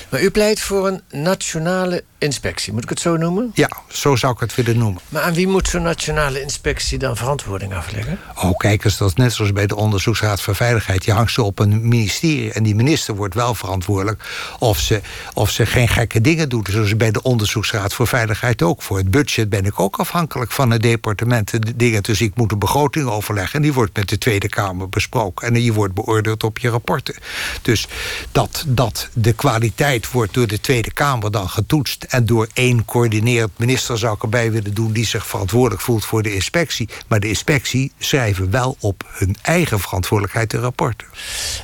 Maar 0.09 0.23
u 0.23 0.31
pleit 0.31 0.61
voor 0.61 0.87
een 0.87 1.03
nationale 1.11 2.05
inspectie, 2.25 2.73
moet 2.73 2.83
ik 2.83 2.89
het 2.89 3.01
zo 3.01 3.17
noemen? 3.17 3.51
Ja, 3.55 3.71
zo 3.89 4.17
zou 4.17 4.33
ik 4.33 4.41
het 4.41 4.55
willen 4.55 4.79
noemen. 4.79 5.01
Maar 5.09 5.23
aan 5.23 5.35
wie 5.35 5.49
moet 5.49 5.69
zo'n 5.69 5.83
nationale 5.83 6.41
inspectie 6.41 6.99
dan 6.99 7.17
verantwoording 7.17 7.75
afleggen? 7.75 8.19
Oh, 8.35 8.57
kijk 8.57 8.85
eens, 8.85 8.97
dat 8.97 9.09
is 9.09 9.15
net 9.15 9.33
zoals 9.33 9.53
bij 9.53 9.67
de 9.67 9.77
Onderzoeksraad 9.77 10.41
voor 10.41 10.55
Veiligheid. 10.55 11.05
Je 11.05 11.13
hangt 11.13 11.33
ze 11.33 11.43
op 11.43 11.59
een 11.59 11.89
ministerie 11.89 12.53
en 12.53 12.63
die 12.63 12.75
minister 12.75 13.15
wordt 13.17 13.35
wel 13.35 13.55
verantwoordelijk... 13.55 14.25
of 14.59 14.79
ze, 14.79 15.01
of 15.35 15.51
ze 15.51 15.67
geen 15.67 15.89
gekke 15.89 16.21
dingen 16.21 16.49
doet, 16.49 16.69
zoals 16.71 16.97
bij 16.97 17.11
de 17.11 17.23
Onderzoeksraad 17.23 17.95
voor 17.95 18.07
Veiligheid 18.07 18.63
ook. 18.63 18.83
Voor 18.83 18.97
het 18.97 19.11
budget 19.11 19.49
ben 19.49 19.65
ik 19.65 19.81
ook 19.81 19.97
afhankelijk 19.97 20.53
van 20.53 20.71
het 20.71 20.83
departement. 20.83 21.51
De 21.51 21.77
dingen, 21.77 22.03
dus 22.03 22.21
ik 22.21 22.33
moet 22.35 22.53
een 22.53 22.59
begroting 22.59 23.09
overleggen... 23.09 23.55
en 23.55 23.63
die 23.63 23.73
wordt 23.73 23.97
met 23.97 24.09
de 24.09 24.19
Tweede 24.19 24.49
Kamer 24.49 24.89
besproken. 24.89 25.47
En 25.49 25.63
je 25.63 25.73
wordt 25.73 25.95
beoordeeld 25.95 26.45
op 26.45 26.59
je 26.59 26.69
rapporten. 26.69 27.15
Dus 27.63 27.89
dat, 28.33 28.65
dat 28.67 29.09
de 29.13 29.33
kwaliteit 29.33 30.11
wordt 30.11 30.35
door 30.35 30.47
de 30.47 30.61
Tweede 30.61 30.93
Kamer 30.93 31.31
dan 31.31 31.49
getoetst... 31.49 32.05
en 32.15 32.27
door 32.27 32.49
één 32.53 32.85
coördinerend 32.85 33.59
minister 33.59 33.99
zou 33.99 34.15
ik 34.15 34.23
erbij 34.23 34.51
willen 34.51 34.75
doen... 34.75 34.93
die 34.93 35.07
zich 35.07 35.27
verantwoordelijk 35.27 35.83
voelt 35.83 36.05
voor 36.05 36.23
de 36.23 36.35
inspectie. 36.35 36.89
Maar 37.07 37.21
de 37.21 37.29
inspectie 37.29 37.93
schrijven 37.99 38.51
wel 38.51 38.77
op 38.81 39.05
hun 39.09 39.37
eigen 39.43 39.81
verantwoordelijkheid 39.81 40.51
de 40.51 40.59
rapporten. 40.59 41.07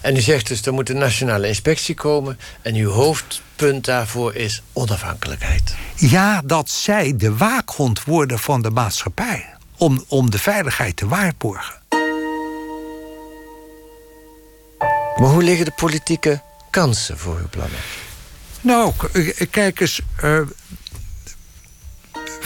En 0.03 0.17
u 0.17 0.21
zegt 0.21 0.49
dus, 0.49 0.67
er 0.67 0.73
moet 0.73 0.89
een 0.89 0.99
nationale 0.99 1.49
inspectie 1.49 1.95
komen... 1.95 2.39
en 2.63 2.75
uw 2.75 2.91
hoofdpunt 2.91 3.85
daarvoor 3.85 4.35
is 4.35 4.63
onafhankelijkheid. 4.73 5.75
Ja, 5.97 6.43
dat 6.45 6.71
zij 6.71 7.17
de 7.17 7.37
waakhond 7.37 8.05
worden 8.05 8.39
van 8.39 8.63
de 8.63 8.71
maatschappij. 8.71 9.47
Om, 9.77 10.05
om 10.09 10.31
de 10.31 10.39
veiligheid 10.39 10.97
te 10.97 11.09
waarborgen. 11.09 11.75
Maar 15.17 15.29
hoe 15.29 15.43
liggen 15.43 15.65
de 15.65 15.73
politieke 15.77 16.43
kansen 16.71 17.19
voor 17.19 17.37
uw 17.37 17.49
plannen? 17.51 17.79
Nou, 18.61 18.93
eh, 19.13 19.47
kijk 19.51 19.81
eens. 19.81 20.01
eh, 20.21 20.41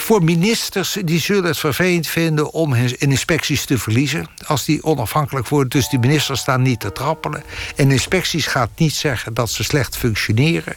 voor 0.05 0.25
ministers, 0.25 0.99
die 1.05 1.21
zullen 1.21 1.45
het 1.45 1.59
vervelend 1.59 2.07
vinden 2.07 2.53
om 2.53 2.73
hun 2.73 2.99
inspecties 2.99 3.65
te 3.65 3.79
verliezen. 3.79 4.27
Als 4.47 4.65
die 4.65 4.85
onafhankelijk 4.85 5.49
worden. 5.49 5.69
Dus 5.69 5.89
die 5.89 5.99
ministers 5.99 6.41
staan 6.41 6.63
niet 6.63 6.81
te 6.81 6.93
trappelen. 6.93 7.43
En 7.77 7.91
inspecties 7.91 8.47
gaat 8.47 8.71
niet 8.77 8.95
zeggen 8.95 9.35
dat 9.35 9.51
ze 9.51 9.65
slecht 9.65 9.97
functioneren. 9.97 10.75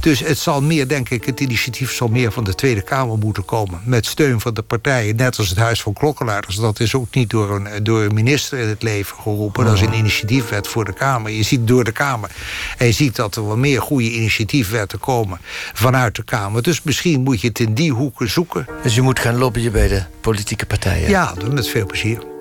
Dus 0.00 0.20
het 0.20 0.38
zal 0.38 0.62
meer, 0.62 0.88
denk 0.88 1.08
ik, 1.08 1.24
het 1.24 1.40
initiatief 1.40 1.92
zal 1.92 2.08
meer 2.08 2.32
van 2.32 2.44
de 2.44 2.54
Tweede 2.54 2.82
Kamer 2.82 3.18
moeten 3.18 3.44
komen. 3.44 3.80
Met 3.84 4.06
steun 4.06 4.40
van 4.40 4.54
de 4.54 4.62
partijen, 4.62 5.16
net 5.16 5.38
als 5.38 5.48
het 5.48 5.58
Huis 5.58 5.82
van 5.82 5.92
Klokkenluiders. 5.92 6.56
Dat 6.56 6.80
is 6.80 6.94
ook 6.94 7.14
niet 7.14 7.30
door 7.30 7.54
een, 7.54 7.84
door 7.84 8.14
minister 8.14 8.58
in 8.58 8.68
het 8.68 8.82
leven 8.82 9.16
geroepen. 9.16 9.64
Dat 9.64 9.74
is 9.74 9.80
een 9.80 9.94
initiatiefwet 9.94 10.68
voor 10.68 10.84
de 10.84 10.92
Kamer. 10.92 11.30
Je 11.30 11.42
ziet 11.42 11.66
door 11.66 11.84
de 11.84 11.92
Kamer. 11.92 12.30
En 12.76 12.86
je 12.86 12.92
ziet 12.92 13.16
dat 13.16 13.36
er 13.36 13.46
wel 13.46 13.56
meer 13.56 13.82
goede 13.82 14.12
initiatiefwetten 14.12 14.98
komen 14.98 15.40
vanuit 15.72 16.14
de 16.14 16.24
Kamer. 16.24 16.62
Dus 16.62 16.82
misschien 16.82 17.22
moet 17.22 17.40
je 17.40 17.48
het 17.48 17.58
in 17.58 17.74
die 17.74 17.92
hoeken 17.92 18.30
zoeken. 18.30 18.67
Dus 18.82 18.96
u 18.96 19.02
moet 19.02 19.18
gaan 19.18 19.36
lobbyen 19.36 19.72
bij 19.72 19.88
de 19.88 20.02
politieke 20.20 20.66
partijen? 20.66 21.08
Ja, 21.08 21.34
met 21.50 21.68
veel 21.68 21.86
plezier. 21.86 22.36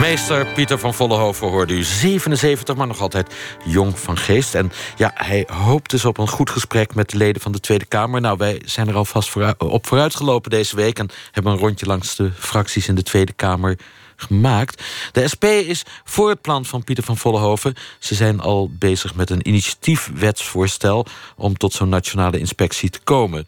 Meester 0.00 0.46
Pieter 0.46 0.78
van 0.78 0.94
Vollenhoven 0.94 1.48
hoorde 1.48 1.74
u 1.74 1.82
77, 1.82 2.76
maar 2.76 2.86
nog 2.86 3.00
altijd 3.00 3.34
jong 3.64 3.98
van 3.98 4.18
geest. 4.18 4.54
En 4.54 4.72
ja, 4.96 5.10
hij 5.14 5.48
hoopt 5.52 5.90
dus 5.90 6.04
op 6.04 6.18
een 6.18 6.28
goed 6.28 6.50
gesprek 6.50 6.94
met 6.94 7.10
de 7.10 7.16
leden 7.16 7.42
van 7.42 7.52
de 7.52 7.60
Tweede 7.60 7.84
Kamer. 7.84 8.20
Nou, 8.20 8.36
wij 8.36 8.62
zijn 8.64 8.88
er 8.88 8.94
alvast 8.94 9.30
vooru- 9.30 9.54
op 9.58 9.86
vooruitgelopen 9.86 10.50
deze 10.50 10.76
week... 10.76 10.98
en 10.98 11.08
hebben 11.30 11.52
een 11.52 11.58
rondje 11.58 11.86
langs 11.86 12.16
de 12.16 12.30
fracties 12.38 12.88
in 12.88 12.94
de 12.94 13.02
Tweede 13.02 13.32
Kamer 13.32 13.78
gemaakt. 14.20 14.82
De 15.12 15.28
SP 15.32 15.44
is 15.44 15.82
voor 16.04 16.28
het 16.28 16.40
plan 16.40 16.64
van 16.64 16.84
Pieter 16.84 17.04
van 17.04 17.16
Vollenhoven. 17.16 17.74
Ze 17.98 18.14
zijn 18.14 18.40
al 18.40 18.70
bezig 18.72 19.14
met 19.14 19.30
een 19.30 19.48
initiatiefwetsvoorstel... 19.48 21.06
om 21.36 21.56
tot 21.56 21.72
zo'n 21.72 21.88
nationale 21.88 22.38
inspectie 22.38 22.90
te 22.90 23.00
komen. 23.04 23.46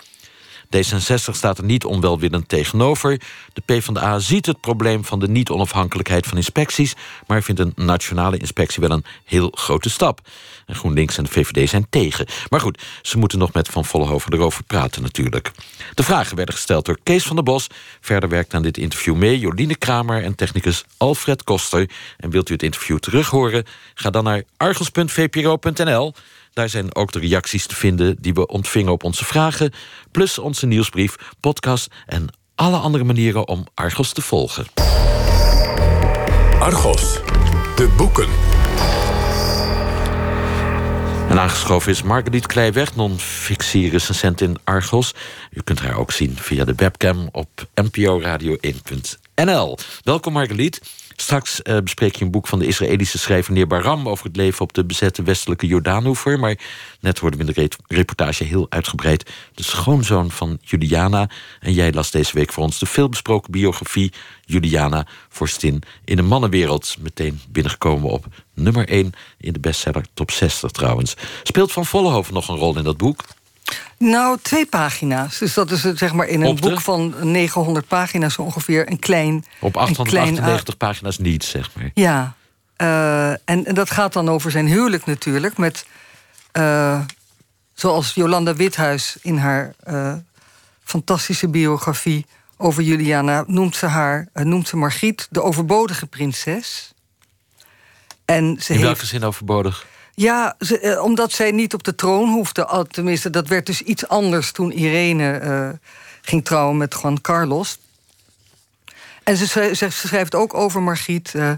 D66 0.76 1.34
staat 1.34 1.58
er 1.58 1.64
niet 1.64 1.84
onwelwillend 1.84 2.48
tegenover. 2.48 3.20
De 3.52 3.62
PvdA 3.64 4.18
ziet 4.18 4.46
het 4.46 4.60
probleem 4.60 5.04
van 5.04 5.18
de 5.18 5.28
niet-onafhankelijkheid 5.28 6.26
van 6.26 6.36
inspecties... 6.36 6.94
maar 7.26 7.42
vindt 7.42 7.60
een 7.60 7.72
nationale 7.76 8.36
inspectie 8.36 8.80
wel 8.80 8.90
een 8.90 9.04
heel 9.24 9.52
grote 9.54 9.90
stap. 9.90 10.20
En 10.66 10.74
GroenLinks 10.74 11.16
en 11.16 11.24
de 11.24 11.30
VVD 11.30 11.68
zijn 11.68 11.86
tegen. 11.90 12.26
Maar 12.48 12.60
goed, 12.60 12.82
ze 13.02 13.18
moeten 13.18 13.38
nog 13.38 13.52
met 13.52 13.68
Van 13.68 13.84
Vollenhoven 13.84 14.32
erover 14.32 14.64
praten 14.64 15.02
natuurlijk. 15.02 15.50
De 15.94 16.02
vragen 16.02 16.36
werden 16.36 16.54
gesteld 16.54 16.84
door 16.84 16.98
Kees 17.02 17.24
van 17.24 17.36
der 17.36 17.44
Bos. 17.44 17.66
Verder 18.00 18.28
werkt 18.28 18.54
aan 18.54 18.62
dit 18.62 18.78
interview 18.78 19.14
mee 19.14 19.38
Jolien 19.38 19.78
Kramer 19.78 20.24
en 20.24 20.34
technicus 20.34 20.84
Alfred 20.96 21.44
Koster. 21.44 21.90
En 22.16 22.30
wilt 22.30 22.48
u 22.48 22.52
het 22.52 22.62
interview 22.62 22.98
terughoren? 22.98 23.64
Ga 23.94 24.10
dan 24.10 24.24
naar 24.24 24.42
argos.vpro.nl... 24.56 26.14
Daar 26.52 26.68
zijn 26.68 26.94
ook 26.94 27.12
de 27.12 27.18
reacties 27.18 27.66
te 27.66 27.74
vinden 27.74 28.16
die 28.20 28.34
we 28.34 28.46
ontvingen 28.46 28.92
op 28.92 29.04
onze 29.04 29.24
vragen... 29.24 29.72
plus 30.10 30.38
onze 30.38 30.66
nieuwsbrief, 30.66 31.16
podcast 31.40 31.88
en 32.06 32.26
alle 32.54 32.76
andere 32.76 33.04
manieren 33.04 33.48
om 33.48 33.66
Argos 33.74 34.12
te 34.12 34.22
volgen. 34.22 34.66
Argos, 36.58 37.18
de 37.76 37.94
boeken. 37.96 38.28
En 41.28 41.38
aangeschoven 41.38 41.92
is 41.92 42.02
Marguerite 42.02 42.46
Kleiweg, 42.46 42.96
non-fictie-recensent 42.96 44.40
in 44.40 44.56
Argos. 44.64 45.14
U 45.50 45.60
kunt 45.62 45.80
haar 45.80 45.96
ook 45.96 46.12
zien 46.12 46.36
via 46.36 46.64
de 46.64 46.74
webcam 46.74 47.28
op 47.32 47.48
NPO 47.74 48.20
Radio 48.20 48.56
1.nl. 48.66 49.78
Welkom 50.02 50.32
Marguerite. 50.32 50.80
Straks 51.20 51.62
eh, 51.62 51.78
bespreek 51.78 52.16
je 52.16 52.24
een 52.24 52.30
boek 52.30 52.46
van 52.46 52.58
de 52.58 52.66
Israëlische 52.66 53.18
schrijver 53.18 53.52
Neer 53.52 53.66
Baram... 53.66 54.08
over 54.08 54.24
het 54.24 54.36
leven 54.36 54.60
op 54.60 54.72
de 54.72 54.84
bezette 54.84 55.22
westelijke 55.22 55.66
Jordaanhoever. 55.66 56.38
Maar 56.38 56.58
net 57.00 57.18
hoorden 57.18 57.38
we 57.38 57.46
in 57.46 57.52
de 57.52 57.60
re- 57.60 57.94
reportage 57.96 58.44
heel 58.44 58.66
uitgebreid... 58.68 59.30
de 59.54 59.62
schoonzoon 59.62 60.30
van 60.30 60.58
Juliana. 60.62 61.30
En 61.60 61.72
jij 61.72 61.92
las 61.92 62.10
deze 62.10 62.34
week 62.34 62.52
voor 62.52 62.64
ons 62.64 62.78
de 62.78 62.86
veelbesproken 62.86 63.52
biografie... 63.52 64.12
Juliana, 64.44 65.06
vorstin 65.28 65.82
in 66.04 66.16
de 66.16 66.22
mannenwereld. 66.22 66.96
Meteen 67.00 67.40
binnengekomen 67.48 68.10
op 68.10 68.26
nummer 68.54 68.88
1 68.88 69.12
in 69.38 69.52
de 69.52 69.60
bestseller 69.60 70.04
top 70.14 70.30
60 70.30 70.70
trouwens. 70.70 71.14
Speelt 71.42 71.72
Van 71.72 71.86
Vollenhoven 71.86 72.34
nog 72.34 72.48
een 72.48 72.56
rol 72.56 72.78
in 72.78 72.84
dat 72.84 72.96
boek? 72.96 73.24
Nou, 73.98 74.38
twee 74.42 74.66
pagina's. 74.66 75.38
Dus 75.38 75.54
dat 75.54 75.70
is 75.70 75.82
het, 75.82 75.98
zeg 75.98 76.12
maar 76.12 76.26
in 76.26 76.42
een 76.42 76.54
de? 76.54 76.60
boek 76.60 76.80
van 76.80 77.14
900 77.20 77.86
pagina's 77.86 78.38
ongeveer 78.38 78.90
een 78.90 78.98
klein... 78.98 79.44
Op 79.60 79.76
een 79.76 79.82
klein, 79.82 79.98
898 79.98 80.76
pagina's 80.76 81.18
niet, 81.18 81.44
zeg 81.44 81.70
maar. 81.74 81.90
Ja, 81.94 82.34
eh, 82.76 83.30
en, 83.30 83.38
en 83.44 83.74
dat 83.74 83.90
gaat 83.90 84.12
dan 84.12 84.28
over 84.28 84.50
zijn 84.50 84.66
huwelijk 84.66 85.06
natuurlijk. 85.06 85.56
Met, 85.58 85.86
eh, 86.52 87.00
zoals 87.74 88.14
Jolanda 88.14 88.54
Withuis 88.54 89.16
in 89.22 89.36
haar 89.36 89.74
eh, 89.80 90.14
fantastische 90.84 91.48
biografie 91.48 92.26
over 92.56 92.82
Juliana 92.82 93.44
noemt 93.46 93.76
ze 93.76 93.86
haar, 93.86 94.28
noemt 94.32 94.68
ze 94.68 94.76
Margriet 94.76 95.26
de 95.30 95.42
overbodige 95.42 96.06
prinses. 96.06 96.92
En 98.24 98.44
ze 98.44 98.72
in 98.72 98.78
heeft, 98.78 98.80
welke 98.80 99.06
zin 99.06 99.24
overbodig? 99.24 99.86
Ja, 100.20 100.54
ze, 100.58 100.78
eh, 100.78 101.02
omdat 101.02 101.32
zij 101.32 101.50
niet 101.50 101.74
op 101.74 101.82
de 101.84 101.94
troon 101.94 102.28
hoefde. 102.28 102.86
Tenminste, 102.90 103.30
dat 103.30 103.48
werd 103.48 103.66
dus 103.66 103.82
iets 103.82 104.08
anders 104.08 104.52
toen 104.52 104.72
Irene 104.72 105.32
eh, 105.32 105.68
ging 106.22 106.44
trouwen 106.44 106.76
met 106.76 106.96
Juan 107.02 107.20
Carlos. 107.20 107.78
En 109.22 109.36
ze, 109.36 109.70
ze 109.74 109.90
schrijft 109.90 110.34
ook 110.34 110.54
over 110.54 110.82
Margriet. 110.82 111.34
eh, 111.34 111.52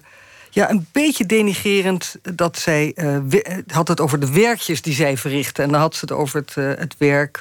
ja, 0.51 0.71
een 0.71 0.87
beetje 0.93 1.27
denigerend 1.27 2.15
dat 2.23 2.59
zij. 2.59 2.93
eh, 2.95 3.19
we- 3.29 3.43
eh, 3.43 3.57
had 3.67 3.89
het 3.89 4.01
over 4.01 4.21
de 4.21 4.33
werkjes 4.33 4.83
die 4.83 4.95
zij 4.95 5.17
verrichtte. 5.17 5.63
En 5.63 5.69
dan 5.71 5.81
had 5.81 5.95
ze 5.95 6.01
het 6.01 6.13
over 6.13 6.41
het, 6.41 6.55
het 6.79 6.95
werk 6.99 7.41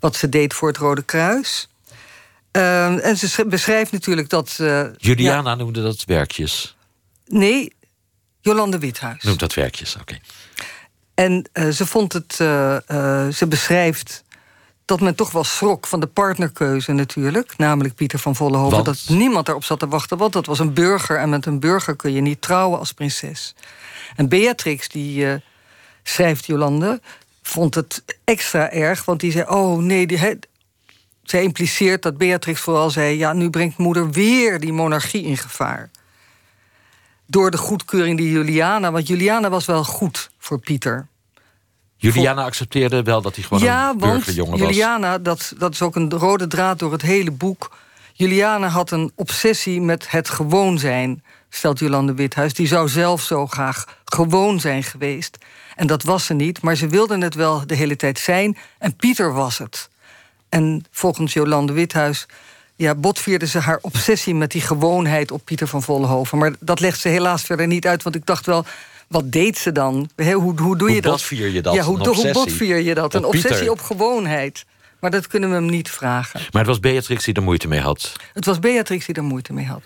wat 0.00 0.16
ze 0.16 0.28
deed 0.28 0.54
voor 0.54 0.68
het 0.68 0.76
Rode 0.76 1.02
Kruis. 1.02 1.68
En 2.50 3.16
ze 3.16 3.28
sch- 3.28 3.46
beschrijft 3.46 3.92
natuurlijk 3.92 4.28
dat. 4.28 4.54
Juliana 4.96 5.54
noemde 5.54 5.82
dat 5.82 6.04
werkjes. 6.04 6.76
nee, 7.26 7.72
Jolande 8.40 8.78
Withuis. 8.78 9.22
Noemt 9.22 9.38
dat 9.40 9.54
werkjes, 9.54 9.96
oké. 10.00 10.18
En 11.14 11.44
eh, 11.52 11.68
ze 11.68 11.86
vond 11.86 12.12
het, 12.12 12.36
eh, 12.40 12.76
eh, 13.26 13.32
ze 13.32 13.46
beschrijft 13.46 14.24
dat 14.84 15.00
men 15.00 15.14
toch 15.14 15.30
wel 15.30 15.44
schrok 15.44 15.86
van 15.86 16.00
de 16.00 16.06
partnerkeuze 16.06 16.92
natuurlijk. 16.92 17.54
Namelijk 17.56 17.94
Pieter 17.94 18.18
van 18.18 18.36
Vollenhoven. 18.36 18.84
Want? 18.84 18.84
Dat 18.86 19.16
niemand 19.16 19.46
daarop 19.46 19.64
zat 19.64 19.78
te 19.78 19.88
wachten. 19.88 20.18
Want 20.18 20.32
dat 20.32 20.46
was 20.46 20.58
een 20.58 20.72
burger. 20.74 21.18
En 21.18 21.28
met 21.28 21.46
een 21.46 21.60
burger 21.60 21.96
kun 21.96 22.12
je 22.12 22.20
niet 22.20 22.42
trouwen 22.42 22.78
als 22.78 22.92
prinses. 22.92 23.54
En 24.16 24.28
Beatrix, 24.28 24.88
die 24.88 25.42
schrijft 26.02 26.46
Jolande, 26.46 27.00
vond 27.42 27.74
het 27.74 28.04
extra 28.24 28.70
erg. 28.70 29.04
Want 29.04 29.20
die 29.20 29.32
zei, 29.32 29.44
oh 29.48 29.78
nee, 29.78 30.06
die, 30.06 30.18
he- 30.18 30.38
zij 31.22 31.42
impliceert 31.42 32.02
dat 32.02 32.18
Beatrix 32.18 32.60
vooral 32.60 32.90
zei: 32.90 33.18
ja, 33.18 33.32
nu 33.32 33.50
brengt 33.50 33.76
moeder 33.78 34.10
weer 34.10 34.60
die 34.60 34.72
monarchie 34.72 35.24
in 35.24 35.36
gevaar. 35.36 35.90
Door 37.26 37.50
de 37.50 37.56
goedkeuring 37.56 38.18
die 38.18 38.30
Juliana, 38.30 38.92
want 38.92 39.06
Juliana 39.06 39.50
was 39.50 39.66
wel 39.66 39.84
goed 39.84 40.30
voor 40.38 40.58
Pieter. 40.58 41.08
Juliana 41.96 42.44
accepteerde 42.44 43.02
wel 43.02 43.22
dat 43.22 43.34
hij 43.34 43.44
gewoon 43.44 43.62
ja, 43.62 43.90
een 43.90 43.98
want 43.98 44.12
burgerjongen 44.12 44.58
was. 44.58 44.68
Juliana, 44.68 45.18
dat, 45.18 45.52
dat 45.58 45.72
is 45.72 45.82
ook 45.82 45.96
een 45.96 46.10
rode 46.10 46.46
draad 46.46 46.78
door 46.78 46.92
het 46.92 47.02
hele 47.02 47.30
boek. 47.30 47.76
Juliana 48.12 48.68
had 48.68 48.90
een 48.90 49.12
obsessie 49.14 49.80
met 49.80 50.10
het 50.10 50.28
gewoon 50.28 50.78
zijn, 50.78 51.24
stelt 51.48 51.78
Jolande 51.78 52.14
Withuis. 52.14 52.54
Die 52.54 52.66
zou 52.66 52.88
zelf 52.88 53.22
zo 53.22 53.46
graag 53.46 53.98
gewoon 54.04 54.60
zijn 54.60 54.82
geweest. 54.82 55.38
En 55.76 55.86
dat 55.86 56.02
was 56.02 56.24
ze 56.24 56.34
niet, 56.34 56.62
maar 56.62 56.76
ze 56.76 56.88
wilde 56.88 57.18
het 57.18 57.34
wel 57.34 57.66
de 57.66 57.74
hele 57.74 57.96
tijd 57.96 58.18
zijn. 58.18 58.56
En 58.78 58.96
Pieter 58.96 59.32
was 59.32 59.58
het. 59.58 59.88
En 60.48 60.84
volgens 60.90 61.32
Jolande 61.32 61.72
Withuis 61.72 62.26
ja, 62.76 62.94
botvierde 62.94 63.46
ze 63.46 63.58
haar 63.58 63.78
obsessie 63.80 64.34
met 64.34 64.50
die 64.50 64.60
gewoonheid 64.60 65.30
op 65.30 65.44
Pieter 65.44 65.66
van 65.66 65.82
Vollenhoven. 65.82 66.38
Maar 66.38 66.52
dat 66.60 66.80
legt 66.80 67.00
ze 67.00 67.08
helaas 67.08 67.42
verder 67.42 67.66
niet 67.66 67.86
uit, 67.86 68.02
want 68.02 68.16
ik 68.16 68.26
dacht 68.26 68.46
wel. 68.46 68.64
Wat 69.08 69.32
deed 69.32 69.58
ze 69.58 69.72
dan? 69.72 70.08
Hoe, 70.16 70.34
hoe 70.34 70.56
doe 70.56 70.76
Hoe 70.78 70.92
je 70.92 71.00
dat? 71.00 71.10
botvier 71.10 71.48
je 71.48 71.62
dat? 71.62 71.74
Ja, 71.74 71.82
hoe, 71.82 71.94
Een 71.98 72.00
hoe 72.00 72.08
obsessie 72.10 72.32
botvier 72.32 72.78
je 72.82 72.94
dat? 72.94 73.14
Een 73.14 73.24
obsessie 73.24 73.50
Pieter. 73.50 73.70
op 73.70 73.80
gewoonheid. 73.80 74.64
Maar 75.00 75.10
dat 75.10 75.26
kunnen 75.26 75.48
we 75.48 75.54
hem 75.54 75.66
niet 75.66 75.90
vragen. 75.90 76.40
Maar 76.40 76.60
het 76.60 76.66
was 76.70 76.80
Beatrix 76.80 77.24
die 77.24 77.34
er 77.34 77.42
moeite 77.42 77.68
mee 77.68 77.80
had. 77.80 78.12
Het 78.32 78.44
was 78.44 78.58
Beatrix 78.58 79.06
die 79.06 79.14
er 79.14 79.22
moeite 79.24 79.52
mee 79.52 79.66
had. 79.66 79.82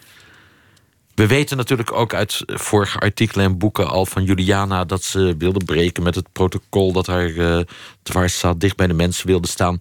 We 1.14 1.26
weten 1.26 1.56
natuurlijk 1.56 1.92
ook 1.92 2.14
uit 2.14 2.42
vorige 2.46 2.98
artikelen 2.98 3.44
en 3.44 3.58
boeken 3.58 3.88
al 3.88 4.06
van 4.06 4.24
Juliana 4.24 4.84
dat 4.84 5.02
ze 5.02 5.34
wilde 5.38 5.64
breken 5.64 6.02
met 6.02 6.14
het 6.14 6.32
protocol 6.32 6.92
dat 6.92 7.06
haar 7.06 7.36
eh 7.36 7.60
dwars 8.02 8.38
zat, 8.38 8.60
dicht 8.60 8.76
bij 8.76 8.86
de 8.86 8.94
mensen 8.94 9.26
wilde 9.26 9.48
staan. 9.48 9.78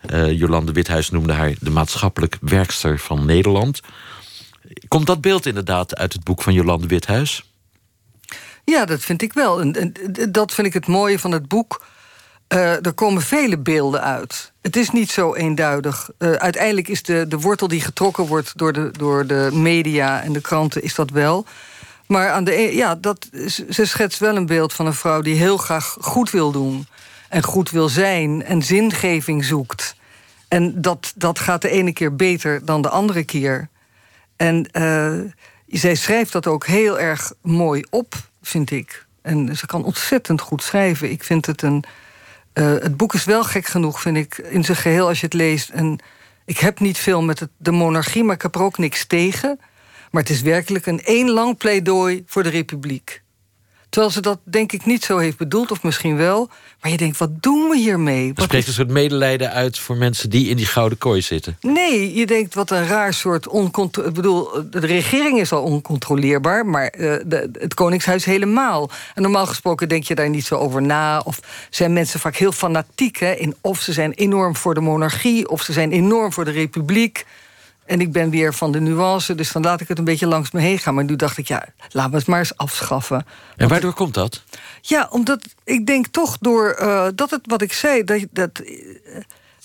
Eh, 0.00 0.38
Jolande 0.38 0.72
Withuis 0.72 1.10
noemde 1.10 1.32
haar 1.32 1.54
de 1.60 1.70
maatschappelijk 1.70 2.36
werkster 2.40 2.98
van 2.98 3.26
Nederland. 3.26 3.80
Komt 4.88 5.06
dat 5.06 5.20
beeld 5.20 5.46
inderdaad 5.46 5.96
uit 5.96 6.12
het 6.12 6.24
boek 6.24 6.42
van 6.42 6.52
Jolande 6.52 6.86
Withuis? 6.86 7.44
Ja, 8.64 8.84
dat 8.84 9.00
vind 9.00 9.22
ik 9.22 9.32
wel. 9.32 9.60
En, 9.60 9.92
dat 10.30 10.54
vind 10.54 10.66
ik 10.66 10.72
het 10.72 10.86
mooie 10.86 11.18
van 11.18 11.32
het 11.32 11.48
boek. 11.48 11.84
Eh, 12.46 12.86
er 12.86 12.92
komen 12.92 13.22
vele 13.22 13.58
beelden 13.58 14.02
uit. 14.02 14.52
Het 14.62 14.76
is 14.76 14.90
niet 14.90 15.10
zo 15.10 15.34
eenduidig. 15.34 16.10
Eh, 16.18 16.32
uiteindelijk 16.32 16.88
is 16.88 17.02
de, 17.02 17.24
de 17.28 17.38
wortel 17.38 17.68
die 17.68 17.80
getrokken 17.80 18.26
wordt 18.26 18.58
door 18.58 18.72
de, 18.72 18.90
door 18.98 19.26
de 19.26 19.48
media 19.52 20.22
en 20.22 20.32
de 20.32 20.40
kranten, 20.40 20.82
is 20.82 20.94
dat 20.94 21.10
wel. 21.10 21.46
Maar 22.06 22.30
aan 22.30 22.44
de, 22.44 22.52
e- 22.52 22.76
ja, 22.76 22.94
dat, 22.94 23.28
ze 23.70 23.84
schetst 23.84 24.18
wel 24.18 24.36
een 24.36 24.46
beeld 24.46 24.72
van 24.72 24.86
een 24.86 24.94
vrouw 24.94 25.20
die 25.20 25.34
heel 25.34 25.56
graag 25.56 25.96
goed 26.00 26.30
wil 26.30 26.52
doen. 26.52 26.86
En 27.30 27.42
goed 27.42 27.70
wil 27.70 27.88
zijn 27.88 28.44
en 28.44 28.62
zingeving 28.62 29.44
zoekt. 29.44 29.96
En 30.48 30.82
dat, 30.82 31.12
dat 31.16 31.38
gaat 31.38 31.62
de 31.62 31.70
ene 31.70 31.92
keer 31.92 32.16
beter 32.16 32.64
dan 32.64 32.82
de 32.82 32.88
andere 32.88 33.24
keer. 33.24 33.68
En 34.36 34.70
eh, 34.70 35.18
zij 35.66 35.94
schrijft 35.94 36.32
dat 36.32 36.46
ook 36.46 36.66
heel 36.66 37.00
erg 37.00 37.32
mooi 37.42 37.84
op, 37.90 38.14
vind 38.42 38.70
ik. 38.70 39.06
En 39.22 39.56
ze 39.56 39.66
kan 39.66 39.84
ontzettend 39.84 40.40
goed 40.40 40.62
schrijven. 40.62 41.10
Ik 41.10 41.24
vind 41.24 41.46
het 41.46 41.62
een. 41.62 41.84
eh, 42.52 42.64
het 42.72 42.96
boek 42.96 43.14
is 43.14 43.24
wel 43.24 43.44
gek 43.44 43.66
genoeg, 43.66 44.00
vind 44.00 44.16
ik, 44.16 44.38
in 44.38 44.64
zijn 44.64 44.76
geheel 44.76 45.08
als 45.08 45.20
je 45.20 45.24
het 45.24 45.34
leest. 45.34 45.68
En 45.68 45.98
ik 46.44 46.58
heb 46.58 46.80
niet 46.80 46.98
veel 46.98 47.22
met 47.22 47.48
de 47.56 47.70
monarchie, 47.70 48.24
maar 48.24 48.34
ik 48.34 48.42
heb 48.42 48.54
er 48.54 48.62
ook 48.62 48.78
niks 48.78 49.06
tegen. 49.06 49.60
Maar 50.10 50.22
het 50.22 50.30
is 50.30 50.42
werkelijk 50.42 50.86
een 50.86 51.02
één 51.02 51.30
lang 51.30 51.56
pleidooi 51.56 52.22
voor 52.26 52.42
de 52.42 52.48
republiek. 52.48 53.22
Terwijl 53.90 54.12
ze 54.12 54.20
dat 54.20 54.38
denk 54.42 54.72
ik 54.72 54.84
niet 54.86 55.04
zo 55.04 55.18
heeft 55.18 55.36
bedoeld, 55.36 55.70
of 55.70 55.82
misschien 55.82 56.16
wel. 56.16 56.48
Maar 56.80 56.90
je 56.90 56.96
denkt, 56.96 57.18
wat 57.18 57.42
doen 57.42 57.68
we 57.68 57.76
hiermee? 57.76 58.28
Er 58.28 58.34
Wat 58.34 58.44
spreekt 58.44 58.66
een 58.66 58.72
soort 58.72 58.88
medelijden 58.88 59.52
uit 59.52 59.78
voor 59.78 59.96
mensen 59.96 60.30
die 60.30 60.48
in 60.48 60.56
die 60.56 60.66
gouden 60.66 60.98
kooi 60.98 61.22
zitten. 61.22 61.56
Nee, 61.60 62.14
je 62.14 62.26
denkt 62.26 62.54
wat 62.54 62.70
een 62.70 62.86
raar 62.86 63.14
soort 63.14 63.48
oncontro... 63.48 64.04
Ik 64.04 64.12
bedoel, 64.12 64.50
de 64.70 64.78
regering 64.78 65.40
is 65.40 65.52
al 65.52 65.62
oncontroleerbaar... 65.62 66.66
maar 66.66 66.86
eh, 66.86 67.14
de, 67.26 67.50
het 67.52 67.74
Koningshuis 67.74 68.24
helemaal. 68.24 68.90
En 69.14 69.22
normaal 69.22 69.46
gesproken 69.46 69.88
denk 69.88 70.04
je 70.04 70.14
daar 70.14 70.30
niet 70.30 70.46
zo 70.46 70.56
over 70.56 70.82
na... 70.82 71.20
of 71.20 71.40
zijn 71.70 71.92
mensen 71.92 72.20
vaak 72.20 72.36
heel 72.36 72.52
fanatiek... 72.52 73.16
Hè, 73.16 73.32
in 73.32 73.54
of 73.60 73.80
ze 73.80 73.92
zijn 73.92 74.12
enorm 74.12 74.56
voor 74.56 74.74
de 74.74 74.80
monarchie... 74.80 75.48
of 75.48 75.62
ze 75.62 75.72
zijn 75.72 75.92
enorm 75.92 76.32
voor 76.32 76.44
de 76.44 76.50
republiek. 76.50 77.24
En 77.90 78.00
ik 78.00 78.12
ben 78.12 78.30
weer 78.30 78.54
van 78.54 78.72
de 78.72 78.80
nuance, 78.80 79.34
dus 79.34 79.52
dan 79.52 79.62
laat 79.62 79.80
ik 79.80 79.88
het 79.88 79.98
een 79.98 80.04
beetje 80.04 80.26
langs 80.26 80.50
me 80.50 80.60
heen 80.60 80.78
gaan. 80.78 80.94
Maar 80.94 81.04
nu 81.04 81.16
dacht 81.16 81.38
ik, 81.38 81.48
ja, 81.48 81.64
laten 81.90 82.10
we 82.10 82.16
het 82.16 82.26
maar 82.26 82.38
eens 82.38 82.56
afschaffen. 82.56 83.26
En 83.56 83.68
waardoor 83.68 83.92
komt 83.94 84.14
dat? 84.14 84.42
Ja, 84.80 85.08
omdat 85.10 85.46
ik 85.64 85.86
denk 85.86 86.06
toch 86.06 86.38
door 86.40 86.70
eh, 86.70 87.06
dat 87.14 87.30
het 87.30 87.40
wat 87.42 87.62
ik 87.62 87.72
zei, 87.72 88.04
dat, 88.04 88.24
dat 88.30 88.50
eh, 88.58 88.74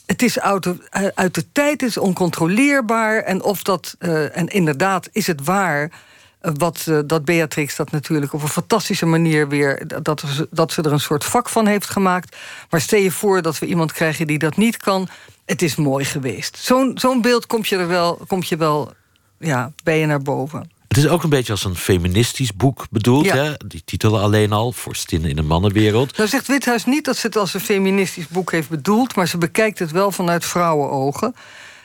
het 0.06 0.22
is 0.22 0.40
uit 0.40 0.64
de, 0.64 1.12
uit 1.16 1.34
de 1.34 1.46
tijd, 1.52 1.82
het 1.82 1.90
is 1.90 1.98
oncontroleerbaar. 1.98 3.18
En 3.22 3.44
of 3.44 3.64
dat, 3.64 3.96
eh, 4.00 4.38
en 4.38 4.48
inderdaad, 4.48 5.10
is 5.12 5.28
het 5.28 5.44
waar. 5.44 5.92
eh, 6.40 6.52
Wat, 6.58 6.86
eh, 6.88 7.00
dat 7.06 7.26
Beatrix 7.26 7.76
dat 7.76 7.92
natuurlijk 7.92 8.34
op 8.34 8.42
een 8.42 8.48
fantastische 8.48 9.06
manier 9.06 9.48
weer. 9.48 9.88
Dat, 10.02 10.24
dat 10.52 10.72
ze 10.72 10.82
er 10.82 10.92
een 10.92 11.00
soort 11.00 11.24
vak 11.24 11.50
van 11.50 11.68
heeft 11.68 11.90
gemaakt. 11.90 12.36
Maar 12.70 12.82
stel 12.82 13.00
je 13.00 13.12
voor 13.12 13.42
dat 13.42 13.60
we 13.60 13.66
iemand 13.66 13.92
krijgen 13.92 14.28
die 14.28 14.40
dat 14.40 14.58
niet 14.58 14.78
kan. 14.78 15.08
Het 15.46 15.62
is 15.62 15.76
mooi 15.76 16.06
geweest. 16.06 16.58
Zo'n 16.58 16.92
zo'n 16.96 17.22
beeld 17.22 17.46
komt 17.46 17.68
je 17.68 17.78
er 17.78 17.88
wel, 17.88 18.20
komt 18.28 18.48
je 18.48 18.58
wel 18.58 18.94
ja, 19.40 19.72
bij 19.84 20.00
je 20.00 20.06
naar 20.06 20.22
boven. 20.22 20.70
Het 20.88 21.04
is 21.04 21.08
ook 21.08 21.24
een 21.24 21.30
beetje 21.30 21.52
als 21.52 21.64
een 21.64 21.76
feministisch 21.76 22.56
boek 22.56 22.86
bedoeld. 22.90 23.26
Ja. 23.26 23.36
Hè? 23.36 23.54
Die 23.68 23.82
titel 23.86 24.20
alleen 24.20 24.52
al, 24.52 24.72
Vorstinnen 24.72 25.30
in 25.30 25.38
een 25.38 25.48
mannenwereld. 25.48 26.18
Nou 26.18 26.30
zegt 26.30 26.48
Withuis 26.48 26.86
niet 26.86 27.06
dat 27.06 27.18
ze 27.18 27.28
het 27.28 27.36
als 27.36 27.54
een 27.54 27.60
feministisch 27.60 28.28
boek 28.28 28.52
heeft 28.52 28.70
bedoeld... 28.70 29.16
maar 29.16 29.28
ze 29.28 29.38
bekijkt 29.38 29.80
het 29.80 29.92
wel 29.92 30.12
vanuit 30.12 30.46
vrouwenogen. 30.46 31.36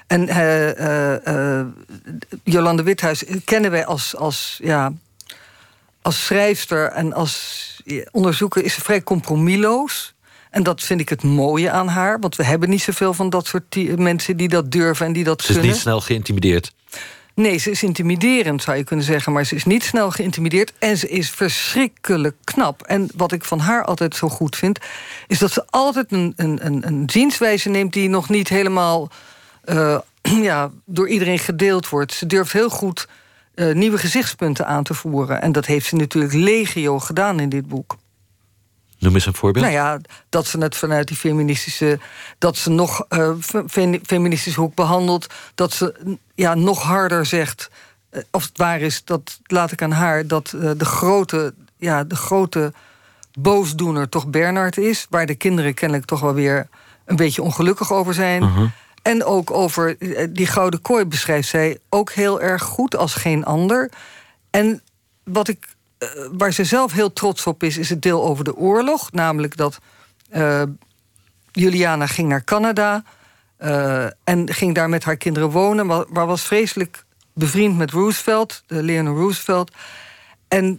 En 0.07 0.29
eh, 0.29 0.71
eh, 0.79 1.59
eh, 1.61 1.67
Jolande 2.45 2.83
Withuis 2.83 3.25
kennen 3.45 3.71
wij 3.71 3.87
als, 3.87 4.17
als, 4.17 4.59
ja, 4.63 4.93
als 6.03 6.25
schrijfster 6.25 6.87
en 6.87 7.13
als 7.13 7.83
onderzoeker... 8.11 8.65
is 8.65 8.75
ze 8.75 8.81
vrij 8.81 9.03
compromisloos. 9.03 10.15
En 10.51 10.63
dat 10.63 10.83
vind 10.83 11.01
ik 11.01 11.09
het 11.09 11.23
mooie 11.23 11.71
aan 11.71 11.89
haar. 11.89 12.19
Want 12.21 12.37
we 12.37 12.45
hebben 12.45 12.71
niet 12.71 12.83
zoveel 12.83 13.15
van 13.15 13.31
dat 13.31 13.47
soort 13.47 13.99
mensen 13.99 14.37
die 14.37 14.49
dat 14.49 14.71
durven 14.71 15.07
en 15.07 15.13
die 15.13 15.25
dat 15.25 15.43
Ze 15.43 15.53
is 15.53 15.65
niet 15.65 15.77
snel 15.77 16.01
geïntimideerd. 16.01 16.73
Nee, 17.35 17.59
ze 17.59 17.71
is 17.71 17.83
intimiderend, 17.83 18.63
zou 18.63 18.77
je 18.77 18.85
kunnen 18.85 19.05
zeggen. 19.05 19.33
Maar 19.33 19.45
ze 19.45 19.55
is 19.55 19.65
niet 19.65 19.85
snel 19.85 20.11
geïntimideerd. 20.11 20.73
En 20.79 20.97
ze 20.97 21.09
is 21.09 21.31
verschrikkelijk 21.31 22.37
knap. 22.45 22.83
En 22.83 23.09
wat 23.17 23.33
ik 23.33 23.45
van 23.45 23.59
haar 23.59 23.85
altijd 23.85 24.17
zo 24.17 24.29
goed 24.29 24.57
vind... 24.57 24.79
is 25.27 25.39
dat 25.39 25.53
ze 25.53 25.67
altijd 25.67 26.13
een, 26.13 26.33
een, 26.37 26.67
een, 26.67 26.87
een 26.87 27.11
zienswijze 27.11 27.69
neemt... 27.69 27.93
die 27.93 28.09
nog 28.09 28.29
niet 28.29 28.49
helemaal 28.49 29.11
eh, 29.65 29.99
ja, 30.49 30.71
door 30.85 31.09
iedereen 31.09 31.39
gedeeld 31.39 31.89
wordt. 31.89 32.13
Ze 32.13 32.27
durft 32.27 32.53
heel 32.53 32.71
goed 32.71 33.09
eh, 33.55 33.75
nieuwe 33.75 33.99
gezichtspunten 33.99 34.67
aan 34.67 34.85
te 34.85 34.95
voeren. 34.95 35.43
En 35.43 35.53
dat 35.53 35.67
heeft 35.67 35.87
ze 35.87 35.97
natuurlijk 35.97 36.35
legio 36.35 36.99
gedaan 36.99 37.41
in 37.41 37.49
dit 37.49 37.69
boek. 37.69 37.97
Noem 39.01 39.15
eens 39.15 39.27
een 39.27 39.35
voorbeeld. 39.35 39.65
Nou 39.65 39.77
ja, 39.77 39.99
dat 40.29 40.47
ze 40.47 40.59
het 40.59 40.77
vanuit 40.77 41.09
die 41.09 41.17
feministische. 41.17 41.99
dat 42.39 42.57
ze 42.57 42.71
nog 42.71 43.05
eh, 43.09 43.31
fe- 43.67 44.01
feministische 44.03 44.61
hoek 44.61 44.75
behandelt. 44.75 45.27
Dat 45.55 45.73
ze 45.73 46.17
ja, 46.35 46.55
nog 46.55 46.83
harder 46.83 47.27
zegt. 47.27 47.71
eh, 48.11 48.23
of 48.31 48.43
het 48.43 48.59
waar 48.59 48.81
is, 48.81 49.05
dat 49.05 49.41
laat 49.47 49.73
ik 49.73 49.83
aan 49.83 49.93
haar. 49.93 50.27
dat 50.27 50.53
eh, 50.53 50.71
de, 50.77 50.85
grote, 50.85 51.55
ja, 51.77 52.05
de 52.05 52.17
grote 52.17 52.73
boosdoener 53.39 54.09
toch 54.09 54.27
Bernard 54.27 54.77
is. 54.79 55.07
Waar 55.11 55.27
de 55.27 55.35
kinderen 55.35 55.75
kennelijk 55.75 56.07
toch 56.07 56.21
wel 56.21 56.35
weer 56.35 56.69
een 57.05 57.17
beetje 57.17 57.43
ongelukkig 57.43 57.93
over 57.93 58.15
zijn. 58.15 58.43
Mhm. 58.43 58.67
En 59.03 59.25
ook 59.25 59.51
over 59.51 59.97
die 60.31 60.47
gouden 60.47 60.83
kooi 60.83 61.05
beschrijft 61.05 61.49
zij 61.49 61.79
ook 61.89 62.11
heel 62.13 62.41
erg 62.41 62.63
goed 62.63 62.97
als 62.97 63.15
geen 63.15 63.45
ander. 63.45 63.91
En 64.51 64.83
wat 65.25 65.49
ik, 65.49 65.67
waar 66.33 66.53
ze 66.53 66.65
zelf 66.65 66.93
heel 66.93 67.13
trots 67.13 67.47
op 67.47 67.63
is, 67.63 67.77
is 67.77 67.89
het 67.89 68.03
deel 68.03 68.25
over 68.25 68.45
de 68.45 68.57
oorlog. 68.57 69.13
Namelijk 69.13 69.57
dat 69.57 69.79
eh, 70.31 70.63
Juliana 71.53 72.07
ging 72.07 72.29
naar 72.29 72.45
Canada 72.45 73.03
eh, 73.57 74.05
en 74.25 74.53
ging 74.53 74.75
daar 74.75 74.89
met 74.89 75.05
haar 75.05 75.17
kinderen 75.17 75.51
wonen. 75.51 75.87
Maar, 75.87 76.27
was 76.27 76.43
vreselijk 76.43 77.05
bevriend 77.33 77.77
met 77.77 77.91
Roosevelt, 77.91 78.63
de 78.67 78.83
Leonard 78.83 79.17
Roosevelt. 79.17 79.71
En 80.49 80.79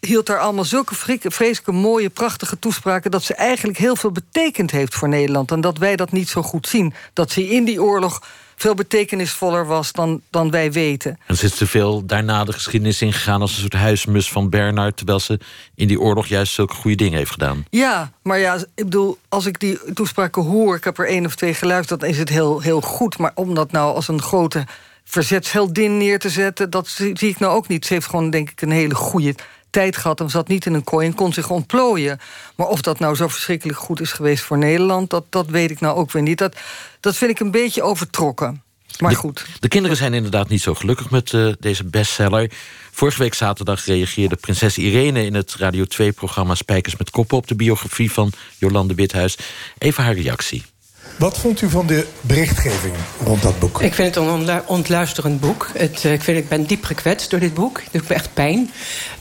hield 0.00 0.26
daar 0.26 0.38
allemaal 0.38 0.64
zulke 0.64 0.94
vreselijke 1.18 1.72
mooie, 1.72 2.10
prachtige 2.10 2.58
toespraken... 2.58 3.10
dat 3.10 3.22
ze 3.22 3.34
eigenlijk 3.34 3.78
heel 3.78 3.96
veel 3.96 4.12
betekend 4.12 4.70
heeft 4.70 4.94
voor 4.94 5.08
Nederland. 5.08 5.50
En 5.50 5.60
dat 5.60 5.78
wij 5.78 5.96
dat 5.96 6.12
niet 6.12 6.28
zo 6.28 6.42
goed 6.42 6.68
zien. 6.68 6.94
Dat 7.12 7.30
ze 7.30 7.48
in 7.48 7.64
die 7.64 7.82
oorlog 7.82 8.22
veel 8.62 8.74
betekenisvoller 8.74 9.66
was 9.66 9.92
dan, 9.92 10.20
dan 10.30 10.50
wij 10.50 10.72
weten. 10.72 11.18
En 11.26 11.36
ze 11.36 11.44
is 11.44 11.54
te 11.54 11.66
veel 11.66 12.06
daarna 12.06 12.44
de 12.44 12.52
geschiedenis 12.52 13.02
ingegaan 13.02 13.40
als 13.40 13.52
een 13.54 13.60
soort 13.60 13.72
huismus 13.72 14.28
van 14.28 14.50
Bernard. 14.50 14.96
Terwijl 14.96 15.20
ze 15.20 15.40
in 15.74 15.88
die 15.88 16.00
oorlog 16.00 16.26
juist 16.26 16.52
zulke 16.52 16.74
goede 16.74 16.96
dingen 16.96 17.18
heeft 17.18 17.30
gedaan. 17.30 17.64
Ja, 17.70 18.12
maar 18.22 18.38
ja, 18.38 18.54
ik 18.54 18.84
bedoel, 18.84 19.18
als 19.28 19.46
ik 19.46 19.60
die 19.60 19.92
toespraken 19.94 20.42
hoor... 20.42 20.76
ik 20.76 20.84
heb 20.84 20.98
er 20.98 21.06
één 21.06 21.26
of 21.26 21.34
twee 21.34 21.54
geluisterd, 21.54 22.00
dan 22.00 22.08
is 22.08 22.18
het 22.18 22.28
heel, 22.28 22.60
heel 22.60 22.80
goed. 22.80 23.18
Maar 23.18 23.32
om 23.34 23.54
dat 23.54 23.72
nou 23.72 23.94
als 23.94 24.08
een 24.08 24.22
grote 24.22 24.66
verzetsheldin 25.04 25.96
neer 25.96 26.18
te 26.18 26.30
zetten... 26.30 26.70
dat 26.70 26.88
zie, 26.88 27.18
zie 27.18 27.28
ik 27.28 27.38
nou 27.38 27.54
ook 27.54 27.68
niet. 27.68 27.86
Ze 27.86 27.94
heeft 27.94 28.06
gewoon, 28.06 28.30
denk 28.30 28.50
ik, 28.50 28.62
een 28.62 28.70
hele 28.70 28.94
goede 28.94 29.34
tijd 29.72 29.96
gehad 29.96 30.20
en 30.20 30.30
zat 30.30 30.48
niet 30.48 30.66
in 30.66 30.74
een 30.74 30.84
kooi 30.84 31.06
en 31.06 31.14
kon 31.14 31.32
zich 31.32 31.50
ontplooien. 31.50 32.20
Maar 32.56 32.66
of 32.66 32.80
dat 32.80 32.98
nou 32.98 33.14
zo 33.14 33.28
verschrikkelijk 33.28 33.78
goed 33.78 34.00
is 34.00 34.12
geweest 34.12 34.44
voor 34.44 34.58
Nederland, 34.58 35.10
dat, 35.10 35.24
dat 35.28 35.46
weet 35.46 35.70
ik 35.70 35.80
nou 35.80 35.96
ook 35.96 36.12
weer 36.12 36.22
niet. 36.22 36.38
Dat, 36.38 36.56
dat 37.00 37.16
vind 37.16 37.30
ik 37.30 37.40
een 37.40 37.50
beetje 37.50 37.82
overtrokken. 37.82 38.62
Maar 38.98 39.10
de, 39.10 39.16
goed. 39.16 39.46
De 39.60 39.68
kinderen 39.68 39.96
zijn 39.96 40.14
inderdaad 40.14 40.48
niet 40.48 40.62
zo 40.62 40.74
gelukkig 40.74 41.10
met 41.10 41.32
uh, 41.32 41.52
deze 41.60 41.84
bestseller. 41.84 42.50
Vorige 42.90 43.18
week 43.18 43.34
zaterdag 43.34 43.84
reageerde 43.84 44.36
prinses 44.36 44.78
Irene 44.78 45.24
in 45.24 45.34
het 45.34 45.54
Radio 45.54 45.84
2-programma 45.84 46.54
Spijkers 46.54 46.96
met 46.96 47.10
Koppen 47.10 47.36
op 47.36 47.46
de 47.46 47.54
biografie 47.54 48.12
van 48.12 48.32
Jolande 48.58 48.94
Withuis. 48.94 49.38
Even 49.78 50.04
haar 50.04 50.14
reactie. 50.14 50.71
Wat 51.18 51.38
vond 51.38 51.60
u 51.60 51.68
van 51.68 51.86
de 51.86 52.06
berichtgeving 52.20 52.94
rond 53.24 53.42
dat 53.42 53.58
boek? 53.58 53.82
Ik 53.82 53.94
vind 53.94 54.14
het 54.14 54.24
een 54.24 54.62
ontluisterend 54.66 55.40
boek. 55.40 55.68
Het, 55.76 56.04
ik, 56.04 56.22
vind, 56.22 56.38
ik 56.38 56.48
ben 56.48 56.64
diep 56.64 56.84
gekwetst 56.84 57.30
door 57.30 57.40
dit 57.40 57.54
boek. 57.54 57.80
Het 57.80 57.92
doet 57.92 58.08
me 58.08 58.14
echt 58.14 58.34
pijn. 58.34 58.70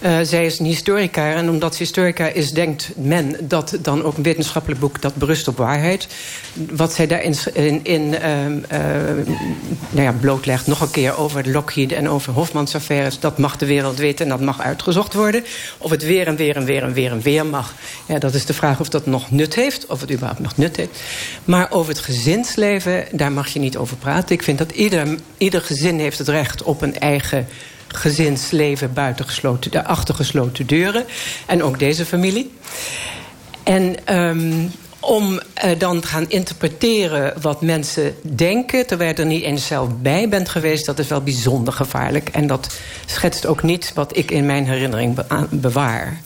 Uh, 0.02 0.18
zij 0.22 0.46
is 0.46 0.60
een 0.60 0.66
historica. 0.66 1.34
En 1.34 1.50
omdat 1.50 1.76
ze 1.76 1.84
historica 1.84 2.28
is, 2.28 2.52
denkt 2.52 2.90
men 2.96 3.36
dat 3.42 3.78
dan 3.82 4.04
ook 4.04 4.18
een 4.18 4.24
wetenschappelijk 4.24 4.80
boek... 4.80 5.02
dat 5.02 5.16
berust 5.16 5.48
op 5.48 5.58
waarheid. 5.58 6.08
Wat 6.72 6.94
zij 6.94 7.08
daarin 7.08 7.36
in, 7.54 7.84
in, 7.84 8.02
uh, 8.02 8.18
nou 9.90 10.06
ja, 10.06 10.12
blootlegt, 10.12 10.68
nog 10.68 10.82
een 10.82 10.92
keer 10.92 11.18
over 11.18 11.50
Lockheed... 11.52 11.92
en 11.92 12.10
over 12.10 12.34
Hofmans 12.34 12.76
affaires, 12.76 13.20
dat 13.20 13.38
mag 13.38 13.58
de 13.58 13.66
wereld 13.66 13.98
weten... 13.98 14.26
en 14.26 14.32
dat 14.32 14.42
mag 14.42 14.62
uitgezocht 14.62 15.14
worden. 15.14 15.44
Of 15.78 15.92
het 15.92 16.04
weer 16.04 16.28
en 16.28 16.36
weer 16.36 16.56
en 16.56 16.66
weer 16.66 16.84
en 16.84 16.94
weer 16.94 17.12
en 17.12 17.22
weer 17.22 17.46
mag. 17.46 17.74
Ja, 18.06 18.20
dat 18.20 18.34
is 18.34 18.46
de 18.46 18.54
vraag 18.54 18.80
of 18.80 18.90
dat 18.90 19.06
nog 19.06 19.32
nut 19.32 19.56
heeft. 19.56 19.86
Of 19.86 20.02
het 20.02 20.12
überhaupt 20.12 20.40
nog 20.40 20.58
nut 20.58 20.76
heeft. 20.76 21.00
Maar 21.46 21.68
over 21.82 21.94
het 21.94 22.04
gezinsleven, 22.04 23.06
daar 23.12 23.32
mag 23.32 23.48
je 23.48 23.60
niet 23.60 23.78
over 23.78 23.98
praten. 23.98 24.36
Ik 24.36 24.44
vind 24.44 24.58
dat 24.58 24.72
ieder, 24.72 25.18
ieder 25.38 25.62
gezin 25.62 26.00
heeft 26.00 26.18
het 26.18 26.28
recht 26.28 26.64
op 26.64 26.82
een 26.82 27.00
eigen 27.00 27.48
gezinsleven 27.88 28.94
buiten 28.94 29.26
gesloten, 29.26 29.72
de 29.72 29.86
achter 29.86 30.16
gesloten 30.16 30.68
deuren. 30.68 31.06
En 31.46 31.64
ook 31.64 31.80
deze 31.80 32.06
familie. 32.06 32.52
En 33.64 34.16
um, 34.18 34.72
om 35.00 35.34
uh, 35.34 35.72
dan 35.78 36.00
te 36.00 36.08
gaan 36.08 36.30
interpreteren 36.30 37.42
wat 37.42 37.62
mensen 37.62 38.16
denken... 38.22 38.88
terwijl 38.88 39.10
je 39.10 39.16
er 39.16 39.26
niet 39.26 39.44
eens 39.44 39.68
zelf 39.68 39.90
bij 39.98 40.30
bent 40.30 40.50
geweest... 40.50 40.86
dat 40.86 41.00
is 41.00 41.08
wel 41.08 41.22
bijzonder 41.22 41.74
gevaarlijk. 41.74 42.30
En 42.30 42.48
dat 42.48 42.78
schetst 43.06 43.46
ook 43.46 43.64
niet 43.64 43.92
wat 43.96 44.18
ik 44.18 44.32
in 44.32 44.46
mijn 44.46 44.66
herinnering 44.66 45.20
bewaar. 45.50 46.22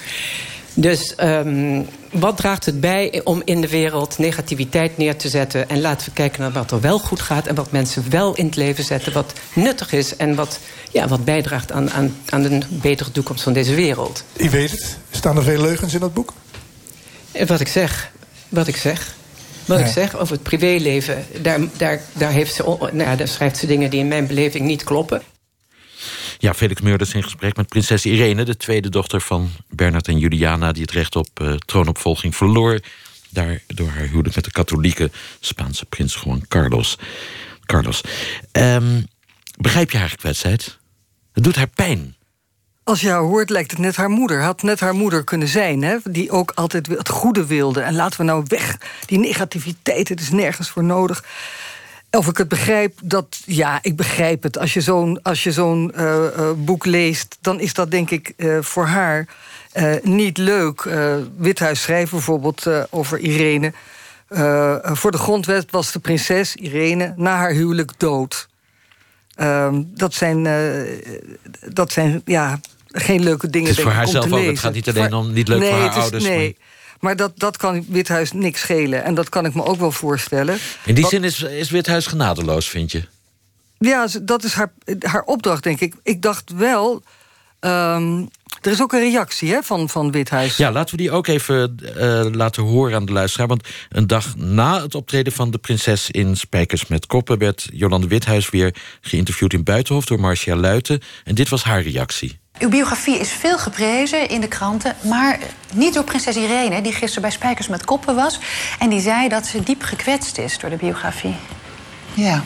Dus 0.77 1.13
um, 1.23 1.87
wat 2.11 2.37
draagt 2.37 2.65
het 2.65 2.79
bij 2.79 3.21
om 3.23 3.41
in 3.45 3.61
de 3.61 3.67
wereld 3.67 4.17
negativiteit 4.17 4.97
neer 4.97 5.15
te 5.15 5.29
zetten... 5.29 5.69
en 5.69 5.81
laten 5.81 6.07
we 6.07 6.13
kijken 6.13 6.41
naar 6.41 6.51
wat 6.51 6.71
er 6.71 6.81
wel 6.81 6.99
goed 6.99 7.21
gaat... 7.21 7.47
en 7.47 7.55
wat 7.55 7.71
mensen 7.71 8.09
wel 8.09 8.35
in 8.35 8.45
het 8.45 8.55
leven 8.55 8.83
zetten, 8.83 9.13
wat 9.13 9.33
nuttig 9.53 9.91
is... 9.91 10.15
en 10.15 10.35
wat, 10.35 10.59
ja, 10.91 11.07
wat 11.07 11.25
bijdraagt 11.25 11.71
aan, 11.71 11.91
aan, 11.91 12.15
aan 12.29 12.43
een 12.43 12.63
betere 12.69 13.11
toekomst 13.11 13.43
van 13.43 13.53
deze 13.53 13.75
wereld. 13.75 14.23
U 14.37 14.49
weet 14.49 14.71
het. 14.71 14.97
Staan 15.11 15.37
er 15.37 15.43
veel 15.43 15.61
leugens 15.61 15.93
in 15.93 15.99
dat 15.99 16.13
boek? 16.13 16.33
Wat 17.47 17.59
ik 17.59 17.67
zeg. 17.67 18.11
Wat 18.49 18.67
ik 18.67 18.75
zeg. 18.75 19.15
Wat 19.65 19.79
ja. 19.79 19.85
ik 19.85 19.91
zeg 19.91 20.17
over 20.17 20.33
het 20.33 20.43
privéleven, 20.43 21.25
daar, 21.41 21.59
daar, 21.77 22.01
daar, 22.13 22.31
heeft 22.31 22.53
ze, 22.53 22.63
nou 22.63 22.97
ja, 22.97 23.15
daar 23.15 23.27
schrijft 23.27 23.57
ze 23.57 23.67
dingen 23.67 23.89
die 23.89 23.99
in 23.99 24.07
mijn 24.07 24.27
beleving 24.27 24.65
niet 24.65 24.83
kloppen. 24.83 25.21
Ja, 26.37 26.53
Felix 26.53 26.81
Meurders 26.81 27.13
in 27.13 27.23
gesprek 27.23 27.55
met 27.55 27.67
prinses 27.67 28.05
Irene... 28.05 28.43
de 28.43 28.57
tweede 28.57 28.89
dochter 28.89 29.21
van 29.21 29.51
Bernard 29.69 30.07
en 30.07 30.17
Juliana... 30.17 30.71
die 30.71 30.81
het 30.81 30.91
recht 30.91 31.15
op 31.15 31.39
uh, 31.41 31.53
troonopvolging 31.53 32.35
verloor... 32.35 32.79
daar 33.29 33.61
door 33.67 33.89
haar 33.89 34.07
huwelijk 34.07 34.35
met 34.35 34.43
de 34.43 34.51
katholieke 34.51 35.11
Spaanse 35.39 35.85
prins 35.85 36.21
Juan 36.23 36.45
Carlos. 36.47 36.97
Carlos. 37.65 38.01
Um, 38.51 39.07
begrijp 39.57 39.91
je 39.91 39.97
haar 39.97 40.09
gekwetstheid? 40.09 40.77
Het 41.33 41.43
doet 41.43 41.55
haar 41.55 41.67
pijn. 41.67 42.15
Als 42.83 43.01
je 43.01 43.09
haar 43.09 43.21
hoort, 43.21 43.49
lijkt 43.49 43.71
het 43.71 43.79
net 43.79 43.95
haar 43.95 44.09
moeder. 44.09 44.41
Had 44.41 44.61
net 44.61 44.79
haar 44.79 44.93
moeder 44.93 45.23
kunnen 45.23 45.47
zijn, 45.47 45.81
hè? 45.81 45.97
die 46.03 46.31
ook 46.31 46.51
altijd 46.55 46.87
het 46.87 47.09
goede 47.09 47.45
wilde. 47.45 47.81
En 47.81 47.95
laten 47.95 48.19
we 48.19 48.25
nou 48.25 48.43
weg, 48.47 48.77
die 49.05 49.19
negativiteit, 49.19 50.09
het 50.09 50.21
is 50.21 50.31
nergens 50.31 50.69
voor 50.69 50.83
nodig. 50.83 51.23
Of 52.15 52.27
ik 52.27 52.37
het 52.37 52.47
begrijp, 52.47 52.99
dat 53.03 53.41
ja, 53.45 53.79
ik 53.81 53.95
begrijp 53.95 54.43
het. 54.43 54.57
Als 54.57 54.73
je 54.73 54.81
zo'n 54.81 55.19
zo'n 55.33 55.91
uh, 55.95 56.03
uh, 56.03 56.51
boek 56.57 56.85
leest, 56.85 57.37
dan 57.41 57.59
is 57.59 57.73
dat 57.73 57.91
denk 57.91 58.09
ik 58.09 58.33
uh, 58.37 58.61
voor 58.61 58.85
haar 58.85 59.27
niet 60.03 60.37
leuk. 60.37 60.89
Withuis 61.37 61.81
schrijft 61.81 62.11
bijvoorbeeld 62.11 62.67
over 62.89 63.19
Irene. 63.19 63.73
voor 64.83 65.11
de 65.11 65.17
grondwet 65.17 65.71
was 65.71 65.91
de 65.91 65.99
prinses 65.99 66.55
Irene 66.55 67.13
na 67.15 67.35
haar 67.35 67.51
huwelijk 67.51 67.91
dood. 67.97 68.47
Ehm, 69.35 69.81
dat 69.85 70.13
zijn, 70.13 70.47
dat 71.73 71.91
zijn 71.91 72.21
ja, 72.25 72.59
geen 72.87 73.23
leuke 73.23 73.49
dingen. 73.49 73.69
Het 73.69 73.77
is 73.77 73.83
voor 73.83 73.91
haar 73.91 74.07
zelf 74.07 74.31
ook. 74.31 74.45
Het 74.45 74.59
gaat 74.59 74.73
niet 74.73 74.89
alleen 74.89 75.13
om 75.13 75.33
niet 75.33 75.47
leuk 75.47 75.59
nee, 75.59 75.69
voor 75.69 75.79
haar 75.79 75.89
is, 75.89 75.95
ouders. 75.95 76.23
Nee. 76.23 76.57
Maar 76.57 76.74
dat, 76.99 77.31
dat 77.35 77.57
kan 77.57 77.85
Withuis 77.87 78.31
niks 78.31 78.61
schelen. 78.61 79.03
En 79.03 79.15
dat 79.15 79.29
kan 79.29 79.45
ik 79.45 79.53
me 79.53 79.63
ook 79.63 79.79
wel 79.79 79.91
voorstellen. 79.91 80.57
In 80.85 80.93
die 80.93 81.03
Wat, 81.03 81.11
zin 81.11 81.23
is, 81.23 81.41
is 81.41 81.69
Withuis 81.69 82.07
genadeloos, 82.07 82.69
vind 82.69 82.91
je? 82.91 83.03
Ja, 83.77 84.07
dat 84.21 84.43
is 84.43 84.53
haar, 84.53 84.73
haar 84.99 85.23
opdracht, 85.23 85.63
denk 85.63 85.79
ik. 85.79 85.93
Ik 86.03 86.21
dacht 86.21 86.51
wel... 86.51 87.03
Um, 87.59 88.29
er 88.65 88.71
is 88.71 88.81
ook 88.81 88.93
een 88.93 88.99
reactie 88.99 89.51
hè, 89.51 89.63
van, 89.63 89.89
van 89.89 90.11
Withuis. 90.11 90.57
Ja, 90.57 90.71
laten 90.71 90.95
we 90.95 91.01
die 91.01 91.11
ook 91.11 91.27
even 91.27 91.77
uh, 91.97 92.25
laten 92.31 92.63
horen 92.63 92.95
aan 92.95 93.05
de 93.05 93.11
luisteraar. 93.11 93.47
Want 93.47 93.67
een 93.89 94.07
dag 94.07 94.35
na 94.35 94.81
het 94.81 94.95
optreden 94.95 95.33
van 95.33 95.51
de 95.51 95.57
prinses 95.57 96.11
in 96.11 96.37
Spijkers 96.37 96.87
met 96.87 97.05
Koppen... 97.05 97.37
werd 97.37 97.67
Jolande 97.73 98.07
Withuis 98.07 98.49
weer 98.49 98.75
geïnterviewd 99.01 99.53
in 99.53 99.63
Buitenhof 99.63 100.05
door 100.05 100.19
Marcia 100.19 100.55
Luiten. 100.55 101.01
En 101.23 101.35
dit 101.35 101.49
was 101.49 101.63
haar 101.63 101.81
reactie. 101.81 102.39
Uw 102.59 102.69
biografie 102.69 103.19
is 103.19 103.31
veel 103.31 103.57
geprezen 103.57 104.29
in 104.29 104.41
de 104.41 104.47
kranten, 104.47 104.95
maar 105.03 105.39
niet 105.73 105.93
door 105.93 106.03
prinses 106.03 106.35
Irene, 106.35 106.81
die 106.81 106.91
gisteren 106.91 107.21
bij 107.21 107.31
Spijkers 107.31 107.67
met 107.67 107.85
Koppen 107.85 108.15
was. 108.15 108.39
En 108.79 108.89
die 108.89 109.01
zei 109.01 109.27
dat 109.27 109.45
ze 109.45 109.63
diep 109.63 109.83
gekwetst 109.83 110.37
is 110.37 110.59
door 110.59 110.69
de 110.69 110.75
biografie. 110.75 111.35
Ja, 112.13 112.43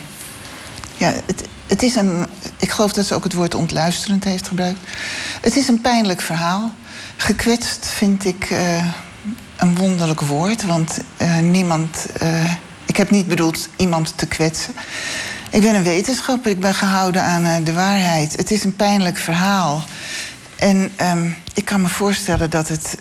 ja 0.96 1.12
het, 1.26 1.48
het 1.70 1.82
is 1.82 1.94
een. 1.94 2.26
Ik 2.56 2.70
geloof 2.70 2.92
dat 2.92 3.06
ze 3.06 3.14
ook 3.14 3.24
het 3.24 3.32
woord 3.32 3.54
ontluisterend 3.54 4.24
heeft 4.24 4.48
gebruikt. 4.48 4.78
Het 5.40 5.56
is 5.56 5.68
een 5.68 5.80
pijnlijk 5.80 6.20
verhaal. 6.20 6.72
Gekwetst 7.16 7.86
vind 7.86 8.24
ik 8.24 8.50
uh, 8.50 8.84
een 9.56 9.76
wonderlijk 9.76 10.20
woord, 10.20 10.64
want 10.64 10.98
uh, 11.22 11.38
niemand. 11.38 12.06
Uh, 12.22 12.52
ik 12.86 12.96
heb 12.96 13.10
niet 13.10 13.26
bedoeld 13.26 13.68
iemand 13.76 14.12
te 14.16 14.26
kwetsen. 14.26 14.74
Ik 15.50 15.60
ben 15.60 15.74
een 15.74 15.82
wetenschapper, 15.82 16.50
ik 16.50 16.60
ben 16.60 16.74
gehouden 16.74 17.22
aan 17.22 17.64
de 17.64 17.72
waarheid. 17.72 18.36
Het 18.36 18.50
is 18.50 18.64
een 18.64 18.76
pijnlijk 18.76 19.16
verhaal. 19.16 19.84
En 20.56 20.92
um, 21.02 21.36
ik 21.54 21.64
kan 21.64 21.80
me 21.80 21.88
voorstellen 21.88 22.50
dat 22.50 22.68
het, 22.68 22.96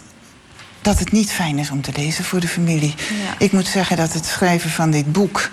dat 0.82 1.00
het 1.00 1.12
niet 1.12 1.32
fijn 1.32 1.60
is 1.60 1.72
om 1.72 1.82
te 1.82 1.92
lezen 1.96 2.24
voor 2.24 2.40
de 2.40 2.48
familie. 2.48 2.96
Ja. 2.98 3.36
Ik 3.38 3.52
moet 3.52 3.68
zeggen 3.68 3.98
dat 3.98 4.14
het 4.14 4.26
schrijven 4.26 4.70
van 4.70 4.92
dit 4.92 5.12
boek 5.12 5.50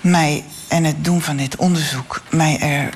mij 0.00 0.44
en 0.72 0.84
het 0.84 1.04
doen 1.04 1.22
van 1.22 1.36
dit 1.36 1.56
onderzoek 1.56 2.22
mij 2.30 2.58
er 2.60 2.88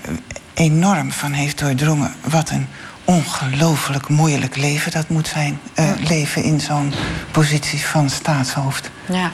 enorm 0.55 1.12
van 1.12 1.33
heeft 1.33 1.59
doordrongen. 1.59 2.14
Wat 2.20 2.51
een 2.51 2.66
ongelooflijk 3.05 4.09
moeilijk 4.09 4.57
leven 4.57 4.93
dat 4.93 5.09
moet 5.09 5.29
zijn. 5.29 5.61
Uh, 5.79 5.91
leven 6.09 6.43
in 6.43 6.61
zo'n 6.61 6.93
positie 7.31 7.87
van 7.87 8.11
staatshoofd. 8.11 8.91
Ja, 9.09 9.31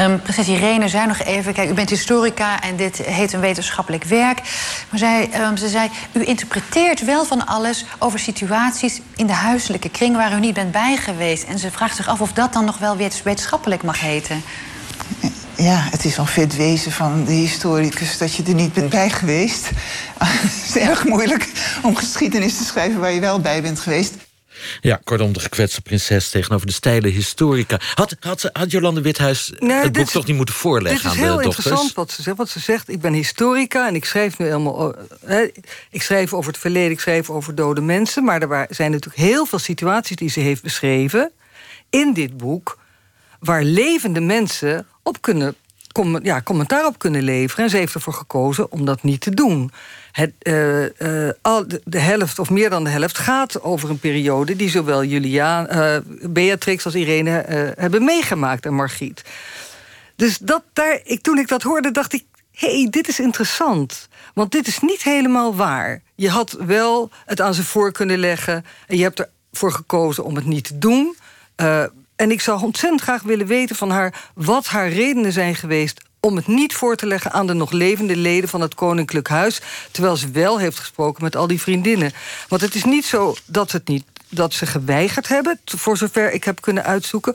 um, 0.00 0.20
prinses 0.20 0.48
Irene 0.48 0.88
zei 0.88 1.06
nog 1.06 1.18
even... 1.18 1.52
kijk, 1.52 1.70
u 1.70 1.74
bent 1.74 1.90
historica 1.90 2.60
en 2.60 2.76
dit 2.76 2.96
heet 2.96 3.32
een 3.32 3.40
wetenschappelijk 3.40 4.04
werk. 4.04 4.40
Maar 4.90 4.98
zij, 4.98 5.30
um, 5.40 5.56
ze 5.56 5.68
zei, 5.68 5.90
u 6.12 6.24
interpreteert 6.24 7.04
wel 7.04 7.24
van 7.24 7.46
alles... 7.46 7.84
over 7.98 8.18
situaties 8.18 9.00
in 9.16 9.26
de 9.26 9.32
huiselijke 9.32 9.88
kring 9.88 10.16
waar 10.16 10.32
u 10.32 10.40
niet 10.40 10.54
bent 10.54 10.72
bij 10.72 10.96
geweest. 10.96 11.44
En 11.44 11.58
ze 11.58 11.70
vraagt 11.70 11.96
zich 11.96 12.08
af 12.08 12.20
of 12.20 12.32
dat 12.32 12.52
dan 12.52 12.64
nog 12.64 12.78
wel 12.78 12.96
wetenschappelijk 12.96 13.82
mag 13.82 14.00
heten. 14.00 14.42
Ja, 15.56 15.88
het 15.90 16.04
is 16.04 16.18
al 16.18 16.26
vet 16.26 16.56
wezen 16.56 16.92
van 16.92 17.24
de 17.24 17.32
historicus 17.32 18.18
dat 18.18 18.34
je 18.34 18.42
er 18.42 18.54
niet 18.54 18.72
bent 18.72 18.90
bij 18.90 19.10
geweest. 19.10 19.70
het 20.18 20.68
is 20.68 20.76
erg 20.76 21.04
moeilijk 21.04 21.48
om 21.82 21.96
geschiedenis 21.96 22.56
te 22.56 22.64
schrijven 22.64 23.00
waar 23.00 23.12
je 23.12 23.20
wel 23.20 23.40
bij 23.40 23.62
bent 23.62 23.80
geweest. 23.80 24.14
Ja, 24.80 25.00
kortom, 25.04 25.32
de 25.32 25.40
gekwetste 25.40 25.80
prinses 25.80 26.30
tegenover 26.30 26.66
de 26.66 26.72
steile 26.72 27.08
historica. 27.08 27.80
Had, 27.94 28.16
had, 28.20 28.40
ze, 28.40 28.50
had 28.52 28.70
Jolande 28.70 29.00
Withuis 29.00 29.52
nee, 29.58 29.76
het 29.76 29.92
boek 29.92 30.08
toch 30.08 30.26
niet 30.26 30.36
moeten 30.36 30.54
voorleggen 30.54 31.10
aan 31.10 31.16
de 31.16 31.22
dochters? 31.22 31.46
Dit 31.46 31.58
is 31.58 31.64
heel 31.64 31.72
interessant 31.72 31.94
wat 31.94 32.10
ze 32.10 32.22
zegt. 32.22 32.36
Wat 32.36 32.48
ze 32.48 32.60
zegt, 32.60 32.88
ik 32.88 33.00
ben 33.00 33.12
historica 33.12 33.88
en 33.88 33.94
ik 33.94 34.04
schrijf 34.04 34.38
nu 34.38 34.46
helemaal... 34.46 34.94
Hè, 35.24 35.50
ik 35.90 36.02
schrijf 36.02 36.32
over 36.32 36.52
het 36.52 36.60
verleden, 36.60 36.90
ik 36.90 37.00
schrijf 37.00 37.30
over 37.30 37.54
dode 37.54 37.80
mensen... 37.80 38.24
maar 38.24 38.42
er 38.42 38.66
zijn 38.70 38.90
natuurlijk 38.90 39.22
heel 39.22 39.46
veel 39.46 39.58
situaties 39.58 40.16
die 40.16 40.30
ze 40.30 40.40
heeft 40.40 40.62
beschreven... 40.62 41.32
in 41.90 42.12
dit 42.12 42.36
boek, 42.36 42.78
waar 43.40 43.62
levende 43.62 44.20
mensen 44.20 44.86
op 45.06 45.22
kunnen 45.22 45.54
ja, 46.22 46.42
commentaar 46.42 46.86
op 46.86 46.98
kunnen 46.98 47.22
leveren. 47.22 47.64
En 47.64 47.70
ze 47.70 47.76
heeft 47.76 47.94
ervoor 47.94 48.12
gekozen 48.12 48.72
om 48.72 48.84
dat 48.84 49.02
niet 49.02 49.20
te 49.20 49.30
doen. 49.30 49.72
Het, 50.12 50.32
uh, 50.42 50.82
uh, 50.82 51.30
al 51.42 51.64
de, 51.84 51.98
helft 52.00 52.38
of 52.38 52.50
meer 52.50 52.70
dan 52.70 52.84
de 52.84 52.90
helft 52.90 53.18
gaat 53.18 53.62
over 53.62 53.90
een 53.90 53.98
periode... 53.98 54.56
die 54.56 54.70
zowel 54.70 55.04
Julia, 55.04 55.72
uh, 55.72 56.00
Beatrix 56.30 56.84
als 56.84 56.94
Irene 56.94 57.44
hebben 57.76 58.04
meegemaakt 58.04 58.66
en 58.66 58.74
Margriet. 58.74 59.22
Dus 60.16 60.38
dat 60.38 60.62
daar, 60.72 61.00
ik, 61.04 61.20
toen 61.22 61.38
ik 61.38 61.48
dat 61.48 61.62
hoorde, 61.62 61.90
dacht 61.90 62.12
ik... 62.12 62.24
hey, 62.52 62.86
dit 62.90 63.08
is 63.08 63.20
interessant. 63.20 64.08
Want 64.34 64.52
dit 64.52 64.66
is 64.66 64.80
niet 64.80 65.02
helemaal 65.02 65.54
waar. 65.54 66.02
Je 66.14 66.28
had 66.28 66.56
wel 66.66 67.10
het 67.26 67.40
aan 67.40 67.54
ze 67.54 67.64
voor 67.64 67.92
kunnen 67.92 68.18
leggen... 68.18 68.64
en 68.86 68.96
je 68.96 69.02
hebt 69.02 69.18
er 69.18 69.28
voor 69.52 69.72
gekozen 69.72 70.24
om 70.24 70.34
het 70.36 70.46
niet 70.46 70.64
te 70.64 70.78
doen. 70.78 71.16
En 72.16 72.30
ik 72.30 72.40
zou 72.40 72.62
ontzettend 72.62 73.02
graag 73.02 73.22
willen 73.22 73.46
weten 73.46 73.76
van 73.76 73.90
haar 73.90 74.30
wat 74.34 74.66
haar 74.66 74.88
redenen 74.88 75.32
zijn 75.32 75.54
geweest 75.54 76.00
om 76.20 76.36
het 76.36 76.46
niet 76.46 76.74
voor 76.74 76.96
te 76.96 77.06
leggen 77.06 77.32
aan 77.32 77.46
de 77.46 77.52
nog 77.52 77.70
levende 77.70 78.16
leden 78.16 78.48
van 78.48 78.60
het 78.60 78.74
Koninklijk 78.74 79.28
Huis. 79.28 79.60
Terwijl 79.90 80.16
ze 80.16 80.30
wel 80.30 80.58
heeft 80.58 80.78
gesproken 80.78 81.22
met 81.22 81.36
al 81.36 81.46
die 81.46 81.60
vriendinnen. 81.60 82.12
Want 82.48 82.62
het 82.62 82.74
is 82.74 82.84
niet 82.84 83.04
zo 83.04 83.34
dat, 83.44 83.72
het 83.72 83.88
niet, 83.88 84.04
dat 84.28 84.52
ze 84.52 84.66
geweigerd 84.66 85.28
hebben, 85.28 85.60
voor 85.64 85.96
zover 85.96 86.32
ik 86.32 86.44
heb 86.44 86.60
kunnen 86.60 86.84
uitzoeken. 86.84 87.34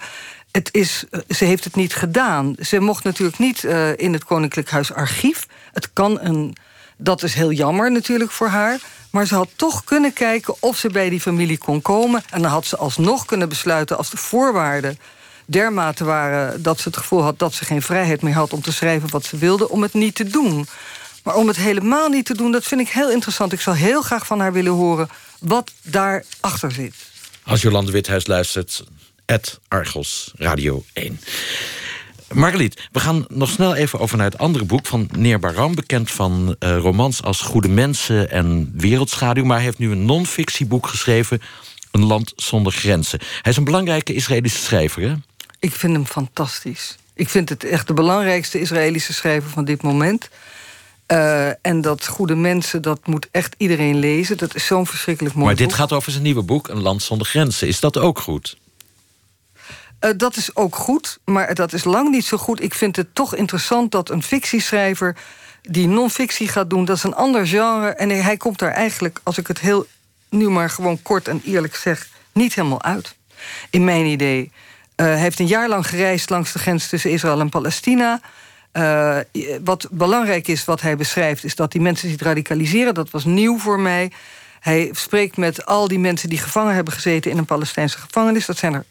Het 0.51 0.69
is, 0.71 1.03
eh, 1.09 1.19
ze 1.29 1.45
heeft 1.45 1.63
het 1.63 1.75
niet 1.75 1.95
gedaan. 1.95 2.55
Ze 2.59 2.79
mocht 2.79 3.03
natuurlijk 3.03 3.37
niet 3.37 3.63
uh, 3.63 3.97
in 3.97 4.13
het 4.13 4.23
Koninklijk 4.23 4.69
Huis 4.69 4.93
archief. 4.93 5.47
Het 5.73 5.93
kan 5.93 6.19
een. 6.21 6.55
Dat 6.97 7.23
is 7.23 7.33
heel 7.33 7.51
jammer 7.51 7.91
natuurlijk 7.91 8.31
voor 8.31 8.47
haar. 8.47 8.79
Maar 9.11 9.27
ze 9.27 9.35
had 9.35 9.49
toch 9.55 9.83
kunnen 9.83 10.13
kijken 10.13 10.55
of 10.59 10.77
ze 10.77 10.89
bij 10.89 11.09
die 11.09 11.21
familie 11.21 11.57
kon 11.57 11.81
komen. 11.81 12.23
En 12.29 12.41
dan 12.41 12.51
had 12.51 12.65
ze 12.65 12.77
alsnog 12.77 13.25
kunnen 13.25 13.49
besluiten 13.49 13.97
als 13.97 14.09
de 14.09 14.17
voorwaarden 14.17 14.99
dermate 15.45 16.03
waren 16.03 16.61
dat 16.61 16.79
ze 16.79 16.87
het 16.87 16.97
gevoel 16.97 17.21
had 17.21 17.39
dat 17.39 17.53
ze 17.53 17.65
geen 17.65 17.81
vrijheid 17.81 18.21
meer 18.21 18.33
had 18.33 18.53
om 18.53 18.61
te 18.61 18.73
schrijven 18.73 19.09
wat 19.09 19.25
ze 19.25 19.37
wilde, 19.37 19.69
om 19.69 19.81
het 19.81 19.93
niet 19.93 20.15
te 20.15 20.23
doen. 20.23 20.67
Maar 21.23 21.35
om 21.35 21.47
het 21.47 21.57
helemaal 21.57 22.09
niet 22.09 22.25
te 22.25 22.35
doen, 22.35 22.51
dat 22.51 22.65
vind 22.65 22.81
ik 22.81 22.89
heel 22.89 23.11
interessant. 23.11 23.53
Ik 23.53 23.61
zou 23.61 23.77
heel 23.77 24.01
graag 24.01 24.25
van 24.25 24.39
haar 24.39 24.53
willen 24.53 24.71
horen 24.71 25.09
wat 25.39 25.71
daarachter 25.81 26.71
zit. 26.71 26.95
Als 27.43 27.61
Jolande 27.61 27.91
Withuis 27.91 28.27
luistert, 28.27 28.83
het 29.25 29.59
Argos 29.67 30.31
Radio 30.35 30.83
1. 30.93 31.19
Margeliet, 32.33 32.89
we 32.91 32.99
gaan 32.99 33.25
nog 33.27 33.49
snel 33.49 33.75
even 33.75 33.99
over 33.99 34.17
naar 34.17 34.25
het 34.25 34.37
andere 34.37 34.65
boek 34.65 34.85
van 34.85 35.09
Neer 35.17 35.39
Baram. 35.39 35.75
Bekend 35.75 36.11
van 36.11 36.55
uh, 36.59 36.77
romans 36.77 37.23
als 37.23 37.41
Goede 37.41 37.69
Mensen 37.69 38.31
en 38.31 38.71
Wereldschaduw. 38.73 39.43
Maar 39.43 39.55
hij 39.55 39.65
heeft 39.65 39.77
nu 39.77 39.91
een 39.91 40.05
non-fictieboek 40.05 40.87
geschreven. 40.87 41.41
Een 41.91 42.05
land 42.05 42.33
zonder 42.35 42.73
grenzen. 42.73 43.19
Hij 43.41 43.51
is 43.51 43.57
een 43.57 43.63
belangrijke 43.63 44.13
Israëlische 44.13 44.61
schrijver, 44.61 45.01
hè? 45.01 45.13
Ik 45.59 45.71
vind 45.71 45.93
hem 45.93 46.05
fantastisch. 46.05 46.97
Ik 47.13 47.29
vind 47.29 47.49
het 47.49 47.63
echt 47.63 47.87
de 47.87 47.93
belangrijkste 47.93 48.59
Israëlische 48.59 49.13
schrijver 49.13 49.49
van 49.49 49.65
dit 49.65 49.81
moment. 49.81 50.29
Uh, 51.07 51.47
en 51.61 51.81
dat 51.81 52.07
Goede 52.07 52.35
Mensen, 52.35 52.81
dat 52.81 53.07
moet 53.07 53.27
echt 53.31 53.55
iedereen 53.57 53.99
lezen. 53.99 54.37
Dat 54.37 54.55
is 54.55 54.65
zo'n 54.65 54.87
verschrikkelijk 54.87 55.35
mooi 55.35 55.47
Maar 55.47 55.55
dit 55.55 55.73
gaat 55.73 55.93
over 55.93 56.11
zijn 56.11 56.23
nieuwe 56.23 56.41
boek, 56.41 56.67
Een 56.67 56.81
land 56.81 57.03
zonder 57.03 57.27
grenzen. 57.27 57.67
Is 57.67 57.79
dat 57.79 57.97
ook 57.97 58.19
goed? 58.19 58.57
Uh, 60.01 60.11
dat 60.17 60.35
is 60.35 60.55
ook 60.55 60.75
goed, 60.75 61.19
maar 61.25 61.55
dat 61.55 61.73
is 61.73 61.83
lang 61.83 62.09
niet 62.09 62.25
zo 62.25 62.37
goed. 62.37 62.61
Ik 62.61 62.73
vind 62.73 62.95
het 62.95 63.15
toch 63.15 63.35
interessant 63.35 63.91
dat 63.91 64.09
een 64.09 64.23
fictieschrijver 64.23 65.17
die 65.61 65.87
non-fictie 65.87 66.47
gaat 66.47 66.69
doen, 66.69 66.85
dat 66.85 66.97
is 66.97 67.03
een 67.03 67.15
ander 67.15 67.47
genre. 67.47 67.89
En 67.89 68.09
hij 68.09 68.37
komt 68.37 68.59
daar 68.59 68.71
eigenlijk, 68.71 69.19
als 69.23 69.37
ik 69.37 69.47
het 69.47 69.59
heel 69.59 69.85
nu 70.29 70.49
maar 70.49 70.69
gewoon 70.69 71.01
kort 71.01 71.27
en 71.27 71.41
eerlijk 71.45 71.75
zeg, 71.75 72.07
niet 72.31 72.55
helemaal 72.55 72.83
uit. 72.83 73.15
In 73.69 73.83
mijn 73.83 74.05
idee. 74.05 74.51
Uh, 74.95 75.05
hij 75.05 75.17
heeft 75.17 75.39
een 75.39 75.47
jaar 75.47 75.69
lang 75.69 75.87
gereisd 75.87 76.29
langs 76.29 76.51
de 76.51 76.59
grens 76.59 76.87
tussen 76.87 77.11
Israël 77.11 77.39
en 77.39 77.49
Palestina. 77.49 78.21
Uh, 78.73 79.17
wat 79.63 79.87
belangrijk 79.91 80.47
is, 80.47 80.65
wat 80.65 80.81
hij 80.81 80.97
beschrijft, 80.97 81.43
is 81.43 81.55
dat 81.55 81.71
die 81.71 81.81
mensen 81.81 82.09
zich 82.09 82.21
radicaliseren. 82.21 82.93
Dat 82.93 83.09
was 83.09 83.25
nieuw 83.25 83.59
voor 83.59 83.79
mij. 83.79 84.11
Hij 84.61 84.89
spreekt 84.93 85.37
met 85.37 85.65
al 85.65 85.87
die 85.87 85.99
mensen 85.99 86.29
die 86.29 86.37
gevangen 86.37 86.75
hebben 86.75 86.93
gezeten 86.93 87.31
in 87.31 87.37
een 87.37 87.45
Palestijnse 87.45 87.97
gevangenis. 87.97 88.45
Dat 88.45 88.57
zijn 88.57 88.73
er 88.73 88.85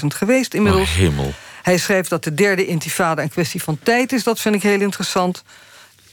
800.000 0.00 0.06
geweest 0.06 0.54
inmiddels. 0.54 0.88
Oh, 0.88 0.94
hemel. 0.94 1.32
Hij 1.62 1.78
schrijft 1.78 2.10
dat 2.10 2.24
de 2.24 2.34
derde 2.34 2.66
intifada 2.66 3.22
een 3.22 3.28
kwestie 3.28 3.62
van 3.62 3.78
tijd 3.82 4.12
is. 4.12 4.22
Dat 4.22 4.40
vind 4.40 4.54
ik 4.54 4.62
heel 4.62 4.80
interessant. 4.80 5.42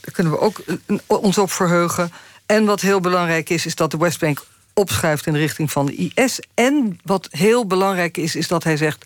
Daar 0.00 0.12
kunnen 0.12 0.32
we 0.32 0.40
ook 0.40 0.62
ons 1.06 1.38
op 1.38 1.50
verheugen. 1.50 2.12
En 2.46 2.64
wat 2.64 2.80
heel 2.80 3.00
belangrijk 3.00 3.50
is, 3.50 3.66
is 3.66 3.74
dat 3.74 3.90
de 3.90 3.96
Westbank 3.96 4.44
opschuift 4.72 5.26
in 5.26 5.32
de 5.32 5.38
richting 5.38 5.72
van 5.72 5.86
de 5.86 6.12
IS. 6.14 6.40
En 6.54 6.98
wat 7.04 7.28
heel 7.30 7.66
belangrijk 7.66 8.16
is, 8.16 8.36
is 8.36 8.48
dat 8.48 8.64
hij 8.64 8.76
zegt... 8.76 9.04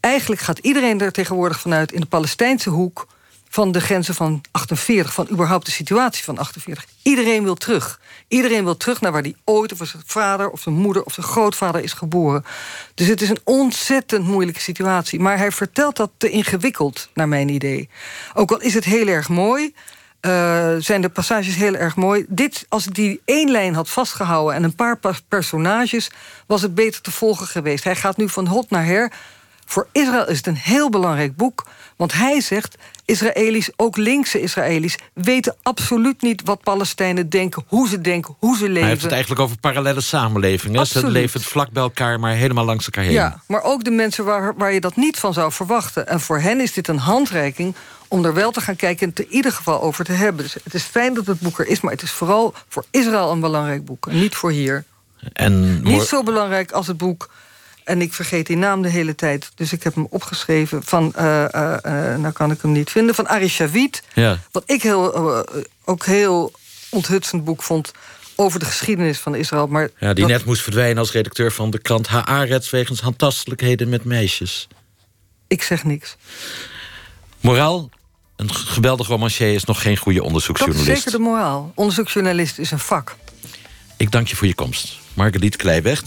eigenlijk 0.00 0.40
gaat 0.40 0.58
iedereen 0.58 1.00
er 1.00 1.12
tegenwoordig 1.12 1.60
vanuit 1.60 1.92
in 1.92 2.00
de 2.00 2.06
Palestijnse 2.06 2.70
hoek... 2.70 3.06
van 3.48 3.72
de 3.72 3.80
grenzen 3.80 4.14
van 4.14 4.40
48, 4.50 5.12
van 5.12 5.28
überhaupt 5.30 5.66
de 5.66 5.72
situatie 5.72 6.24
van 6.24 6.38
48. 6.38 6.84
Iedereen 7.02 7.42
wil 7.42 7.54
terug. 7.54 8.00
Iedereen 8.32 8.64
wil 8.64 8.76
terug 8.76 9.00
naar 9.00 9.12
waar 9.12 9.22
hij 9.22 9.34
ooit 9.44 9.72
of 9.72 9.88
zijn 9.88 10.02
vader 10.06 10.50
of 10.50 10.60
zijn 10.60 10.74
moeder 10.74 11.02
of 11.02 11.12
zijn 11.12 11.26
grootvader 11.26 11.82
is 11.82 11.92
geboren. 11.92 12.44
Dus 12.94 13.06
het 13.06 13.20
is 13.22 13.28
een 13.28 13.40
ontzettend 13.44 14.26
moeilijke 14.26 14.60
situatie. 14.60 15.20
Maar 15.20 15.38
hij 15.38 15.52
vertelt 15.52 15.96
dat 15.96 16.10
te 16.16 16.30
ingewikkeld, 16.30 17.08
naar 17.14 17.28
mijn 17.28 17.48
idee. 17.48 17.88
Ook 18.34 18.50
al 18.50 18.60
is 18.60 18.74
het 18.74 18.84
heel 18.84 19.06
erg 19.06 19.28
mooi... 19.28 19.74
Uh, 20.26 20.74
zijn 20.78 21.00
de 21.00 21.08
passages 21.08 21.54
heel 21.54 21.74
erg 21.74 21.96
mooi. 21.96 22.24
Dit, 22.28 22.66
als 22.68 22.86
ik 22.86 22.94
die 22.94 23.20
één 23.24 23.50
lijn 23.50 23.74
had 23.74 23.88
vastgehouden 23.88 24.54
en 24.54 24.64
een 24.64 24.74
paar 24.74 24.98
personages, 25.28 26.10
was 26.46 26.62
het 26.62 26.74
beter 26.74 27.00
te 27.00 27.10
volgen 27.10 27.46
geweest. 27.46 27.84
Hij 27.84 27.96
gaat 27.96 28.16
nu 28.16 28.28
van 28.28 28.46
hot 28.46 28.70
naar 28.70 28.84
her. 28.84 29.12
Voor 29.66 29.88
Israël 29.92 30.28
is 30.28 30.36
het 30.36 30.46
een 30.46 30.56
heel 30.56 30.90
belangrijk 30.90 31.36
boek, 31.36 31.66
want 31.96 32.12
hij 32.12 32.40
zegt: 32.40 32.76
Israëli's, 33.04 33.70
ook 33.76 33.96
linkse 33.96 34.40
Israëli's, 34.40 34.96
weten 35.14 35.56
absoluut 35.62 36.22
niet 36.22 36.42
wat 36.44 36.62
Palestijnen 36.62 37.28
denken, 37.28 37.64
hoe 37.66 37.88
ze 37.88 38.00
denken, 38.00 38.36
hoe 38.38 38.56
ze 38.56 38.64
leven. 38.64 38.80
Hij 38.80 38.88
heeft 38.88 39.02
het 39.02 39.12
eigenlijk 39.12 39.40
over 39.40 39.56
parallele 39.58 40.00
samenlevingen. 40.00 40.86
Ze 40.86 41.10
leven 41.10 41.40
vlak 41.40 41.70
bij 41.70 41.82
elkaar, 41.82 42.20
maar 42.20 42.34
helemaal 42.34 42.64
langs 42.64 42.84
elkaar 42.84 43.04
heen. 43.04 43.12
Ja, 43.12 43.42
maar 43.46 43.62
ook 43.62 43.84
de 43.84 43.90
mensen 43.90 44.24
waar, 44.24 44.54
waar 44.56 44.72
je 44.72 44.80
dat 44.80 44.96
niet 44.96 45.18
van 45.18 45.32
zou 45.32 45.52
verwachten. 45.52 46.08
En 46.08 46.20
voor 46.20 46.40
hen 46.40 46.60
is 46.60 46.72
dit 46.72 46.88
een 46.88 46.98
handreiking 46.98 47.74
om 48.08 48.24
er 48.24 48.34
wel 48.34 48.50
te 48.50 48.60
gaan 48.60 48.76
kijken 48.76 49.02
en 49.06 49.08
het 49.08 49.26
in 49.26 49.36
ieder 49.36 49.52
geval 49.52 49.82
over 49.82 50.04
te 50.04 50.12
hebben. 50.12 50.42
Dus 50.42 50.54
het 50.64 50.74
is 50.74 50.82
fijn 50.82 51.14
dat 51.14 51.26
het 51.26 51.40
boek 51.40 51.58
er 51.58 51.66
is, 51.66 51.80
maar 51.80 51.92
het 51.92 52.02
is 52.02 52.10
vooral 52.10 52.54
voor 52.68 52.84
Israël 52.90 53.30
een 53.30 53.40
belangrijk 53.40 53.84
boek. 53.84 54.06
En 54.06 54.20
niet 54.20 54.34
voor 54.34 54.50
hier. 54.50 54.84
En 55.32 55.82
niet 55.82 56.02
zo 56.02 56.22
belangrijk 56.22 56.72
als 56.72 56.86
het 56.86 56.96
boek. 56.96 57.30
En 57.84 58.00
ik 58.00 58.12
vergeet 58.12 58.46
die 58.46 58.56
naam 58.56 58.82
de 58.82 58.88
hele 58.88 59.14
tijd. 59.14 59.50
Dus 59.54 59.72
ik 59.72 59.82
heb 59.82 59.94
hem 59.94 60.06
opgeschreven 60.10 60.82
van... 60.82 61.12
Uh, 61.18 61.44
uh, 61.54 61.76
uh, 61.86 62.16
nou 62.16 62.32
kan 62.32 62.50
ik 62.50 62.62
hem 62.62 62.72
niet 62.72 62.90
vinden. 62.90 63.14
Van 63.14 63.28
Ari 63.28 63.48
Shavit. 63.48 64.02
Ja. 64.14 64.38
Wat 64.50 64.62
ik 64.66 64.82
heel, 64.82 65.46
ook 65.84 66.04
heel 66.04 66.52
onthutsend 66.90 67.44
boek 67.44 67.62
vond... 67.62 67.92
over 68.36 68.58
de 68.58 68.64
geschiedenis 68.64 69.18
van 69.18 69.34
Israël. 69.34 69.66
Maar 69.66 69.88
ja, 69.98 70.12
die 70.12 70.26
dat... 70.26 70.36
net 70.36 70.44
moest 70.44 70.62
verdwijnen 70.62 70.98
als 70.98 71.12
redacteur 71.12 71.52
van 71.52 71.70
de 71.70 71.78
krant 71.78 72.08
Haaretz... 72.08 72.70
wegens 72.70 73.00
handtastelijkheden 73.00 73.88
met 73.88 74.04
meisjes. 74.04 74.68
Ik 75.48 75.62
zeg 75.62 75.84
niks. 75.84 76.16
Moraal, 77.40 77.90
een 78.36 78.54
geweldig 78.54 79.06
romancier 79.06 79.54
is 79.54 79.64
nog 79.64 79.82
geen 79.82 79.96
goede 79.96 80.22
onderzoeksjournalist. 80.22 80.88
Dat 80.88 80.96
is 80.96 81.02
zeker 81.02 81.18
de 81.18 81.24
moraal. 81.24 81.72
Onderzoeksjournalist 81.74 82.58
is 82.58 82.70
een 82.70 82.78
vak. 82.78 83.16
Ik 84.02 84.10
dank 84.10 84.28
je 84.28 84.36
voor 84.36 84.46
je 84.46 84.54
komst. 84.54 84.98
Marguerite 85.14 85.56
Kleiweg. 85.56 86.02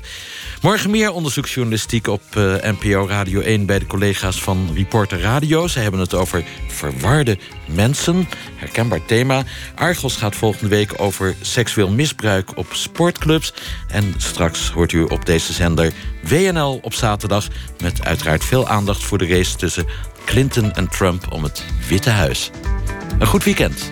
Morgen 0.62 0.90
meer 0.90 1.12
onderzoeksjournalistiek 1.12 2.08
op 2.08 2.22
uh, 2.38 2.56
NPO 2.56 3.08
Radio 3.08 3.42
1... 3.42 3.66
bij 3.66 3.80
de 3.80 3.86
collega's 3.88 4.42
van 4.42 4.70
Reporter 4.74 5.20
Radio. 5.20 5.68
Ze 5.68 5.80
hebben 5.80 6.00
het 6.00 6.14
over 6.14 6.44
verwarde 6.68 7.38
mensen. 7.66 8.28
Herkenbaar 8.56 9.06
thema. 9.06 9.44
Argos 9.76 10.16
gaat 10.16 10.36
volgende 10.36 10.70
week 10.70 11.02
over 11.02 11.36
seksueel 11.42 11.90
misbruik 11.90 12.58
op 12.58 12.68
sportclubs. 12.72 13.54
En 13.88 14.14
straks 14.18 14.70
hoort 14.70 14.92
u 14.92 15.04
op 15.04 15.26
deze 15.26 15.54
zender 15.54 15.94
WNL 16.24 16.80
op 16.82 16.94
zaterdag... 16.94 17.48
met 17.82 18.06
uiteraard 18.06 18.46
veel 18.46 18.68
aandacht 18.68 19.04
voor 19.04 19.18
de 19.18 19.28
race 19.28 19.56
tussen 19.56 19.86
Clinton 20.26 20.74
en 20.74 20.90
Trump 20.90 21.32
om 21.32 21.44
het 21.44 21.66
Witte 21.88 22.10
Huis. 22.10 22.52
Een 23.20 23.28
goed 23.28 23.44
weekend. 23.44 23.92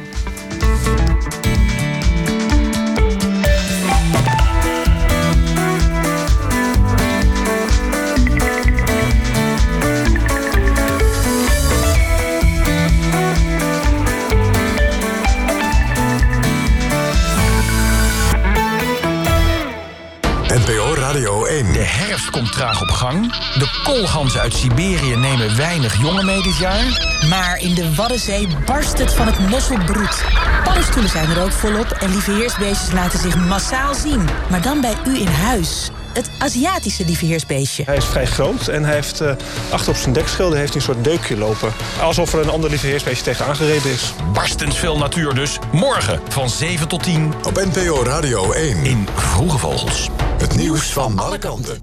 1. 22.14 22.20
De 22.20 22.20
herfst 22.20 22.30
komt 22.30 22.51
traag 22.51 22.82
op 22.82 22.89
gang. 22.89 23.32
De 23.57 23.82
koolganzen 23.84 24.41
uit 24.41 24.53
Siberië 24.53 25.16
nemen 25.16 25.57
weinig 25.57 26.01
jongen 26.01 26.26
mee 26.26 26.41
dit 26.41 26.57
jaar. 26.57 27.18
Maar 27.30 27.57
in 27.57 27.76
de 27.76 27.95
Waddenzee 27.95 28.47
barst 28.66 28.97
het 28.97 29.14
van 29.14 29.26
het 29.26 29.39
mosselbroed. 29.49 30.24
Paddenstoelen 30.64 31.11
zijn 31.11 31.30
er 31.30 31.43
ook 31.43 31.51
volop 31.51 31.91
en 31.91 32.09
lieveheersbeestjes 32.09 32.91
laten 32.91 33.20
zich 33.20 33.36
massaal 33.36 33.93
zien. 33.93 34.30
Maar 34.49 34.61
dan 34.61 34.82
bij 34.82 34.95
u 35.07 35.20
in 35.20 35.28
huis. 35.28 35.89
Het 36.14 36.30
Aziatische 36.39 37.05
lieveheersbeestje. 37.05 37.84
Hij 37.84 37.95
is 37.95 38.05
vrij 38.05 38.26
groot 38.26 38.68
en 38.68 38.84
hij 38.84 38.93
heeft 38.93 39.22
uh, 39.22 39.36
achter 39.72 39.89
op 39.89 39.95
zijn 39.95 40.14
dekschilder 40.14 40.57
heeft 40.57 40.76
een 40.76 40.82
soort 40.82 41.03
deukje 41.03 41.38
lopen. 41.38 41.74
Alsof 42.01 42.34
er 42.34 42.39
een 42.39 42.49
ander 42.49 42.70
lieveheersbeestje 42.70 43.24
tegen 43.24 43.45
aangereden 43.45 43.91
is. 43.91 44.14
Barstens 44.34 44.78
veel 44.78 44.97
natuur 44.97 45.34
dus. 45.34 45.59
Morgen 45.72 46.20
van 46.30 46.49
7 46.49 46.88
tot 46.88 47.03
10. 47.03 47.34
Op 47.43 47.55
NPO 47.55 48.03
Radio 48.03 48.51
1. 48.51 48.86
In 48.86 49.07
Vroege 49.16 49.57
Vogels. 49.57 50.09
Het 50.38 50.55
nieuws 50.55 50.93
van 50.93 51.20
alle 51.20 51.38
kanten. 51.38 51.78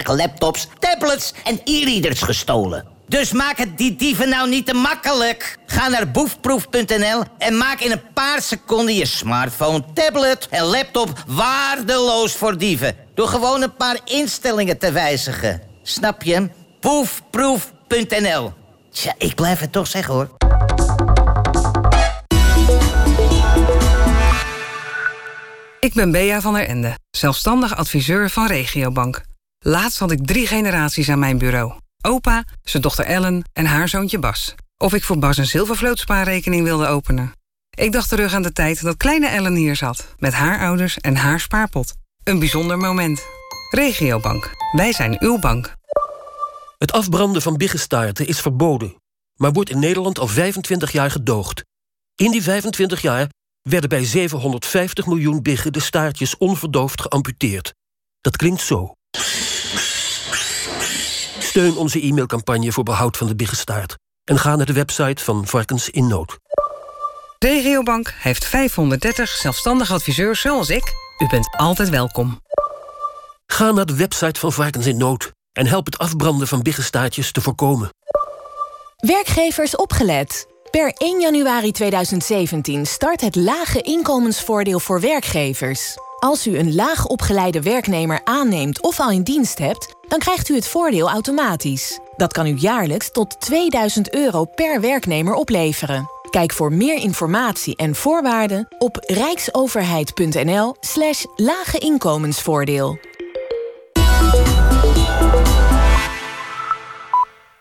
laptops, 0.05 0.69
tablets 0.79 1.35
en 1.45 1.61
e-readers 1.65 2.23
gestolen. 2.23 3.00
Dus 3.11 3.33
maak 3.33 3.59
het 3.59 3.79
die 3.79 3.97
dieven 3.97 4.29
nou 4.29 4.49
niet 4.49 4.67
te 4.67 4.75
makkelijk. 4.75 5.59
Ga 5.67 5.89
naar 5.89 6.11
boefproef.nl 6.11 7.23
en 7.39 7.57
maak 7.57 7.81
in 7.81 7.91
een 7.91 8.03
paar 8.15 8.43
seconden 8.43 8.95
je 8.95 9.07
smartphone, 9.07 9.85
tablet 9.95 10.49
en 10.51 10.65
laptop 10.65 11.25
waardeloos 11.27 12.33
voor 12.33 12.59
dieven. 12.59 12.97
Door 13.15 13.29
gewoon 13.29 13.63
een 13.63 13.75
paar 13.75 13.99
instellingen 14.05 14.79
te 14.79 14.93
wijzigen. 14.93 15.63
Snap 15.83 16.23
je? 16.23 16.51
Boefproef.nl. 16.81 18.53
Tja, 18.91 19.15
ik 19.19 19.35
blijf 19.35 19.61
het 19.61 19.73
toch 19.73 19.87
zeggen 19.87 20.15
hoor. 20.15 20.31
Ik 25.81 25.95
ben 25.95 26.11
Bea 26.11 26.41
van 26.41 26.55
der 26.55 26.67
Ende, 26.69 26.99
zelfstandig 27.11 27.77
adviseur 27.77 28.31
van 28.31 28.47
Regiobank. 28.47 29.23
Laatst 29.59 29.99
had 29.99 30.11
ik 30.11 30.27
drie 30.27 30.47
generaties 30.47 31.09
aan 31.09 31.19
mijn 31.19 31.39
bureau. 31.39 31.73
Opa, 32.03 32.45
zijn 32.63 32.83
dochter 32.83 33.05
Ellen 33.05 33.45
en 33.53 33.67
haar 33.67 33.89
zoontje 33.89 34.19
Bas. 34.19 34.55
Of 34.77 34.95
ik 34.95 35.05
voor 35.05 35.19
Bas 35.19 35.37
een 35.37 35.47
zilvervlootspaarrekening 35.47 36.65
wilde 36.65 36.87
openen. 36.87 37.33
Ik 37.71 37.93
dacht 37.93 38.09
terug 38.09 38.35
aan 38.35 38.43
de 38.43 38.53
tijd 38.53 38.83
dat 38.83 38.97
kleine 38.97 39.29
Ellen 39.29 39.55
hier 39.55 39.77
zat... 39.77 40.15
met 40.19 40.33
haar 40.33 40.61
ouders 40.61 40.99
en 40.99 41.17
haar 41.17 41.41
spaarpot. 41.41 41.95
Een 42.25 42.39
bijzonder 42.39 42.79
moment. 42.79 43.27
Regiobank. 43.71 44.51
Wij 44.73 44.93
zijn 44.93 45.17
uw 45.19 45.39
bank. 45.39 45.77
Het 46.79 46.93
afbranden 46.93 47.43
van 47.43 47.57
biggestaarten 47.57 48.27
is 48.27 48.41
verboden... 48.41 48.95
maar 49.37 49.53
wordt 49.53 49.71
in 49.71 49.79
Nederland 49.79 50.19
al 50.19 50.27
25 50.27 50.93
jaar 50.93 51.11
gedoogd. 51.11 51.65
In 52.15 52.31
die 52.31 52.43
25 52.43 53.03
jaar 53.03 53.29
werden 53.63 53.89
bij 53.89 54.05
750 54.05 55.07
miljoen 55.07 55.43
biggen 55.43 55.73
de 55.73 55.81
staartjes 55.81 56.37
onverdoofd 56.37 57.01
geamputeerd. 57.01 57.75
Dat 58.21 58.37
klinkt 58.37 58.61
zo. 58.61 58.95
Steun 61.51 61.77
onze 61.77 62.01
e-mailcampagne 62.01 62.73
voor 62.73 62.85
behoud 62.85 63.17
van 63.17 63.27
de 63.27 63.37
biggestaart. 63.37 63.95
En 64.25 64.39
ga 64.39 64.57
naar 64.57 64.67
de 64.67 64.73
website 64.73 65.25
van 65.25 65.47
Varkens 65.47 65.91
in 65.91 66.07
Nood. 66.07 66.39
Regiobank 67.39 68.15
heeft 68.19 68.45
530 68.45 69.29
zelfstandige 69.29 69.93
adviseurs 69.93 70.41
zoals 70.41 70.69
ik. 70.69 70.93
U 71.19 71.27
bent 71.29 71.49
altijd 71.57 71.89
welkom. 71.89 72.41
Ga 73.47 73.71
naar 73.71 73.87
de 73.87 73.97
website 73.97 74.41
van 74.41 74.53
Varkens 74.53 74.87
in 74.87 74.97
Nood... 74.97 75.33
en 75.53 75.67
help 75.67 75.87
het 75.87 75.99
afbranden 75.99 76.49
van 76.49 76.63
biggestaartjes 76.63 77.33
te 77.33 77.41
voorkomen. 77.41 77.89
Werkgevers 78.97 79.77
opgelet. 79.77 80.47
Per 80.71 80.93
1 80.93 81.21
januari 81.21 81.73
2017 81.73 82.87
start 82.87 83.21
het 83.21 83.37
lage 83.37 83.81
inkomensvoordeel 83.81 84.81
voor 84.81 85.01
werkgevers. 85.01 85.97
Als 86.19 86.47
u 86.47 86.59
een 86.59 86.75
laag 86.75 87.07
opgeleide 87.07 87.63
werknemer 87.63 88.21
aanneemt 88.25 88.83
of 88.83 89.01
al 89.01 89.11
in 89.11 89.23
dienst 89.23 89.59
hebt 89.59 89.99
dan 90.11 90.19
krijgt 90.19 90.49
u 90.49 90.55
het 90.55 90.69
voordeel 90.69 91.09
automatisch. 91.09 91.99
Dat 92.17 92.33
kan 92.33 92.47
u 92.47 92.55
jaarlijks 92.55 93.11
tot 93.11 93.41
2000 93.41 94.15
euro 94.15 94.45
per 94.45 94.81
werknemer 94.81 95.35
opleveren. 95.35 96.11
Kijk 96.31 96.53
voor 96.53 96.73
meer 96.73 96.97
informatie 96.97 97.77
en 97.77 97.95
voorwaarden 97.95 98.67
op 98.79 98.97
rijksoverheid.nl 99.01 100.75
slash. 100.81 101.25